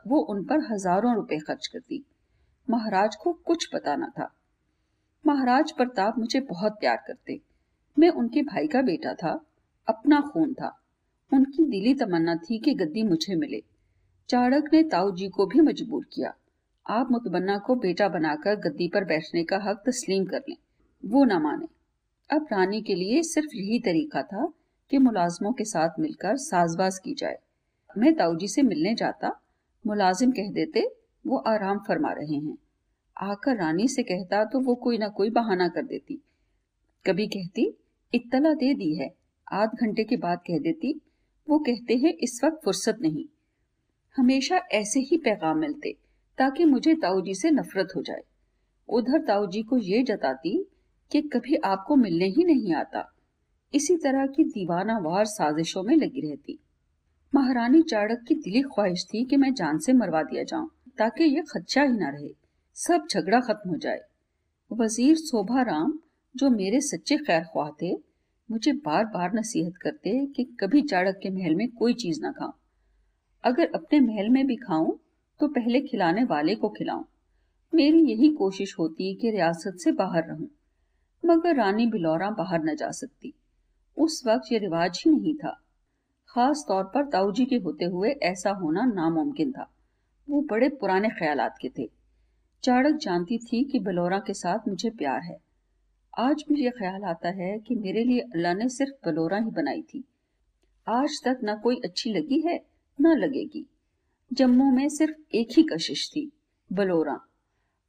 वो 0.07 0.21
उन 0.25 0.45
पर 0.45 0.67
हज़ारों 0.73 1.15
रुपए 1.15 1.39
खर्च 1.39 1.67
करती 1.67 2.05
महाराज 2.69 3.17
को 3.17 3.33
कुछ 3.33 3.67
पता 3.67 3.97
न 3.97 4.11
था। 4.11 4.31
महाराज 5.25 5.73
प्रताप 5.73 6.19
मुझे 6.19 6.41
बहुत 6.41 6.73
प्यार 6.73 6.97
करते। 6.97 7.41
मैं 7.97 8.11
उनके 8.11 8.43
भाई 8.43 8.67
का 8.67 8.83
बेटा 8.83 9.15
था, 9.15 9.33
अपना 9.89 10.21
खून 10.21 10.53
था। 10.55 10.77
उनकी 11.33 11.65
दिली 11.65 11.95
तमन्ना 11.95 12.35
थी 12.35 12.59
कि 12.59 12.75
गद्दी 12.75 13.03
मुझे 13.03 13.37
मिले। 13.37 13.63
चाड़क 14.31 14.71
ने 14.73 14.83
ताऊ 14.83 15.17
जी 15.17 15.29
को 15.29 15.47
भी 15.47 15.61
मजबूर 15.61 16.07
किया। 16.13 16.35
आप 16.89 17.11
मुतबन्ना 17.11 17.59
को 17.59 17.75
बेटा 17.75 18.09
बनाकर 18.09 18.55
गद्दी 18.55 18.89
पर 18.89 19.05
बैठने 19.05 19.45
का 19.45 19.59
हक 19.59 19.83
तस्लीम 19.87 20.25
कर 20.25 20.41
लें। 20.49 20.57
वो 21.05 21.25
ना 21.25 21.39
माने। 21.39 21.67
अब 22.37 22.47
रानी 22.53 22.83
के 22.83 22.95
लिए 22.95 23.23
सिर्फ़ 23.23 23.57
यही 23.57 23.79
तरीका 23.79 24.23
था 24.23 24.53
कि 24.91 24.99
मुलाजमों 24.99 25.53
के 25.53 25.65
साथ 25.65 25.91
मिलकर 25.99 26.37
साजबाज 26.37 26.99
की 26.99 27.15
जाए। 27.15 27.39
मैं 27.99 28.15
ताऊ 28.15 28.37
जी 28.37 28.49
से 28.49 28.63
मिलने 28.63 28.95
जाता, 28.95 29.41
मुलाजिम 29.87 30.31
कह 30.31 30.51
देते, 30.51 30.97
वो 31.27 31.37
आराम 31.37 31.79
फरमा 31.79 32.13
रहे 32.13 32.37
हैं। 32.37 32.59
आकर 33.21 33.57
रानी 33.57 33.89
से 33.89 34.03
कहता 34.03 34.45
तो 34.45 34.61
वो 34.61 34.75
कोई 34.75 34.99
ना 34.99 35.09
कोई 35.09 35.31
बहाना 35.31 35.69
कर 35.69 35.83
देती। 35.83 36.23
कभी 37.07 37.27
कहती, 37.27 37.77
इत्तला 38.15 38.55
दे 38.55 38.75
दी 38.75 38.95
है। 38.95 39.15
आध 39.53 39.71
घंटे 39.81 40.05
के 40.05 40.17
बाद 40.17 40.39
कह 40.39 40.59
देती, 40.59 41.01
वो 41.49 41.59
कहते 41.59 41.97
हैं 41.97 42.15
इस 42.15 42.41
वक्त 42.45 42.61
फुर्सत 42.65 42.99
नहीं। 43.01 43.25
हमेशा 44.17 44.57
ऐसे 44.73 45.01
ही 45.01 45.17
पैगाम 45.17 45.59
मिलते, 45.59 45.97
ताकि 46.39 46.65
मुझे 46.65 46.95
ताऊजी 46.95 47.35
से 47.35 47.51
नफरत 47.51 47.89
हो 47.97 48.03
जाए। 48.03 48.23
उधर 48.89 49.23
ताऊजी 49.23 49.63
को 49.63 49.79
ये 49.79 50.03
जताती 50.03 50.67
कि 51.13 51.21
कभी 51.23 51.57
आपको 51.57 51.97
मिलने 51.97 52.27
ही 52.27 52.45
नहीं 52.45 52.75
आता। 52.75 53.05
इसी 53.75 53.97
तरह 53.97 54.27
की 54.27 54.45
दीवाना 54.45 54.99
वार 54.99 55.25
साजिशों 55.25 55.83
में 55.83 55.97
लगी 55.97 56.21
रहती। 56.21 56.59
महारानी 57.35 57.83
चाड़क 57.83 58.25
की 58.29 58.35
दिली 58.35 58.63
ख्वाहिश 58.63 59.05
थी 59.05 59.25
कि 59.25 59.37
मैं 59.37 59.55
जान 59.55 59.79
से 59.79 59.93
मरवा 59.93 60.23
दिया 60.23 60.43
जाऊँ, 60.43 60.71
ताकि 60.99 61.25
ये 61.25 61.43
खदशा 61.51 61.83
ही 61.83 61.93
ना 61.93 62.09
रहे। 62.09 62.35
सब 62.77 63.07
झगड़ा 63.11 63.41
खत्म 63.41 63.71
हो 63.71 63.77
जाए। 63.77 64.01
वज़ीर 64.71 65.17
शोभा 65.17 65.63
राम 65.63 65.99
जो 66.37 66.51
मेरे 66.51 66.81
सच्चे 66.81 67.17
खैर 67.17 67.43
ख्वाह 67.43 67.71
थे, 67.83 67.93
मुझे 68.51 68.73
बार 68.73 69.05
बार 69.05 69.35
नसीहत 69.35 69.77
करते 69.77 70.27
कि 70.27 70.45
कभी 70.61 70.83
चाड़क 70.83 71.21
के 71.23 71.31
महल 71.31 71.55
में 71.55 71.69
कोई 71.69 71.95
चीज़ 71.95 72.21
ना 72.23 72.33
खाऊं। 72.33 72.53
अगर 73.45 73.71
अपने 73.75 74.01
महल 74.01 74.29
में 74.29 74.47
भी 74.47 74.57
खाऊं 74.57 74.93
तो 75.41 75.49
पहले 75.49 75.81
खिलाने 75.81 76.25
वाले 76.25 76.55
को 76.55 76.69
खिलाऊं। 76.69 77.05
मेरी 77.73 78.01
यही 78.05 78.31
कोशिश 78.31 78.75
होती 78.79 79.15
कि 79.15 79.31
रियासत 79.31 79.77
से 79.77 79.93
बाहर 79.93 80.25
रहूँ, 80.25 80.49
मगर 81.23 81.57
रानी 81.57 81.87
बिलौरा 81.87 82.31
बाहर 82.31 82.65
न 82.65 82.75
जा 82.77 82.91
सकती। 82.91 83.33
उस 83.97 84.23
वक्त 84.27 84.53
ये 84.53 84.59
रिवाज 84.59 85.03
ही 85.07 85.11
नहीं 85.11 85.35
था। 85.35 85.53
खास 86.29 86.65
तौर 86.69 86.85
पर 86.85 87.05
ताऊजी 87.05 87.45
के 87.45 87.57
होते 87.57 87.85
हुए 87.85 88.11
ऐसा 88.23 88.51
होना 88.53 88.85
नामुमकिन 88.85 89.53
था। 89.53 89.71
वो 90.29 90.41
बड़े 90.43 90.69
पुराने 90.71 91.09
ख्यालात 91.09 91.57
के 91.61 91.69
थे। 91.79 91.89
चाड़क 92.63 92.97
जानती 92.97 93.39
थी 93.39 93.63
कि 93.65 93.79
बलौरा 93.79 94.19
के 94.19 94.35
साथ 94.35 94.69
मुझे 94.69 94.91
प्यार 94.91 95.21
है। 95.23 95.37
आज 96.15 96.45
भी 96.49 96.65
ये 96.65 96.71
ख्याल 96.71 97.05
आता 97.05 97.29
है 97.35 97.59
कि 97.59 97.75
मेरे 97.75 98.05
लिए 98.05 98.21
अल्लाह 98.21 98.55
ने 98.55 98.69
सिर्फ़ 98.69 99.09
बलोरा 99.09 99.39
ही 99.39 99.51
बनाई 99.53 99.83
थी। 99.85 100.05
आज 100.87 101.21
तक 101.25 101.39
न 101.45 101.59
कोई 101.63 101.81
अच्छी 101.85 102.13
लगी 102.13 102.41
है? 102.41 102.59
न 103.01 103.17
लगेगी। 103.17 103.67
जम्मू 104.33 104.71
में 104.71 104.89
सिर्फ़ 104.89 105.37
एक 105.37 105.49
ही 105.51 105.63
कशिश 105.63 106.11
थी, 106.11 106.33
बलोरा। 106.73 107.21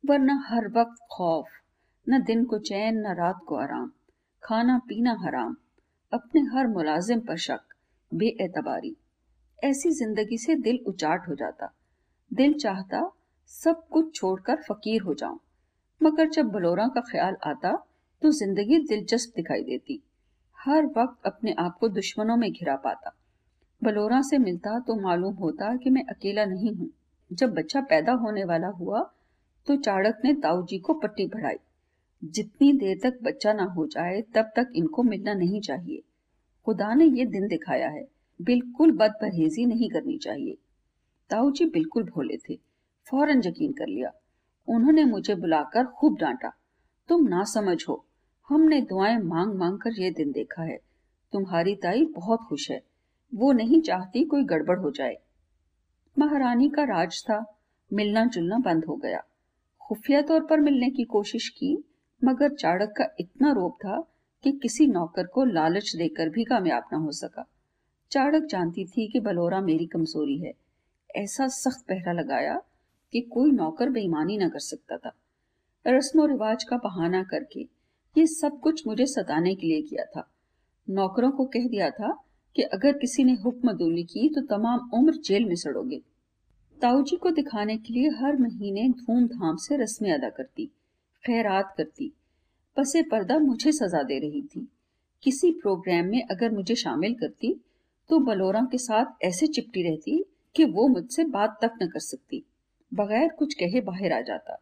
वरना 0.05 0.43
हर 0.47 0.67
वक्त 0.67 1.01
खौफ, 1.11 1.45
न 2.09 2.23
दिन 2.23 2.45
को 2.45 2.57
चैन, 2.59 2.97
न 2.97 3.15
रात 3.15 3.39
को 3.47 3.55
आराम। 3.55 3.91
खाना 4.43 4.77
पीना 4.77 5.17
हराम, 5.19 5.55
अपने 6.13 6.41
हर 6.41 6.67
मुलाजिम 6.67 7.19
पर 7.19 7.37
शक, 7.37 7.61
बेएतबारी। 8.13 8.95
ऐसी 9.63 9.91
ज़िंदगी 9.91 10.37
से 10.37 10.55
दिल 10.55 10.79
उचाट 10.87 11.27
हो 11.27 11.35
जाता। 11.35 11.73
दिल 12.33 12.53
चाहता 12.53 13.11
सब 13.47 13.87
कुछ 13.87 14.15
छोड़कर 14.15 14.55
फकीर 14.55 15.01
हो 15.01 15.13
जाऊँ। 15.13 15.39
मगर 16.03 16.29
जब 16.29 16.45
बलोरा 16.45 16.87
का 16.87 17.01
ख्याल 17.01 17.35
आता 17.45 17.71
तो 18.21 18.31
ज़िंदगी 18.31 18.79
दिलचस्प 18.79 19.33
दिखाई 19.35 19.63
देती। 19.63 20.01
हर 20.57 20.85
वक्त 20.85 21.25
अपने 21.25 21.55
आप 21.59 21.77
को 21.79 21.89
दुश्मनों 21.89 22.37
में 22.37 22.51
घिरा 22.51 22.75
पाता। 22.75 23.15
बलोरा 23.83 24.21
से 24.21 24.37
मिलता 24.37 24.79
तो 24.79 24.95
मालूम 24.95 25.33
होता 25.33 25.75
कि 25.75 25.89
मैं 25.89 26.03
अकेला 26.03 26.45
नहीं 26.45 26.73
हूँ। 26.75 26.89
जब 27.33 27.53
बच्चा 27.53 27.81
पैदा 27.81 28.13
होने 28.13 28.43
वाला 28.43 28.67
हुआ 28.67 29.11
तो 29.67 29.75
चाड़क 29.75 30.21
ने 30.25 30.33
ताऊ 30.33 30.65
जी 30.65 30.79
को 30.79 30.93
पट्टी 30.93 31.27
बढ़ाई। 31.27 31.55
जितनी 32.23 32.73
देर 32.73 32.99
तक 33.03 33.19
बच्चा 33.23 33.53
ना 33.53 33.63
हो 33.63 33.87
जाए, 33.87 34.21
तब 34.21 34.51
तक 34.55 34.71
इनको 34.75 35.03
मिलना 35.03 35.33
नहीं 35.33 35.61
चाहिए। 35.61 36.01
खुदा 36.65 36.93
ने 36.93 37.05
ये 37.05 37.25
दिन 37.25 37.47
दिखाया 37.47 37.89
है। 37.89 38.07
बिल्कुल 38.41 38.91
बद 38.91 39.11
परहेजी 39.11 39.65
नहीं 39.65 39.89
करनी 39.89 40.17
चाहिए। 40.17 40.57
ताऊ 41.29 41.51
जी 41.51 41.65
बिल्कुल 41.65 42.03
भोले 42.03 42.37
थे। 42.37 42.55
फ़ौरन 43.09 43.41
यकीन 43.45 43.71
कर 43.71 43.87
लिया। 43.87 44.11
उन्होंने 44.67 45.05
मुझे 45.05 45.35
बुलाकर 45.35 45.85
खूब 45.85 46.17
डांटा। 46.17 46.51
तुम 47.09 47.27
ना 47.27 47.43
समझ 47.43 47.85
हो। 47.89 48.05
हमने 48.49 48.81
दुआएँ 48.81 49.17
मांग 49.17 49.53
मांग 49.53 49.79
कर 49.79 50.01
ये 50.01 50.11
दिन 50.11 50.31
देखा 50.31 50.63
है। 50.63 50.77
तुम्हारी 51.33 51.75
ताई 51.75 52.05
बहुत 52.05 52.39
खुश 52.49 52.71
है। 52.71 52.90
वो 53.35 53.51
नहीं 53.51 53.81
चाहती 53.81 54.23
कोई 54.23 54.43
गड़बड़ 54.43 54.79
हो 54.79 54.91
जाए। 54.91 55.17
महारानी 56.19 56.69
का 56.69 56.83
राज 56.83 57.23
था, 57.23 57.57
मिलना 57.93 58.25
जुलना 58.25 58.57
बंद 58.57 58.85
हो 58.85 58.95
गया। 58.95 59.23
खुफिया 59.81 60.21
तौर 60.21 60.45
पर 60.45 60.59
मिलने 60.59 60.89
की 60.89 61.03
कोशिश 61.03 61.49
की, 61.49 61.83
मगर 62.23 62.53
चाड़क 62.53 62.93
का 62.97 63.15
इतना 63.19 63.51
रोप 63.51 63.73
था 63.73 64.13
कि 64.43 64.51
किसी 64.51 64.87
नौकर 64.87 65.27
को 65.27 65.43
लालच 65.43 65.95
देकर 65.95 66.29
भी 66.29 66.43
कामयाब 66.43 66.83
न 66.93 66.95
हो 66.95 67.11
सका। 67.11 67.49
चाड़क 68.11 68.43
जानती 68.43 68.85
थी 68.85 69.07
कि 69.07 69.19
बलोरा 69.19 69.61
मेरी 69.61 69.85
कमज़ोरी 69.85 70.37
है। 70.37 70.53
ऐसा 71.15 71.47
सख्त 71.47 71.87
पहरा 71.87 72.11
लगाया 72.11 72.61
कि 73.11 73.21
कोई 73.21 73.51
नौकर 73.51 73.89
बेईमानी 73.89 74.37
ना 74.37 74.49
कर 74.49 74.59
सकता 74.59 74.97
था। 74.97 75.11
रस्म 75.87 76.25
रिवाज 76.25 76.63
का 76.63 76.77
बहाना 76.77 77.23
करके 77.23 77.61
ये 78.17 78.27
सब 78.27 78.59
कुछ 78.59 78.87
मुझे 78.87 79.05
सताने 79.05 79.55
के 79.55 79.67
लिए 79.67 79.81
किया 79.81 80.05
था। 80.05 80.31
नौकरों 80.89 81.31
को 81.31 81.45
कह 81.45 81.67
दिया 81.67 81.89
था 81.89 82.23
कि 82.55 82.61
अगर 82.63 82.97
किसी 82.97 83.23
ने 83.23 83.33
हुक्म 83.35 83.71
दूली 83.73 84.03
की 84.03 84.27
तो 84.29 84.41
तमाम 84.47 84.89
उम्र 84.93 85.13
जेल 85.17 85.45
में 85.45 85.55
सड़ोगे। 85.55 86.01
ताऊजी 86.81 87.15
को 87.15 87.29
दिखाने 87.29 87.77
के 87.77 87.93
लिए 87.93 88.09
हर 88.09 88.37
महीने 88.37 88.87
धूमधाम 88.89 89.55
से 89.57 89.77
रस्में 89.77 90.11
अदा 90.11 90.29
करती, 90.29 90.65
खैरात 91.23 91.73
करती। 91.77 92.11
पसे 92.77 93.01
पर्दा 93.03 93.37
मुझे 93.39 93.71
सजा 93.71 94.03
दे 94.03 94.19
रही 94.19 94.41
थी। 94.43 94.67
किसी 95.23 95.51
प्रोग्राम 95.51 96.05
में 96.05 96.21
अगर 96.31 96.51
मुझे 96.51 96.75
शामिल 96.75 97.13
करती 97.13 97.53
तो 98.09 98.19
बलोरा 98.19 98.61
के 98.61 98.77
साथ 98.77 99.23
ऐसे 99.23 99.47
चिपटी 99.47 99.83
रहती 99.83 100.23
कि 100.55 100.65
वो 100.65 100.87
मुझसे 100.87 101.23
बात 101.25 101.57
तक 101.61 101.71
न 101.83 101.87
कर 101.87 101.99
सकती, 101.99 102.43
बगैर 102.91 103.29
कुछ 103.29 103.53
कहे 103.53 103.81
बाहर 103.81 104.11
आ 104.13 104.21
जाता। 104.21 104.55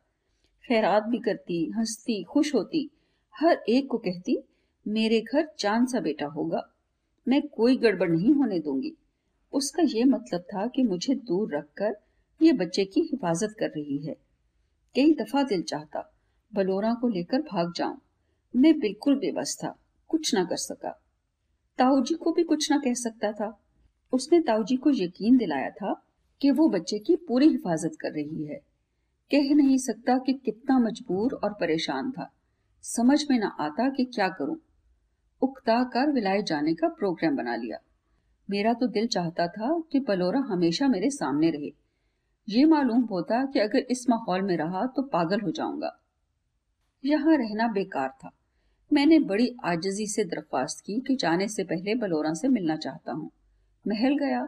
खैरात 0.63 1.03
भी 1.03 1.19
करती, 1.19 1.65
हंसती, 1.69 2.23
खुश 2.23 2.53
होती। 2.55 2.89
हर 3.35 3.63
एक 3.69 3.87
को 3.87 3.97
कहती, 3.97 4.37
मेरे 4.85 5.21
घर 5.21 5.47
चाँद 5.59 5.87
सा 5.87 5.99
बेटा 5.99 6.25
होगा 6.27 6.61
मैं 7.29 7.47
कोई 7.47 7.77
गड़बड़ 7.77 8.09
नहीं 8.09 8.33
होने 8.33 8.59
दूँगी। 8.59 8.93
उसका 9.53 9.83
यह 9.83 10.05
मतलब 10.05 10.41
था 10.41 10.67
कि 10.67 10.83
मुझे 10.83 11.15
दूर 11.15 11.55
रखकर 11.55 11.95
ये 12.41 12.53
बच्चे 12.53 12.85
की 12.85 13.01
हिफाजत 13.01 13.55
कर 13.59 13.67
रही 13.67 13.97
है। 13.97 14.13
कई 14.95 15.13
दफ़ा 15.13 15.43
दिल 15.43 15.61
चाहता, 15.61 16.13
बलोरा 16.55 16.93
को 16.93 17.07
लेकर 17.07 17.41
भाग 17.41 17.73
जाऊँ। 17.75 18.01
मैं 18.55 18.79
बिल्कुल 18.79 19.15
बेबस 19.15 19.57
था, 19.63 19.79
कुछ 20.07 20.35
ना 20.35 20.43
कर 20.43 20.55
सका। 20.55 21.01
ताऊजी 21.77 22.15
को 22.15 22.31
भी 22.31 22.43
कुछ 22.43 22.71
ना 22.71 22.77
कह 22.77 22.93
सकता 22.93 23.31
था। 23.31 23.59
उसने 24.13 24.39
ताऊजी 24.41 24.75
को 24.75 24.89
यकीन 24.89 25.37
दिलाया 25.37 25.69
था 25.69 26.05
कि 26.41 26.51
वो 26.51 26.69
बच्चे 26.69 26.99
की 26.99 27.15
पूरी 27.15 27.47
हिफाजत 27.47 27.91
कर 28.01 28.11
रही 28.11 28.43
है। 28.43 28.55
कह 29.31 29.55
नहीं 29.55 29.77
सकता 29.77 30.17
कि 30.17 30.33
कितना 30.33 30.79
मजबूर 30.79 31.33
और 31.33 31.53
परेशान 31.53 32.11
था। 32.11 32.33
समझ 32.83 33.25
में 33.31 33.39
ना 33.39 33.47
आता 33.47 33.89
कि 33.89 34.05
क्या 34.05 34.29
करूँ। 34.29 34.57
उकता 35.41 35.83
कर 35.83 36.11
विलाए 36.11 36.41
जाने 36.41 36.73
का 36.73 36.87
प्रोग्राम 36.87 37.35
बना 37.35 37.55
लिया। 37.55 37.77
मेरा 38.49 38.73
तो 38.73 38.87
दिल 38.87 39.07
चाहता 39.07 39.47
था 39.47 39.83
कि 39.91 39.99
पलोरा 39.99 40.39
हमेशा 40.39 40.87
मेरे 40.87 41.09
सामने 41.09 41.49
रहे। 41.49 41.71
ये 42.47 42.65
मालूम 42.65 43.01
होता 43.01 43.45
कि 43.45 43.59
अगर 43.59 43.79
इस 43.79 44.09
माहौल 44.09 44.41
में 44.41 44.57
रहा 44.57 44.85
तो 44.85 45.01
पागल 45.01 45.41
हो 45.41 45.51
जाऊँगा। 45.51 45.99
यहाँ 47.05 47.37
रहना 47.37 47.67
बेकार 47.67 48.09
था। 48.09 48.31
मैंने 48.93 49.19
बड़ी 49.19 49.55
आजजी 49.63 50.07
से 50.07 50.23
दरख्वास्त 50.23 50.83
की 50.85 50.99
कि 50.99 51.15
जाने 51.15 51.47
से 51.47 51.63
पहले 51.63 51.95
बलोरा 51.95 52.33
से 52.33 52.47
मिलना 52.47 52.75
चाहता 52.75 53.11
हूँ। 53.11 53.31
महल 53.87 54.17
गया। 54.17 54.47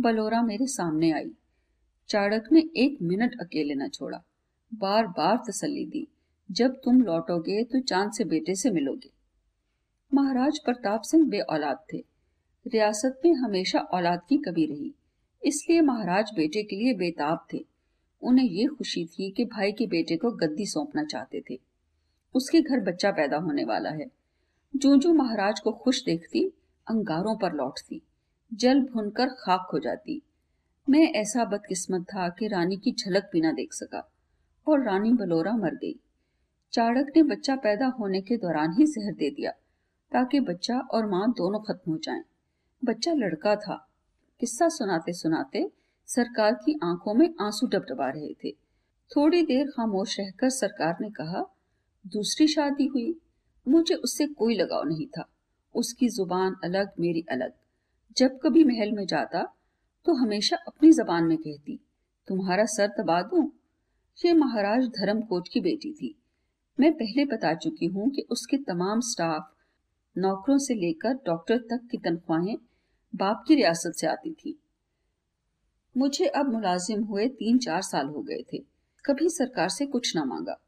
बलोरा 0.00 0.42
मेरे 0.42 0.66
सामने 0.66 1.12
आई। 1.12 1.30
चाड़क 2.08 2.48
ने 2.52 2.60
एक 2.76 2.98
मिनट 3.02 3.40
अकेले 3.40 3.74
न 3.74 3.88
छोड़ा। 3.88 4.22
बार 4.74 5.06
बार 5.06 5.36
तसल्ली 5.36 5.86
दी। 5.86 6.06
जब 6.50 6.80
तुम 6.84 7.02
लौटोगे 7.02 7.64
तो 7.64 7.80
चाँद 7.80 8.12
से 8.12 8.24
बेटे 8.24 8.54
से 8.54 8.70
मिलोगे। 8.70 9.10
महाराज 10.12 10.58
प्रताप 10.58 11.02
सिंह 11.02 11.24
बे 11.28 11.38
औलाद 11.42 11.78
थे। 11.92 11.98
रियासत 12.66 13.20
में 13.24 13.32
हमेशा 13.34 13.78
औलाद 13.78 14.20
की 14.28 14.36
कमी 14.38 14.64
रही, 14.66 14.92
इसलिए 15.42 15.80
महाराज 15.80 16.30
बेटे 16.36 16.62
के 16.62 16.76
लिए 16.76 16.92
बेताब 16.94 17.46
थे। 17.52 17.64
उन्हें 18.22 18.44
ये 18.46 18.66
खुशी 18.68 19.04
थी 19.06 19.30
कि 19.30 19.44
भाई 19.44 19.72
के 19.72 19.86
बेटे 19.86 20.16
को 20.16 20.30
गद्दी 20.32 20.66
सौंपना 20.66 21.04
चाहते 21.04 21.42
थे। 21.50 21.58
उसके 22.34 22.60
घर 22.60 22.80
बच्चा 22.80 23.10
पैदा 23.12 23.36
होने 23.36 23.64
वाला 23.64 23.90
है। 23.90 24.06
जो 24.74 24.96
जो 24.96 25.12
महाराज 25.14 25.60
को 25.60 25.72
खुश 25.74 26.04
देखती, 26.04 26.44
अंगारों 26.86 27.36
पर 27.36 27.52
लौटती, 27.52 28.00
जल 28.52 28.80
भुनकर 28.84 29.34
खाक 29.38 29.68
हो 29.72 29.78
जाती। 29.78 30.20
मैं 30.86 31.12
ऐसा 31.14 31.44
बदकिस्मत 31.46 32.04
था 32.04 32.28
कि 32.28 32.48
रानी 32.48 32.76
की 32.76 32.92
झलक 32.92 33.28
भी 33.32 33.40
ना 33.40 33.52
देख 33.52 33.72
सका, 33.72 34.08
और 34.66 34.84
रानी 34.84 35.12
बलोरा 35.14 35.56
मर 35.56 35.74
गई। 35.74 35.98
चाड़क 36.72 37.12
ने 37.16 37.22
बच्चा 37.24 37.56
पैदा 37.56 37.86
होने 37.98 38.20
के 38.20 38.36
दौरान 38.36 38.74
ही 38.78 38.86
जहर 38.86 39.14
दे 39.14 39.30
दिया। 39.30 39.52
ताकि 40.14 40.40
बच्चा 40.40 40.78
और 40.78 41.06
माँ 41.06 41.30
दोनों 41.30 41.60
खत्म 41.60 41.92
हो 41.92 41.98
जाएँ। 41.98 42.22
बच्चा 42.84 43.12
लड़का 43.12 43.56
था। 43.56 43.88
किस्सा 44.40 44.68
सुनाते 44.68 45.12
सुनाते 45.12 45.70
सरकार 46.06 46.54
की 46.54 46.78
आँखों 46.82 47.14
में 47.14 47.34
आँसू 47.40 47.66
डबडबा 47.66 48.08
रहे 48.10 48.34
थे। 48.34 48.50
थोड़ी 49.10 49.42
देर 49.42 49.66
खामोश 49.66 50.20
रहकर 50.20 50.50
सरकार 50.50 50.96
ने 51.00 51.10
कहा, 51.10 51.54
दूसरी 52.06 52.46
शादी 52.46 52.86
हुई। 52.86 53.20
मुझे 53.68 53.94
उससे 53.94 54.26
कोई 54.26 54.54
लगाव 54.54 54.84
नहीं 54.84 55.06
था। 55.06 55.28
उसकी 55.74 56.08
ज़ुबान 56.08 56.56
अलग, 56.64 56.90
मेरी 57.00 57.24
अलग। 57.30 57.52
जब 58.16 58.38
कभी 58.42 58.64
महल 58.64 58.92
में 58.92 59.06
जाता 59.06 59.42
तो 60.06 60.14
हमेशा 60.14 60.56
अपनी 60.56 60.92
जबान 60.92 61.24
में 61.24 61.38
कहती, 61.38 61.80
तुम्हारा 62.28 62.64
सर 62.64 62.88
दबा 62.88 63.22
दूँ 63.22 63.50
ये 64.24 64.32
महाराज 64.32 64.86
धर्मकोट 64.88 65.48
की 65.52 65.60
बेटी 65.60 65.92
थी। 65.92 66.14
मैं 66.80 66.92
पहले 66.92 67.24
बता 67.24 67.54
चुकी 67.54 67.86
हूँ 67.86 68.10
कि 68.10 68.22
उसके 68.30 68.56
तमाम 68.56 69.00
स्टाफ 69.00 69.53
नौकरों 70.18 70.58
से 70.58 70.74
लेकर 70.74 71.14
डॉक्टर 71.14 71.58
तक 71.58 71.88
की 71.90 71.98
तनख्वाहें 71.98 72.56
बाप 73.14 73.44
की 73.48 73.54
रियासत 73.54 73.92
से 73.92 74.06
आती 74.06 74.32
थी। 74.32 74.58
मुझे 75.96 76.26
अब 76.26 76.52
मुलाजिम 76.52 77.02
हुए 77.02 77.28
तीन 77.28 77.58
चार 77.58 77.82
साल 77.82 78.06
हो 78.06 78.22
गए 78.22 78.42
थे। 78.52 78.58
कभी 79.04 79.28
सरकार 79.28 79.68
से 79.68 79.86
कुछ 79.86 80.16
ना 80.16 80.24
मांगा। 80.24 80.60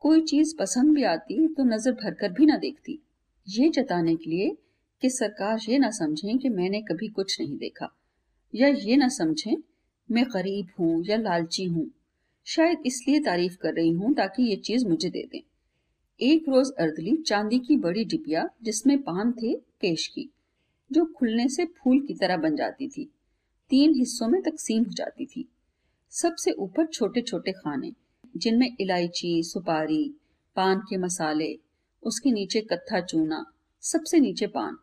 कोई 0.00 0.20
चीज़ 0.20 0.56
पसंद 0.56 0.94
भी 0.94 1.02
आती 1.04 1.48
तो 1.48 1.64
नज़र 1.64 1.92
भरकर 1.92 2.32
भी 2.32 2.46
ना 2.46 2.56
देखती। 2.56 2.98
ये 3.48 3.68
जताने 3.68 4.16
के 4.16 4.30
लिए 4.30 4.56
कि 5.02 5.10
सरकार 5.10 5.58
ये 5.68 5.78
ना 5.78 5.90
समझे 5.90 6.38
कि 6.38 6.48
मैंने 6.48 6.82
कभी 6.82 7.08
कुछ 7.08 7.40
नहीं 7.40 7.56
देखा। 7.56 7.96
या 8.54 8.68
ये 8.68 8.96
ना 8.96 9.08
समझे, 9.08 9.56
मैं 10.10 10.24
गरीब 10.24 10.68
हूँ 10.78 11.04
या 11.04 11.16
लालची 11.16 11.64
हूँ। 11.64 11.90
शायद 12.46 12.82
इसलिए 12.86 13.20
तारीफ़ 13.20 13.56
कर 13.56 13.74
रही 13.74 13.90
हूँ 13.90 14.14
ताकि 14.14 14.42
ये 14.42 14.56
चीज़ 14.56 14.86
मुझे 14.86 15.10
दे 15.10 15.28
दें। 15.32 15.40
एक 16.20 16.44
रोज 16.48 16.70
अर्दली 16.78 17.16
चांदी 17.16 17.58
की 17.58 17.76
बड़ी 17.76 18.04
डिबिया 18.04 18.48
जिसमें 18.62 19.02
पान 19.02 19.32
थे 19.32 19.54
पेश 19.54 20.06
की, 20.06 20.28
जो 20.92 21.04
खुलने 21.04 21.48
से 21.48 21.64
फूल 21.64 22.00
की 22.00 22.14
तरह 22.14 22.36
बन 22.36 22.56
जाती 22.56 22.88
थी। 22.88 23.04
तीन 23.70 23.94
हिस्सों 23.94 24.28
में 24.28 24.42
तकसीम 24.42 24.82
हो 24.82 24.92
जाती 24.92 25.26
थी। 25.26 25.48
सबसे 26.10 26.50
ऊपर 26.50 26.86
छोटे 26.86 27.20
छोटे 27.20 27.52
खाने, 27.52 27.92
जिनमें 28.36 28.76
इलायची, 28.80 29.42
सुपारी, 29.42 30.14
पान 30.56 30.80
के 30.80 30.96
मसाले, 30.96 31.58
उसके 32.02 32.30
नीचे 32.30 32.60
कत्था 32.60 33.00
चूना, 33.00 33.44
सबसे 33.80 34.20
नीचे 34.20 34.46
पान। 34.46 34.76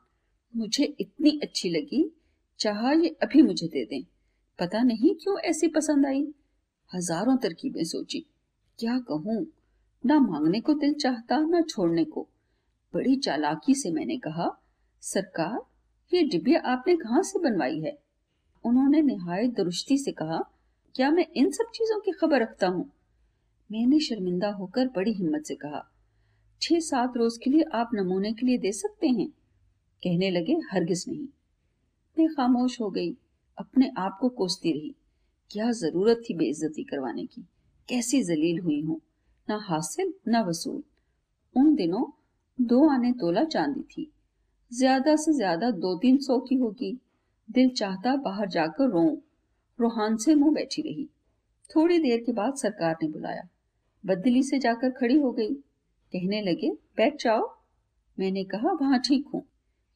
मुझे 0.55 0.95
इतनी 0.99 1.39
अच्छी 1.43 1.69
लगी, 1.69 2.11
चाह 2.59 2.91
ये 2.91 3.15
अभी 3.23 3.41
मुझे 3.41 3.67
दे 3.67 3.85
दें। 3.85 4.03
पता 4.59 4.83
नहीं 4.83 5.15
क्यों 5.15 5.39
ऐसी 5.39 5.67
पसंद 5.67 6.05
आई। 6.05 6.27
हज़ारों 6.93 7.37
तरकीबें 7.37 7.83
सोची, 7.83 8.25
क्या 8.79 8.99
कहूँ? 8.99 9.45
ना 10.05 10.19
मांगने 10.19 10.59
को 10.59 10.73
दिल 10.73 10.93
चाहता, 10.93 11.39
ना 11.39 11.61
छोड़ने 11.61 12.05
को। 12.05 12.27
बड़ी 12.93 13.15
चालाकी 13.15 13.75
से 13.75 13.91
मैंने 13.91 14.17
कहा, 14.17 14.61
सरकार, 15.01 15.65
ये 16.15 16.23
डिबिया 16.23 16.59
आपने 16.59 16.95
कहाँ 16.95 17.23
से 17.23 17.39
बनवाई 17.39 17.79
है? 17.79 17.99
उन्होंने 18.63 19.01
निहायत 19.01 19.51
दुरुस्ती 19.51 19.97
से 19.97 20.11
कहा, 20.11 20.39
क्या 20.95 21.11
मैं 21.11 21.25
इन 21.35 21.51
सब 21.51 21.71
चीज़ों 21.75 21.99
की 21.99 22.11
खबर 22.11 22.41
रखता 22.41 22.67
हूँ? 22.67 22.91
मैंने 23.71 23.99
शर्मिंदा 23.99 24.49
होकर 24.49 24.87
बड़ी 24.87 25.13
हिम्मत 25.13 25.45
से 25.45 25.55
कहा 25.55 25.91
छह 26.61 26.79
सात 26.79 27.13
रोज 27.17 27.37
के 27.37 27.49
लिए 27.49 27.61
आप 27.61 27.89
नमूने 27.93 28.33
के 28.33 28.45
लिए 28.45 28.57
दे 28.57 28.71
सकते 28.71 29.07
हैं? 29.07 29.29
कहने 30.03 30.29
लगे, 30.29 30.53
हरगिज 30.53 31.05
नहीं। 31.07 31.27
मैं 32.19 32.27
खामोश 32.27 32.81
हो 32.81 32.89
गई, 32.89 33.17
अपने 33.57 33.91
आप 33.97 34.17
को 34.21 34.29
कोसती 34.29 34.71
रही, 34.71 34.95
क्या 35.51 35.71
ज़रूरत 35.71 36.21
थी 36.29 36.33
बेइज्जती 36.33 36.83
करवाने 36.83 37.25
की? 37.25 37.41
कैसी 37.89 38.23
जलील 38.23 38.59
हुई 38.59 38.81
हूँ? 38.81 39.01
ना 39.49 39.57
हासिल, 39.61 40.13
ना 40.27 40.41
वसूल। 40.41 40.81
उन 41.55 41.75
दिनों 41.75 42.03
दो 42.59 42.89
आने 42.89 43.11
तोला 43.11 43.43
चांदी 43.43 43.81
थी। 43.81 44.11
ज़्यादा 44.73 45.15
से 45.15 45.33
ज़्यादा 45.33 45.71
दो 45.71 45.97
तीन 45.97 46.17
सौ 46.17 46.39
की 46.39 46.55
होगी। 46.55 46.97
दिल 47.49 47.69
चाहता 47.69 48.15
बाहर 48.15 48.49
जाकर 48.49 48.89
रो 48.89 49.21
रोहान 49.79 50.17
से 50.17 50.35
मुँह 50.35 50.53
बैठी 50.53 50.81
रही। 50.81 51.07
थोड़ी 51.75 51.99
देर 51.99 52.19
के 52.19 52.31
बाद 52.31 52.55
सरकार 52.55 52.95
ने 53.03 53.07
बुलाया। 53.09 53.47
बदली 54.05 54.43
से 54.43 54.59
जाकर 54.59 54.89
खड़ी 54.89 55.19
हो 55.19 55.31
गई। 55.31 55.53
कहने 56.13 56.41
लगे, 56.41 56.71
बैठ 56.97 57.23
जाओ। 57.23 57.55
मैंने 58.19 58.43
कहा, 58.43 58.71
वहाँ 58.71 58.99
ठीक 58.99 59.27
हूँ। 59.33 59.43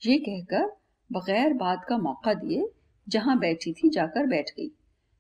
ये 0.02 0.18
कहकर 0.18 0.66
बगैर 1.10 1.54
बात 1.54 1.86
का 1.90 1.98
मौका 1.98 2.34
दिए, 2.34 2.70
जहाँ 3.10 3.40
बैठी 3.40 3.74
थी, 3.74 3.90
जाकर 3.90 4.26
बैठ 4.26 4.50
गई। 4.50 4.72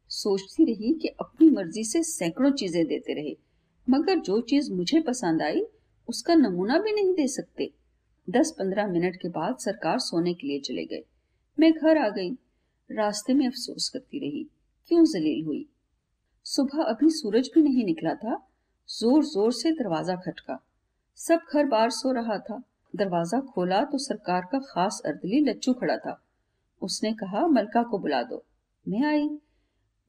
सोचती 0.09 0.65
रही 0.65 0.93
कि 0.93 1.07
अपनी 1.07 1.49
मर्ज़ी 1.49 1.83
से 1.83 2.03
सैकड़ों 2.03 2.51
चीज़ें 2.51 2.85
देते 2.87 3.13
रहे। 3.13 3.35
मगर 3.89 4.19
जो 4.19 4.41
चीज़ 4.41 4.71
मुझे 4.73 5.01
पसंद 5.01 5.41
आई, 5.41 5.65
उसका 6.09 6.35
नमूना 6.35 6.77
भी 6.77 6.91
नहीं 6.91 7.13
दे 7.13 7.27
सकते। 7.27 7.71
दस 8.29 8.51
पंद्रह 8.51 8.87
मिनट 8.87 9.15
के 9.15 9.29
बाद 9.29 9.57
सरकार 9.57 9.99
सोने 9.99 10.33
के 10.33 10.47
लिए 10.47 10.59
चले 10.59 10.85
गए। 10.85 11.03
मैं 11.59 11.71
घर 11.73 11.97
आ 11.97 12.09
गई। 12.09 12.31
रास्ते 12.89 13.33
में 13.33 13.47
अफसोस 13.47 13.89
करती 13.89 14.19
रही। 14.19 14.43
क्यों 14.87 15.03
जलील 15.05 15.45
हुई? 15.45 15.65
सुबह 16.45 16.83
अभी 16.83 17.09
सूरज 17.09 17.49
भी 17.55 17.61
नहीं 17.61 17.85
निकला 17.85 18.13
था। 18.15 18.49
ज़ोर 18.89 19.23
ज़ोर 19.23 19.51
से 19.51 19.71
दरवाज़ा 19.71 20.15
खटका। 20.15 20.59
सब 21.17 21.39
घर 21.53 21.65
बार 21.65 21.89
सो 21.89 22.11
रहा 22.11 22.37
था। 22.37 22.63
दरवाज़ा 22.95 23.39
खोला 23.39 23.83
तो 23.83 23.97
सरकार 23.97 24.41
का 24.51 24.59
खास 24.59 25.01
अर्दली 25.05 25.39
लच्छू 25.39 25.73
खड़ा 25.73 25.97
था। 25.97 26.23
उसने 26.81 27.13
कहा, 27.13 27.47
मलका 27.47 27.83
को 27.83 27.97
बुला 27.97 28.23
दो। 28.23 28.43
मैं 28.87 29.03
आई। 29.05 29.29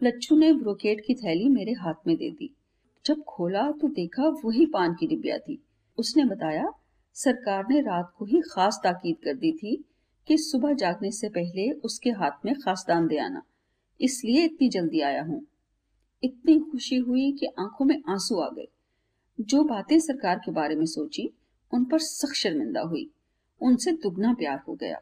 लच्छू 0.02 0.36
ने 0.36 0.52
ब्रोकेट 0.52 1.04
की 1.06 1.14
थैली 1.14 1.48
मेरे 1.48 1.72
हाथ 1.72 2.06
में 2.06 2.16
दे 2.16 2.30
दी। 2.30 2.54
जब 3.06 3.22
खोला 3.22 3.70
तो 3.70 3.88
देखा 3.88 4.28
वही 4.44 4.66
पान 4.66 4.94
की 4.94 5.06
डिबिया 5.06 5.38
थी। 5.38 5.64
उसने 5.98 6.24
बताया, 6.24 6.72
सरकार 7.14 7.64
ने 7.70 7.80
रात 7.80 8.12
को 8.18 8.24
ही 8.24 8.40
खास 8.40 8.80
ताकीद 8.84 9.16
कर 9.24 9.34
दी 9.34 9.52
थी 9.52 9.84
कि 10.28 10.38
सुबह 10.38 10.72
जागने 10.72 11.10
से 11.10 11.28
पहले 11.28 11.70
उसके 11.70 12.10
हाथ 12.10 12.30
में 12.44 12.54
खासदान 12.54 13.06
दे 13.06 13.18
आना। 13.18 13.42
इसलिए 14.00 14.44
इतनी 14.44 14.68
जल्दी 14.68 15.00
आया 15.00 15.22
हूँ। 15.22 15.46
इतनी 16.24 16.58
खुशी 16.60 16.96
हुई 16.96 17.32
कि 17.32 17.46
आँखों 17.46 17.84
में 17.84 18.02
आँसू 18.08 18.40
आ 18.40 18.48
गए। 18.48 18.68
जो 19.40 19.64
बातें 19.64 20.00
सरकार 20.00 20.38
के 20.38 20.52
बारे 20.52 20.76
में 20.76 20.86
सोची, 20.86 21.34
उन 21.72 21.84
पर 21.84 21.98
सख्त 21.98 22.34
शर्मिंदा 22.34 22.80
हुई। 22.80 23.10
उनसे 23.60 23.92
दुगना 23.92 24.32
प्यार 24.32 24.62
हो 24.68 24.74
गया। 24.74 24.98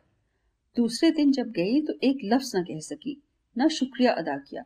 दूसरे 0.77 1.11
दिन 1.11 1.33
जब 1.33 1.51
गई 1.51 1.83
तो 1.83 1.93
एक 2.03 2.19
लफ्ज 2.25 2.53
न 2.57 2.63
कह 2.63 2.81
सकी, 2.81 3.23
न 3.59 3.69
शुक्रिया 3.69 4.13
अदा 4.13 4.37
किया। 4.37 4.63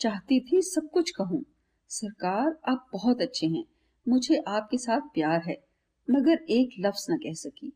चाहती 0.00 0.40
थी 0.40 0.62
सब 0.62 0.90
कुछ 0.92 1.10
कहूँ 1.10 1.44
सरकार, 1.88 2.58
आप 2.68 2.86
बहुत 2.92 3.20
अच्छे 3.20 3.46
हैं। 3.46 3.64
मुझे 4.08 4.42
आपके 4.48 4.78
साथ 4.78 5.00
प्यार 5.00 5.42
है, 5.46 5.64
मगर 6.10 6.38
एक 6.50 6.70
लफ्ज 6.80 7.06
न 7.10 7.16
कह 7.16 7.32
सकी। 7.32 7.72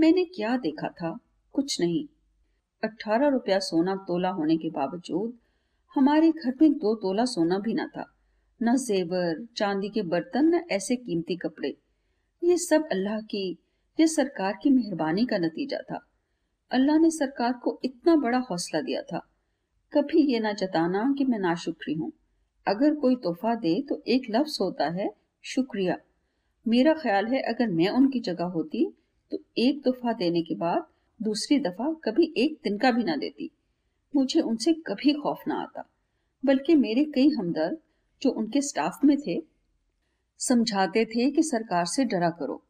मैंने 0.00 0.24
क्या 0.24 0.56
देखा 0.56 0.88
था? 0.88 1.18
कुछ 1.52 1.80
नहीं। 1.80 2.06
अठारह 2.84 3.28
रुपया 3.28 3.58
सोना 3.58 3.96
तोला 3.96 4.28
होने 4.28 4.56
के 4.56 4.70
बावजूद, 4.70 5.38
हमारे 5.94 6.30
घर 6.30 6.54
में 6.62 6.72
दो 6.72 6.94
तोला 6.94 7.24
सोना 7.24 7.58
भी 7.58 7.74
न 7.74 7.86
था। 7.86 8.14
न 8.62 8.76
जेवर, 8.76 9.46
चांदी 9.56 9.88
के 9.88 10.02
बर्तन, 10.02 10.54
न 10.54 10.64
ऐसे 10.70 10.96
कीमती 10.96 11.36
कपड़े। 11.36 11.76
ये 12.44 12.56
सब 12.56 12.88
अल्लाह 12.92 13.20
की, 13.20 13.58
ये 14.00 14.06
सरकार 14.06 14.58
की 14.62 14.70
मेहरबानी 14.70 15.26
का 15.26 15.38
नतीजा 15.38 15.78
था। 15.78 16.06
अल्लाह 16.70 16.98
ने 16.98 17.10
सरकार 17.10 17.52
को 17.52 17.80
इतना 17.84 18.16
बड़ा 18.16 18.38
हौसला 18.38 18.80
दिया 18.80 19.02
था। 19.02 19.18
कभी 19.92 20.32
ये 20.32 20.40
ना 20.40 20.52
जताना 20.52 21.14
कि 21.18 21.24
मैं 21.24 21.38
नाशुक्री 21.38 21.94
हूँ। 21.94 22.12
अगर 22.66 22.94
कोई 22.94 23.16
तोहफा 23.16 23.54
दे 23.54 23.80
तो 23.88 24.02
एक 24.08 24.26
लफ्ज 24.30 24.58
होता 24.60 24.88
है, 24.90 25.08
शुक्रिया। 25.44 25.96
मेरा 26.66 26.92
ख्याल 26.94 27.26
है 27.26 27.40
अगर 27.44 27.68
मैं 27.70 27.88
उनकी 27.90 28.20
जगह 28.20 28.44
होती 28.52 28.84
तो 29.32 29.38
एक 29.58 29.82
तोहफा 29.84 30.12
देने 30.14 30.42
के 30.42 30.54
बाद 30.54 30.86
दूसरी 31.20 31.58
दफ़ा 31.60 31.92
कभी 32.04 32.32
एक 32.36 32.58
दिन 32.64 32.78
का 32.78 32.90
भी 32.90 33.04
ना 33.04 33.16
देती। 33.16 33.50
मुझे 34.14 34.40
उनसे 34.40 34.72
कभी 34.86 35.12
खौफ 35.12 35.42
ना 35.48 35.54
आता, 35.54 35.84
बल्कि 36.42 36.74
मेरे 36.76 37.04
कई 37.04 37.28
हमदर्द 37.30 37.78
जो 38.22 38.30
उनके 38.32 38.60
स्टाफ 38.62 39.04
में 39.04 39.16
थे, 39.18 39.40
समझाते 40.40 41.04
थे 41.04 41.30
कि 41.30 41.42
सरकार 41.42 41.84
से 41.86 42.04
डरा 42.04 42.30
करो। 42.30 42.62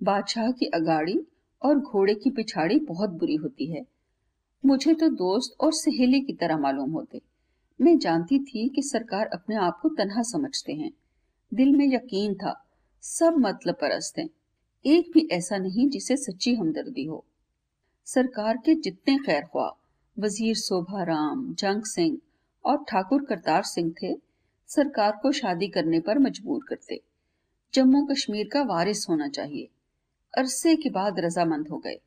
बादशाह 0.00 0.50
की 0.50 0.66
अगाड़ी 0.74 1.18
और 1.62 1.78
घोड़े 1.78 2.14
की 2.14 2.30
पिछाड़ी 2.30 2.78
बहुत 2.82 3.10
बुरी 3.10 3.34
होती 3.34 3.66
है। 3.66 3.84
मुझे 4.64 4.94
तो 4.94 5.08
दोस्त 5.10 5.56
और 5.60 5.72
सहेली 5.74 6.20
की 6.20 6.32
तरह 6.32 6.58
मालूम 6.58 6.90
होते। 6.90 7.20
मैं 7.84 7.98
जानती 7.98 8.38
थी 8.38 8.68
कि 8.68 8.82
सरकार 8.82 9.26
अपने 9.26 9.56
आप 9.56 9.78
को 9.82 9.88
तनहा 9.88 10.22
समझते 10.22 10.72
हैं। 10.72 10.90
दिल 11.54 11.76
में 11.76 11.94
यकीन 11.94 12.34
था, 12.34 12.66
सब 13.02 13.34
मतलब 13.38 13.74
परस्त 13.74 14.18
हैं। 14.18 14.28
एक 14.86 15.10
भी 15.14 15.28
ऐसा 15.32 15.56
नहीं 15.56 15.88
जिसे 15.88 16.16
सच्ची 16.16 16.54
हमदर्दी 16.54 17.04
हो। 17.04 17.24
सरकार 18.04 18.56
के 18.56 18.74
जितने 18.74 19.18
खैर 19.18 19.42
ख्वाह, 19.42 19.86
वज़ीर 20.18 20.54
शोभा 20.54 21.02
राम, 21.02 21.54
जंग 21.54 21.82
सिंह 21.82 22.18
और 22.64 22.84
ठाकुर 22.88 23.24
करतार 23.24 23.62
सिंह 23.62 23.94
थे, 24.02 24.14
सरकार 24.68 25.18
को 25.22 25.32
शादी 25.32 25.68
करने 25.68 26.00
पर 26.00 26.18
मजबूर 26.18 26.64
करते। 26.68 27.00
जम्मू 27.74 28.06
कश्मीर 28.06 28.48
का 28.52 28.62
वारिस 28.62 29.06
होना 29.08 29.28
चाहिए। 29.28 29.68
अरसे 30.38 30.76
के 30.76 30.90
बाद 30.90 31.20
रजामंद 31.20 31.68
हो 31.68 31.78
गए। 31.78 32.00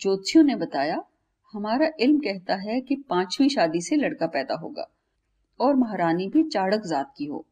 ज्योतिषियों 0.00 0.44
ने 0.44 0.56
बताया, 0.56 1.04
हमारा 1.52 1.90
इल्म 2.00 2.18
कहता 2.18 2.54
है 2.54 2.80
कि 2.80 2.96
पांचवी 2.96 3.48
शादी 3.48 3.80
से 3.80 3.96
लड़का 3.96 4.26
पैदा 4.26 4.54
होगा। 4.54 4.90
और 5.62 5.74
महारानी 5.74 6.28
भी 6.28 6.42
चाड़क 6.44 6.86
जात 6.86 7.14
की 7.16 7.24
हो। 7.24 7.44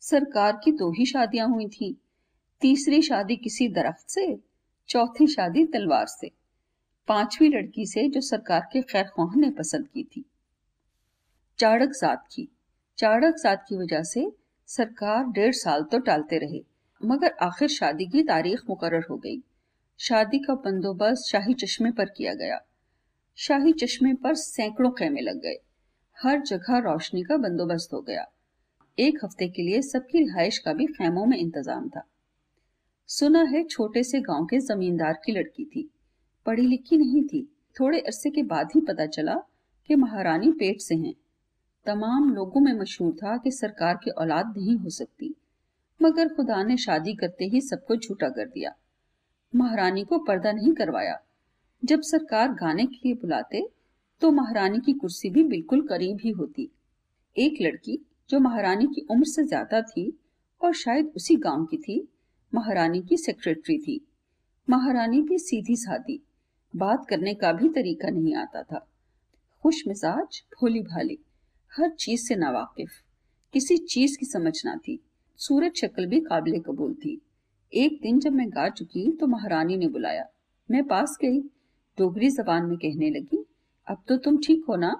सरकार 0.00 0.60
की 0.64 0.72
दो 0.72 0.90
ही 0.92 1.06
शादियाँ 1.06 1.48
हुई 1.48 1.68
थी, 1.68 1.96
तीसरी 2.60 3.02
शादी 3.02 3.36
किसी 3.36 3.68
दरख्त 3.68 4.08
से, 4.08 4.38
चौथी 4.88 5.26
शादी 5.26 5.64
तलवार 5.64 6.06
से। 6.06 6.30
पांचवी 7.08 7.48
लड़की 7.48 7.86
से 7.86 8.08
जो 8.08 8.20
सरकार 8.20 8.68
के 8.72 8.82
खैर 8.82 9.04
खां 9.04 9.36
ने 9.36 9.50
पसंद 9.50 9.88
की 9.88 10.04
थी। 10.04 10.24
चाड़क 11.58 11.90
जात 11.90 12.24
की 12.32 12.48
चाड़क 12.98 13.34
जात 13.34 13.64
की 13.68 13.76
वजह 13.76 14.02
से 14.02 14.32
सरकार 14.66 15.24
डेढ़ 15.24 15.52
साल 15.52 15.82
तो 15.82 15.98
टालते 15.98 16.38
रहे, 16.38 16.64
मगर 17.04 17.34
आखिर 17.42 17.68
शादी 17.68 18.06
की 18.06 18.22
तारीख 18.22 18.60
मुकर 18.68 18.94
हो 18.94 19.16
गई। 19.16 19.42
शादी 19.98 20.38
का 20.38 20.54
बंदोबस्त 20.54 21.28
शाही 21.28 21.54
चश्मे 21.54 21.90
पर 21.90 22.04
किया 22.04 22.34
गया। 22.34 22.60
शाही 23.36 23.72
चश्मे 23.72 24.14
पर 24.14 24.34
सैकड़ों 24.34 24.90
खेमे 24.90 25.20
लग 25.20 25.36
गए। 25.36 25.56
हर 26.22 26.40
जगह 26.40 26.78
रोशनी 26.78 27.22
का 27.22 27.36
बंदोबस्त 27.36 27.92
हो 27.92 28.00
गया। 28.00 28.26
एक 28.98 29.18
हफ़्ते 29.24 29.48
के 29.48 29.62
लिए 29.62 29.82
सबकी 29.82 30.18
रिहाइश 30.18 30.58
का 30.58 30.72
भी 30.72 30.86
खैमों 30.86 31.26
में 31.26 31.38
इंतज़ाम 31.38 31.88
था। 31.88 32.02
सुना 33.06 33.42
है 33.42 33.62
छोटे 33.64 34.02
से 34.02 34.20
गाँव 34.20 34.44
के 34.44 34.58
जमींदार 34.58 35.20
की 35.26 35.32
लड़की 35.32 35.64
थी। 35.64 35.90
पढ़ी 36.46 36.62
लिखी 36.62 36.96
नहीं 36.96 37.22
थी। 37.22 37.42
थोड़े 37.80 38.00
अरसे 38.00 38.30
के 38.30 38.42
बाद 38.42 38.68
ही 38.74 38.80
पता 38.80 39.06
चला 39.06 39.34
कि 39.88 39.94
महारानी 39.94 40.52
पेट 40.52 40.80
से 40.80 40.94
हैं। 40.94 41.14
तमाम 41.86 42.34
लोगों 42.34 42.60
में 42.60 42.72
मशहूर 42.72 43.12
था 43.12 43.36
कि 43.36 43.50
सरकार 43.50 44.00
की 44.04 44.10
औलाद 44.10 44.54
नहीं 44.56 44.76
हो 44.76 44.90
सकती। 44.90 45.34
मगर 46.02 46.28
खुदा 46.28 46.62
ने 46.62 46.76
शादी 46.76 47.14
करते 47.14 47.44
ही 47.44 47.60
सबको 47.60 47.96
झूठा 47.96 48.28
कर 48.28 48.48
दिया। 48.48 48.74
महारानी 49.54 50.04
को 50.04 50.18
पर्दा 50.18 50.52
नहीं 50.52 50.74
करवाया। 50.74 51.20
जब 51.84 52.00
सरकार 52.00 52.52
गाने 52.52 52.86
के 52.86 52.96
लिए 53.04 53.14
बुलाते 53.14 53.68
तो 54.20 54.30
महारानी 54.30 54.78
की 54.78 54.92
कुर्सी 54.92 55.30
भी 55.30 55.42
बिल्कुल 55.44 55.86
करीब 55.86 56.18
ही 56.20 56.30
होती। 56.30 56.70
एक 57.36 57.56
लड़की, 57.60 57.98
जो 58.30 58.40
महारानी 58.40 58.86
की 58.86 59.06
उम्र 59.10 59.24
से 59.24 59.44
ज़्यादा 59.44 59.80
थी 59.82 60.18
और 60.60 60.74
शायद 60.74 61.12
उसी 61.16 61.36
गाँव 61.36 61.64
की 61.64 61.76
थी, 61.76 62.08
महारानी 62.54 63.00
की 63.02 63.16
सेक्रेटरी 63.16 63.78
थी। 63.78 64.00
महारानी 64.70 65.20
भी 65.22 65.38
सीधी 65.38 65.76
सादी, 65.76 66.20
बात 66.74 67.06
करने 67.08 67.34
का 67.34 67.52
भी 67.52 67.68
तरीका 67.68 68.08
नहीं 68.08 68.34
आता 68.34 68.62
था। 68.62 68.86
खुश 69.62 69.82
मिजाज, 69.88 70.42
भोली 70.54 70.80
भाली, 70.80 71.18
हर 71.72 71.90
चीज़ 71.90 72.22
से 72.22 72.36
नावाकिफ। 72.36 72.90
किसी 73.54 73.76
चीज़ 73.76 74.18
की 74.18 74.26
समझ 74.26 74.62
ना 74.64 74.76
थी। 74.76 74.98
सूरज 75.40 75.76
शक्ल 75.76 76.06
भी 76.06 76.20
काबिल 76.20 76.60
कबूल 76.60 76.94
थी। 76.94 77.20
एक 77.72 77.98
दिन 78.02 78.18
जब 78.20 78.32
मैं 78.32 78.48
गा 78.48 78.68
चुकी 78.68 79.10
तो 79.12 79.26
महारानी 79.26 79.76
ने 79.76 79.88
बुलाया। 79.88 80.24
मैं 80.70 80.84
पास 80.84 81.16
गई। 81.22 81.40
डोगरी 81.98 82.30
जबान 82.30 82.66
में 82.66 82.76
कहने 82.78 83.10
लगी 83.10 83.44
अब 83.86 84.02
तो 84.08 84.16
तुम 84.16 84.38
ठीक 84.38 84.64
हो 84.68 84.76
ना? 84.76 84.94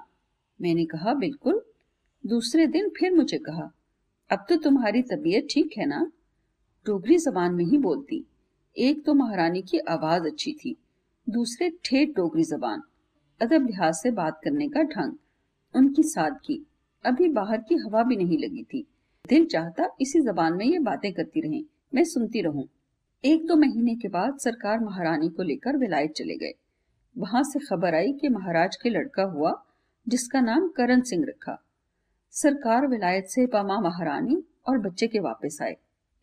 मैंने 0.61 0.85
कहा, 0.85 1.15
बिल्कुल। 1.15 1.61
दूसरे 2.25 2.67
दिन 2.67 2.89
फिर 2.89 3.13
मुझे 3.13 3.39
कहा, 3.39 3.71
अब 4.31 4.45
तो 4.49 4.57
तुम्हारी 4.57 5.03
तबीयत 5.03 5.47
ठीक 5.51 5.73
है 5.79 5.87
ना? 5.87 6.01
डोगरी 6.87 7.17
जबान 7.19 7.55
में 7.55 7.65
ही 7.65 7.79
बोलती। 7.79 8.25
एक 8.77 9.05
तो 9.05 9.15
महारानी 9.15 9.63
की 9.63 9.79
आवाज़ 9.79 10.27
अच्छी 10.27 10.53
थी, 10.53 10.77
दूसरे 11.27 11.71
ठेठ 11.85 12.15
डोगरी 12.17 12.45
जबान। 12.45 12.83
अदब 13.41 13.67
लिहाज 13.67 13.95
से 13.95 14.11
बात 14.11 14.41
करने 14.45 14.69
का 14.69 14.83
ढंग, 14.83 15.13
उनकी 15.75 16.03
सादगी 16.03 16.61
अभी 17.05 17.29
बाहर 17.29 17.61
की 17.61 17.75
हवा 17.77 18.03
भी 18.03 18.17
नहीं 18.17 18.39
लगी 18.39 18.63
थी। 18.65 18.87
दिल 19.25 19.47
चाहता 19.47 19.89
इसी 20.01 20.21
जबान 20.21 20.57
में 20.57 20.65
ये 20.67 20.79
बातें 20.81 21.13
करती 21.13 21.41
रहें, 21.41 21.65
मैं 21.95 22.05
सुनती 22.05 22.43
रहूँ। 22.43 22.67
एक 23.25 23.47
दो 23.47 23.57
महीने 23.57 23.95
के 23.95 24.09
बाद 24.09 24.39
सरकार 24.39 24.81
महारानी 24.81 25.29
को 25.29 25.43
लेकर 25.43 25.77
विलायत 25.77 26.13
चले 26.13 26.37
गए। 26.37 26.53
वहाँ 27.19 27.43
से 27.43 27.59
खबर 27.59 27.95
आई 27.95 28.13
कि 28.13 28.29
महाराज 28.29 28.77
के 28.77 28.91
लड़का 28.91 29.23
हुआ, 29.23 29.63
जिसका 30.09 30.41
नाम 30.41 30.69
करण 30.69 31.01
सिंह 31.01 31.25
रखा। 31.29 31.63
सरकार 32.31 32.87
विलायत 32.87 33.27
से 33.27 33.47
पामा 33.47 33.81
महारानी 33.81 34.43
और 34.69 34.79
बच्चे 34.79 35.07
के 35.07 35.19
वापस 35.19 35.59
आए। 35.63 35.77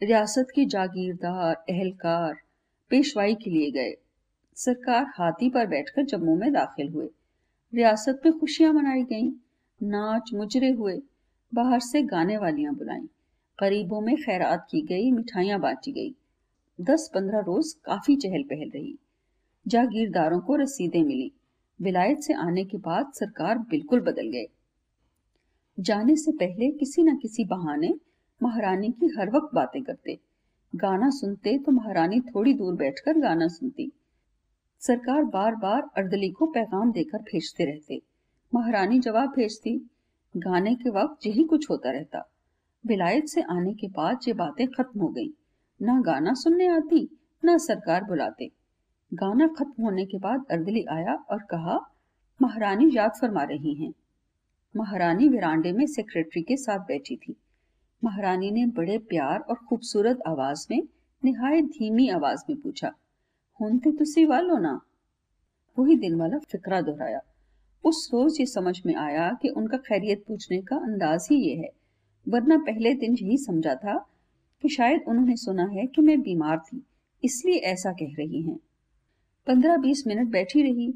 रियासत 0.04 0.48
की 0.56 0.66
जागीरदार, 0.66 1.56
अहलकार, 1.56 2.38
पेशवाई 2.90 3.36
के 3.36 3.50
लिए 3.50 3.72
गए। 3.72 3.94
सरकार 4.56 5.04
हाथी 5.04 5.50
पर 5.50 5.68
बैठकर 5.68 6.04
जम्मू 6.04 6.36
में 6.36 6.54
दाखिल 6.54 6.90
हुए। 6.90 7.10
रियासत 7.74 8.22
में 8.26 8.40
खुशियाँ 8.40 8.74
मनाई 8.74 9.04
गईं, 9.04 9.32
नाच 9.84 10.30
मुजरे 10.34 10.72
हुए, 10.72 11.02
बाहर 11.54 11.80
से 11.80 12.02
गाने 12.02 12.38
वालियाँ 12.38 12.76
बुलाई। 12.76 13.10
गरीबों 13.60 14.02
में 14.02 14.16
खैरात 14.16 14.68
की 14.72 14.82
गई, 14.82 15.12
मिठाइयाँ 15.12 15.60
बांटी 15.60 15.92
गई। 15.92 16.16
दस 16.82 17.12
पंद्रह 17.14 17.40
रोज 17.40 17.74
काफ़ी 17.86 18.16
चहल 18.16 18.44
पहल 18.44 18.70
रही। 18.70 19.00
जागीरदारों 19.66 20.40
को 20.40 20.56
रसीदें 20.56 21.04
मिली। 21.04 21.32
विलायत 21.80 22.20
से 22.20 22.34
आने 22.34 22.64
के 22.66 22.78
बाद 22.78 23.12
सरकार 23.14 23.58
बिल्कुल 23.58 24.00
बदल 24.00 24.30
गए 24.30 24.46
जाने 25.78 26.16
से 26.16 26.32
पहले 26.32 26.70
किसी 26.72 27.04
न 27.04 27.18
किसी 27.18 27.46
बहाने 27.46 27.94
महारानी 28.42 28.92
की 28.92 29.08
हर 29.20 29.30
वक्त 29.30 29.56
बातें 29.56 29.82
करते। 29.84 30.18
गाना 30.76 31.10
सुनते 31.10 31.58
तो 31.58 31.72
महारानी 31.72 32.20
थोड़ी 32.22 32.54
दूर 32.54 32.76
बैठकर 32.76 33.20
गाना 33.20 33.48
सुनती। 33.48 33.92
सरकार 34.80 35.24
बार 35.24 35.56
बार 35.56 35.82
अर्दली 35.98 36.30
को 36.30 36.46
पैगाम 36.46 36.92
देकर 36.92 37.22
भेजते 37.22 37.66
रहते। 37.66 38.02
महारानी 38.54 39.00
जवाब 39.00 39.30
भेजती, 39.30 39.90
गाने 40.38 40.76
के 40.76 40.90
वक्त 40.90 41.26
यही 41.26 41.44
कुछ 41.44 41.70
होता 41.70 41.92
रहता। 41.92 42.30
विलायत 42.86 43.26
से 43.26 43.42
आने 43.42 43.74
के 43.74 43.88
बाद 43.88 44.20
ये 44.28 44.34
बातें 44.34 44.68
खत्म 44.68 45.00
हो 45.00 45.08
गई। 45.08 45.34
ना 45.82 46.02
गाना 46.02 46.34
सुनने 46.34 46.68
आती, 46.68 47.08
ना 47.44 47.58
सरकार 47.58 48.04
बुलाते। 48.04 48.52
गाना 49.14 49.48
खत्म 49.48 49.84
होने 49.84 50.06
के 50.06 50.18
बाद 50.18 50.46
अर्दली 50.52 50.84
आया 50.92 51.14
और 51.30 51.40
कहा, 51.52 51.80
महारानी 52.40 52.90
याद 52.94 53.12
फरमा 53.12 53.44
रही 53.44 53.74
हैं। 53.76 53.94
महारानी 54.76 55.28
विरांडे 55.30 55.72
में 55.72 55.86
सेक्रेटरी 55.88 56.42
के 56.42 56.58
साथ 56.58 56.80
बैठी 56.80 57.16
थी। 57.18 57.36
महारानी 58.02 58.52
ने 58.52 58.66
बड़े 58.78 58.98
प्यार 59.10 59.40
और 59.40 59.56
खूबसूरत 59.70 60.22
आवाज़ 60.28 60.66
में, 60.72 60.82
निहाय 61.24 61.62
धीमी 61.62 62.08
आवाज़ 62.10 62.44
में 62.50 62.60
पूछा 62.62 62.94
हूँ 63.60 63.80
तुसी 63.80 64.26
वालो 64.26 64.58
ना? 64.58 64.80
वही 65.78 65.96
दिन 65.96 66.16
वाला 66.16 66.40
फिक्रा 66.42 66.82
दोहराया। 66.82 67.20
उस 67.84 68.10
रोज 68.14 68.40
ये 68.40 68.46
समझ 68.46 68.82
में 68.86 68.96
आया 68.96 69.32
कि 69.42 69.50
उनका 69.50 69.78
खैरियत 69.78 70.24
पूछने 70.28 70.62
का 70.62 70.76
अंदाज 70.78 71.28
ही 71.32 71.38
ये 71.40 71.56
है, 71.56 71.70
वरना 72.26 72.58
पहले 72.58 72.94
दिन 72.96 73.16
यही 73.16 73.38
समझा 73.38 73.76
था 73.76 73.98
कि 74.64 74.70
शायद 74.70 75.04
उन्होंने 75.08 75.36
सुना 75.38 75.66
है 75.72 75.86
कि 75.88 76.02
मैं 76.02 76.22
बीमार 76.22 76.60
थी, 76.60 76.84
इसलिए 77.24 77.60
ऐसा 77.68 77.92
कह 77.92 78.16
रही 78.20 78.42
हैं। 78.42 78.60
पंद्रह 79.48 79.78
बीस 79.78 80.04
मिनट 80.08 80.30
बैठी 80.30 80.62
रही, 80.62 80.94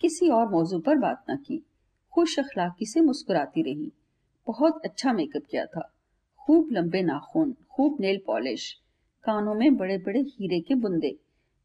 किसी 0.00 0.28
और 0.28 0.50
मौजू 0.50 0.78
पर 0.78 0.96
बात 0.96 1.24
ना 1.28 1.36
की। 1.36 1.66
खुश 2.14 2.38
अखलाकी 2.38 2.86
से 2.86 3.00
मुस्कुराती 3.00 3.62
रही। 3.62 3.92
बहुत 4.46 4.82
अच्छा 4.84 5.12
मेकअप 5.12 5.42
किया 5.50 5.66
था। 5.66 5.92
खूब 6.46 6.68
लंबे 6.72 7.02
नाखून, 7.02 7.56
खूब 7.70 7.96
नेल 8.00 8.20
पॉलिश 8.26 8.80
कानों 9.24 9.54
में 9.54 9.76
बड़े 9.76 9.98
बड़े 9.98 10.20
हीरे 10.20 10.60
के 10.60 10.74
बुंदे 10.74 11.18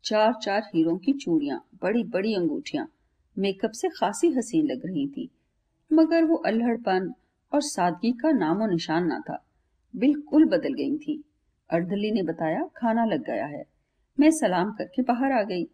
चार 0.03 0.33
चार 0.33 0.61
हीरों 0.75 0.97
की 0.97 1.13
चूड़ियाँ 1.13 1.67
बड़ी 1.83 2.03
बड़ी 2.03 2.33
अंगूठियाँ। 2.33 2.89
मेकअप 3.37 3.71
से 3.71 3.89
खासी 3.89 4.31
हसीन 4.31 4.65
लग 4.65 4.85
रही 4.85 5.07
थी। 5.07 5.29
मगर 5.93 6.23
वो 6.23 6.35
अल्हड़पन 6.35 7.13
और 7.53 7.61
सादगी 7.61 8.11
का 8.11 8.31
नामो 8.31 8.67
निशान 8.67 9.05
ना 9.07 9.19
था। 9.19 9.45
बिल्कुल 9.95 10.45
बदल 10.45 10.73
गई 10.73 10.97
थी। 10.97 11.23
अर्दली 11.69 12.11
ने 12.11 12.23
बताया, 12.23 12.69
खाना 12.77 13.05
लग 13.05 13.23
गया 13.23 13.45
है। 13.45 13.65
मैं 14.19 14.31
सलाम 14.31 14.71
करके 14.71 15.01
बाहर 15.01 15.31
आ 15.31 15.43
गई। 15.43 15.67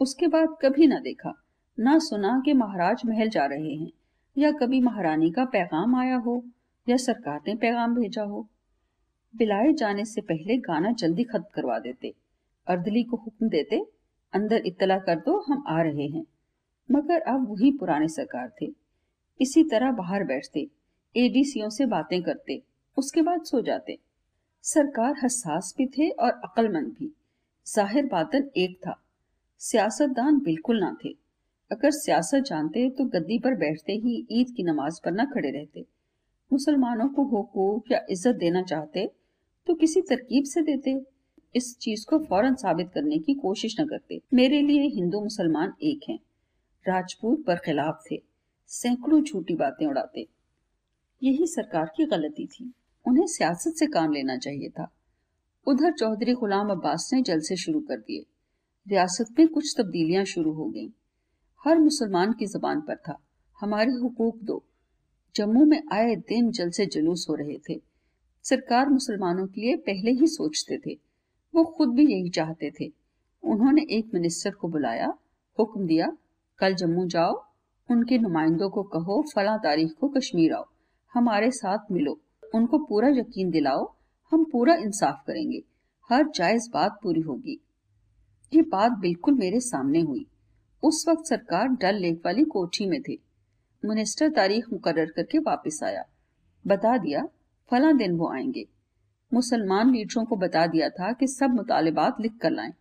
उसके 0.00 0.26
बाद 0.26 0.56
कभी 0.62 0.86
ना 0.86 0.98
देखा, 0.98 1.32
ना 1.78 1.98
सुना 1.98 2.40
कि 2.44 2.52
महाराज 2.52 3.02
महल 3.06 3.28
जा 3.28 3.44
रहे 3.46 3.74
हैं, 3.74 3.90
या 4.36 4.50
कभी 4.52 4.80
महारानी 4.80 5.30
का 5.30 5.44
पैगाम 5.44 5.96
आया 5.96 6.16
हो, 6.16 6.42
या 6.86 6.96
सरकार 6.96 7.40
ने 7.46 7.54
पैगाम 7.54 7.94
भेजा 7.94 8.22
हो। 8.22 8.46
बिलाए 9.34 9.72
जाने 9.72 10.04
से 10.04 10.20
पहले 10.20 10.56
गाना 10.58 10.92
जल्दी 10.92 11.24
खत्म 11.24 11.44
करवा 11.54 11.78
देते, 11.78 12.14
अर्दली 12.66 13.02
को 13.02 13.16
हुक्म 13.16 13.48
देते, 13.48 13.82
अंदर 14.32 14.62
इत्तला 14.66 14.98
कर 14.98 15.18
दो, 15.18 15.38
हम 15.48 15.64
आ 15.68 15.80
रहे 15.82 16.06
हैं। 16.06 16.24
मगर 16.88 17.20
अब 17.20 17.46
वही 17.50 17.70
पुराने 17.72 18.08
सरकार 18.08 18.50
थे। 18.62 18.72
इसी 19.40 19.62
तरह 19.64 19.92
बाहर 19.92 20.24
बैठते 20.24 20.66
एडीसीओ 21.14 21.68
से 21.70 21.86
बातें 21.86 22.22
करते, 22.22 22.60
उसके 22.96 23.22
बाद 23.22 23.42
सो 23.42 23.60
जाते। 23.62 23.98
सरकार 24.64 25.14
हसास 25.24 25.74
भी 25.78 25.86
थे 25.88 26.08
और 26.10 26.40
अक्लमंद 26.44 26.92
भी। 26.92 27.12
ज़ाहिर 27.66 28.06
बातन 28.06 28.50
एक 28.56 28.76
था। 28.76 29.00
सियासतदान 29.60 30.38
बिल्कुल 30.40 30.80
ना 30.80 30.96
थे। 31.04 31.08
अगर 31.70 31.90
सियासत 31.90 32.44
जानते 32.44 32.88
तो 32.90 33.04
गद्दी 33.06 33.38
पर 33.38 33.54
बैठते 33.54 33.92
ही 33.94 34.26
ईद 34.30 34.54
की 34.56 34.62
नमाज़ 34.62 35.00
पर 35.04 35.12
न 35.12 35.24
खड़े 35.24 35.50
रहते। 35.50 35.84
मुसलमानों 36.50 37.08
को 37.08 37.24
हुकूक 37.26 37.90
या 37.92 38.00
इज़्ज़त 38.10 38.36
देना 38.36 38.62
चाहते 38.62 39.06
तो 39.66 39.74
किसी 39.74 40.00
तरकीब 40.02 40.44
से 40.44 40.62
देते। 40.62 40.98
इस 41.54 41.76
चीज़ 41.78 42.06
को 42.06 42.18
फ़ौरन 42.18 42.54
साबित 42.54 42.90
करने 42.94 43.18
की 43.18 43.34
कोशिश 43.34 43.76
न 43.80 43.86
करते। 43.86 44.20
मेरे 44.34 44.60
लिए 44.62 44.88
हिंदू 44.88 45.20
मुसलमान 45.20 45.72
एक 45.82 46.08
हैं। 46.08 46.18
राजपूत 46.86 47.44
बरखिलाफ 47.46 48.02
थे। 48.10 48.20
सैकड़ों 48.70 49.22
झूठी 49.22 49.54
बातें 49.56 49.86
उड़ाते। 49.86 50.26
यही 51.22 51.46
सरकार 51.46 51.90
की 51.96 52.04
गलती 52.06 52.46
थी। 52.46 52.72
उन्हें 53.06 53.26
सियासत 53.26 53.76
से 53.76 53.86
काम 53.88 54.12
लेना 54.12 54.36
चाहिए 54.38 54.68
था। 54.70 54.90
उधर 55.66 55.92
चौधरी 55.92 56.32
गुलाम 56.34 56.70
अब्बास 56.70 57.10
ने 57.12 57.22
जलसे 57.22 57.56
शुरू 57.56 57.80
कर 57.80 57.98
दिए। 57.98 58.24
रियासत 58.88 59.38
में 59.38 59.48
कुछ 59.48 59.74
तब्दीलियाँ 59.78 60.24
शुरू 60.24 60.52
हो 60.52 60.64
गईं। 60.64 60.90
हर 61.64 61.78
मुसलमान 61.78 62.32
की 62.32 62.46
जबान 62.46 62.80
पर 62.80 62.96
था। 62.96 63.18
हमारे 63.60 63.92
हुकूक 63.92 64.36
दो। 64.36 64.64
जम्मू 65.36 65.64
में 65.64 65.82
आए 65.92 66.16
दिन 66.16 66.50
जलसे 66.50 66.86
जुलूस 66.86 67.26
हो 67.30 67.34
रहे 67.34 67.58
थे। 67.58 67.82
सरकार 68.44 68.88
मुसलमानों 68.88 69.46
के 69.46 69.60
लिए 69.60 69.76
पहले 69.76 70.10
ही 70.10 70.26
सोचते 70.26 70.78
थे। 70.78 70.98
वो 71.54 71.64
खुद 71.64 71.88
भी 71.88 72.12
यही 72.12 72.30
चाहते 72.30 72.72
थे। 72.80 72.92
उन्होंने 73.42 73.82
एक 73.82 74.10
मिनिस्टर 74.14 74.50
को 74.50 74.68
बुलाया, 74.68 75.14
हुक्म 75.58 75.86
दिया, 75.86 76.12
कल 76.58 76.74
जम्मू 76.74 77.06
जाओ, 77.06 77.44
उनके 77.90 78.18
नुमाइंदों 78.18 78.70
को 78.70 78.82
कहो, 78.82 79.24
फला 79.34 79.56
तारीख 79.56 79.92
को 79.92 80.08
कश्मीर 80.08 80.52
आओ, 80.52 80.64
हमारे 81.14 81.50
साथ 81.50 81.78
मिलो, 81.92 82.20
उनको 82.54 82.78
पूरा 82.78 83.08
यकीन 83.08 83.50
दिलाओ, 83.50 83.94
हम 84.32 84.44
पूरा 84.44 84.74
इंसाफ 84.74 85.24
करेंगे। 85.26 85.62
हर 86.12 86.30
जायज़ 86.34 86.70
बात 86.70 87.00
पूरी 87.02 87.20
होगी। 87.20 87.60
ये 88.52 88.62
बात 88.62 88.92
बिल्कुल 88.92 89.34
मेरे 89.34 89.60
सामने 89.60 90.00
हुई। 90.00 90.26
उस 90.82 91.04
वक्त 91.08 91.26
सरकार 91.26 91.68
डल 91.68 91.94
लेक 91.94 92.22
वाली 92.24 92.44
कोठी 92.44 92.86
में 92.86 93.02
थे। 93.02 93.18
मिनिस्टर 93.84 94.30
तारीख 94.30 94.72
मुकर्र 94.72 95.06
करके 95.06 95.38
वापस 95.38 95.80
आया। 95.82 96.04
बता 96.66 96.98
दिया, 96.98 97.28
फला 97.70 97.92
दिन 97.92 98.12
वो 98.12 98.28
आएँगे। 98.28 98.68
मुसलमान 99.34 99.92
लीडरों 99.92 100.24
को 100.24 100.36
बता 100.36 100.66
दिया 100.66 100.90
था 100.90 101.12
कि 101.12 101.26
सब 101.26 101.50
मुतालबात 101.50 102.16
लिख 102.20 102.36
कर 102.36 102.50
लाएँ 102.50 102.72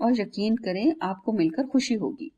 और 0.00 0.20
यकीन 0.20 0.56
करें 0.56 0.94
आपको 1.02 1.32
मिलकर 1.32 1.66
खुशी 1.66 1.94
होगी। 1.94 2.32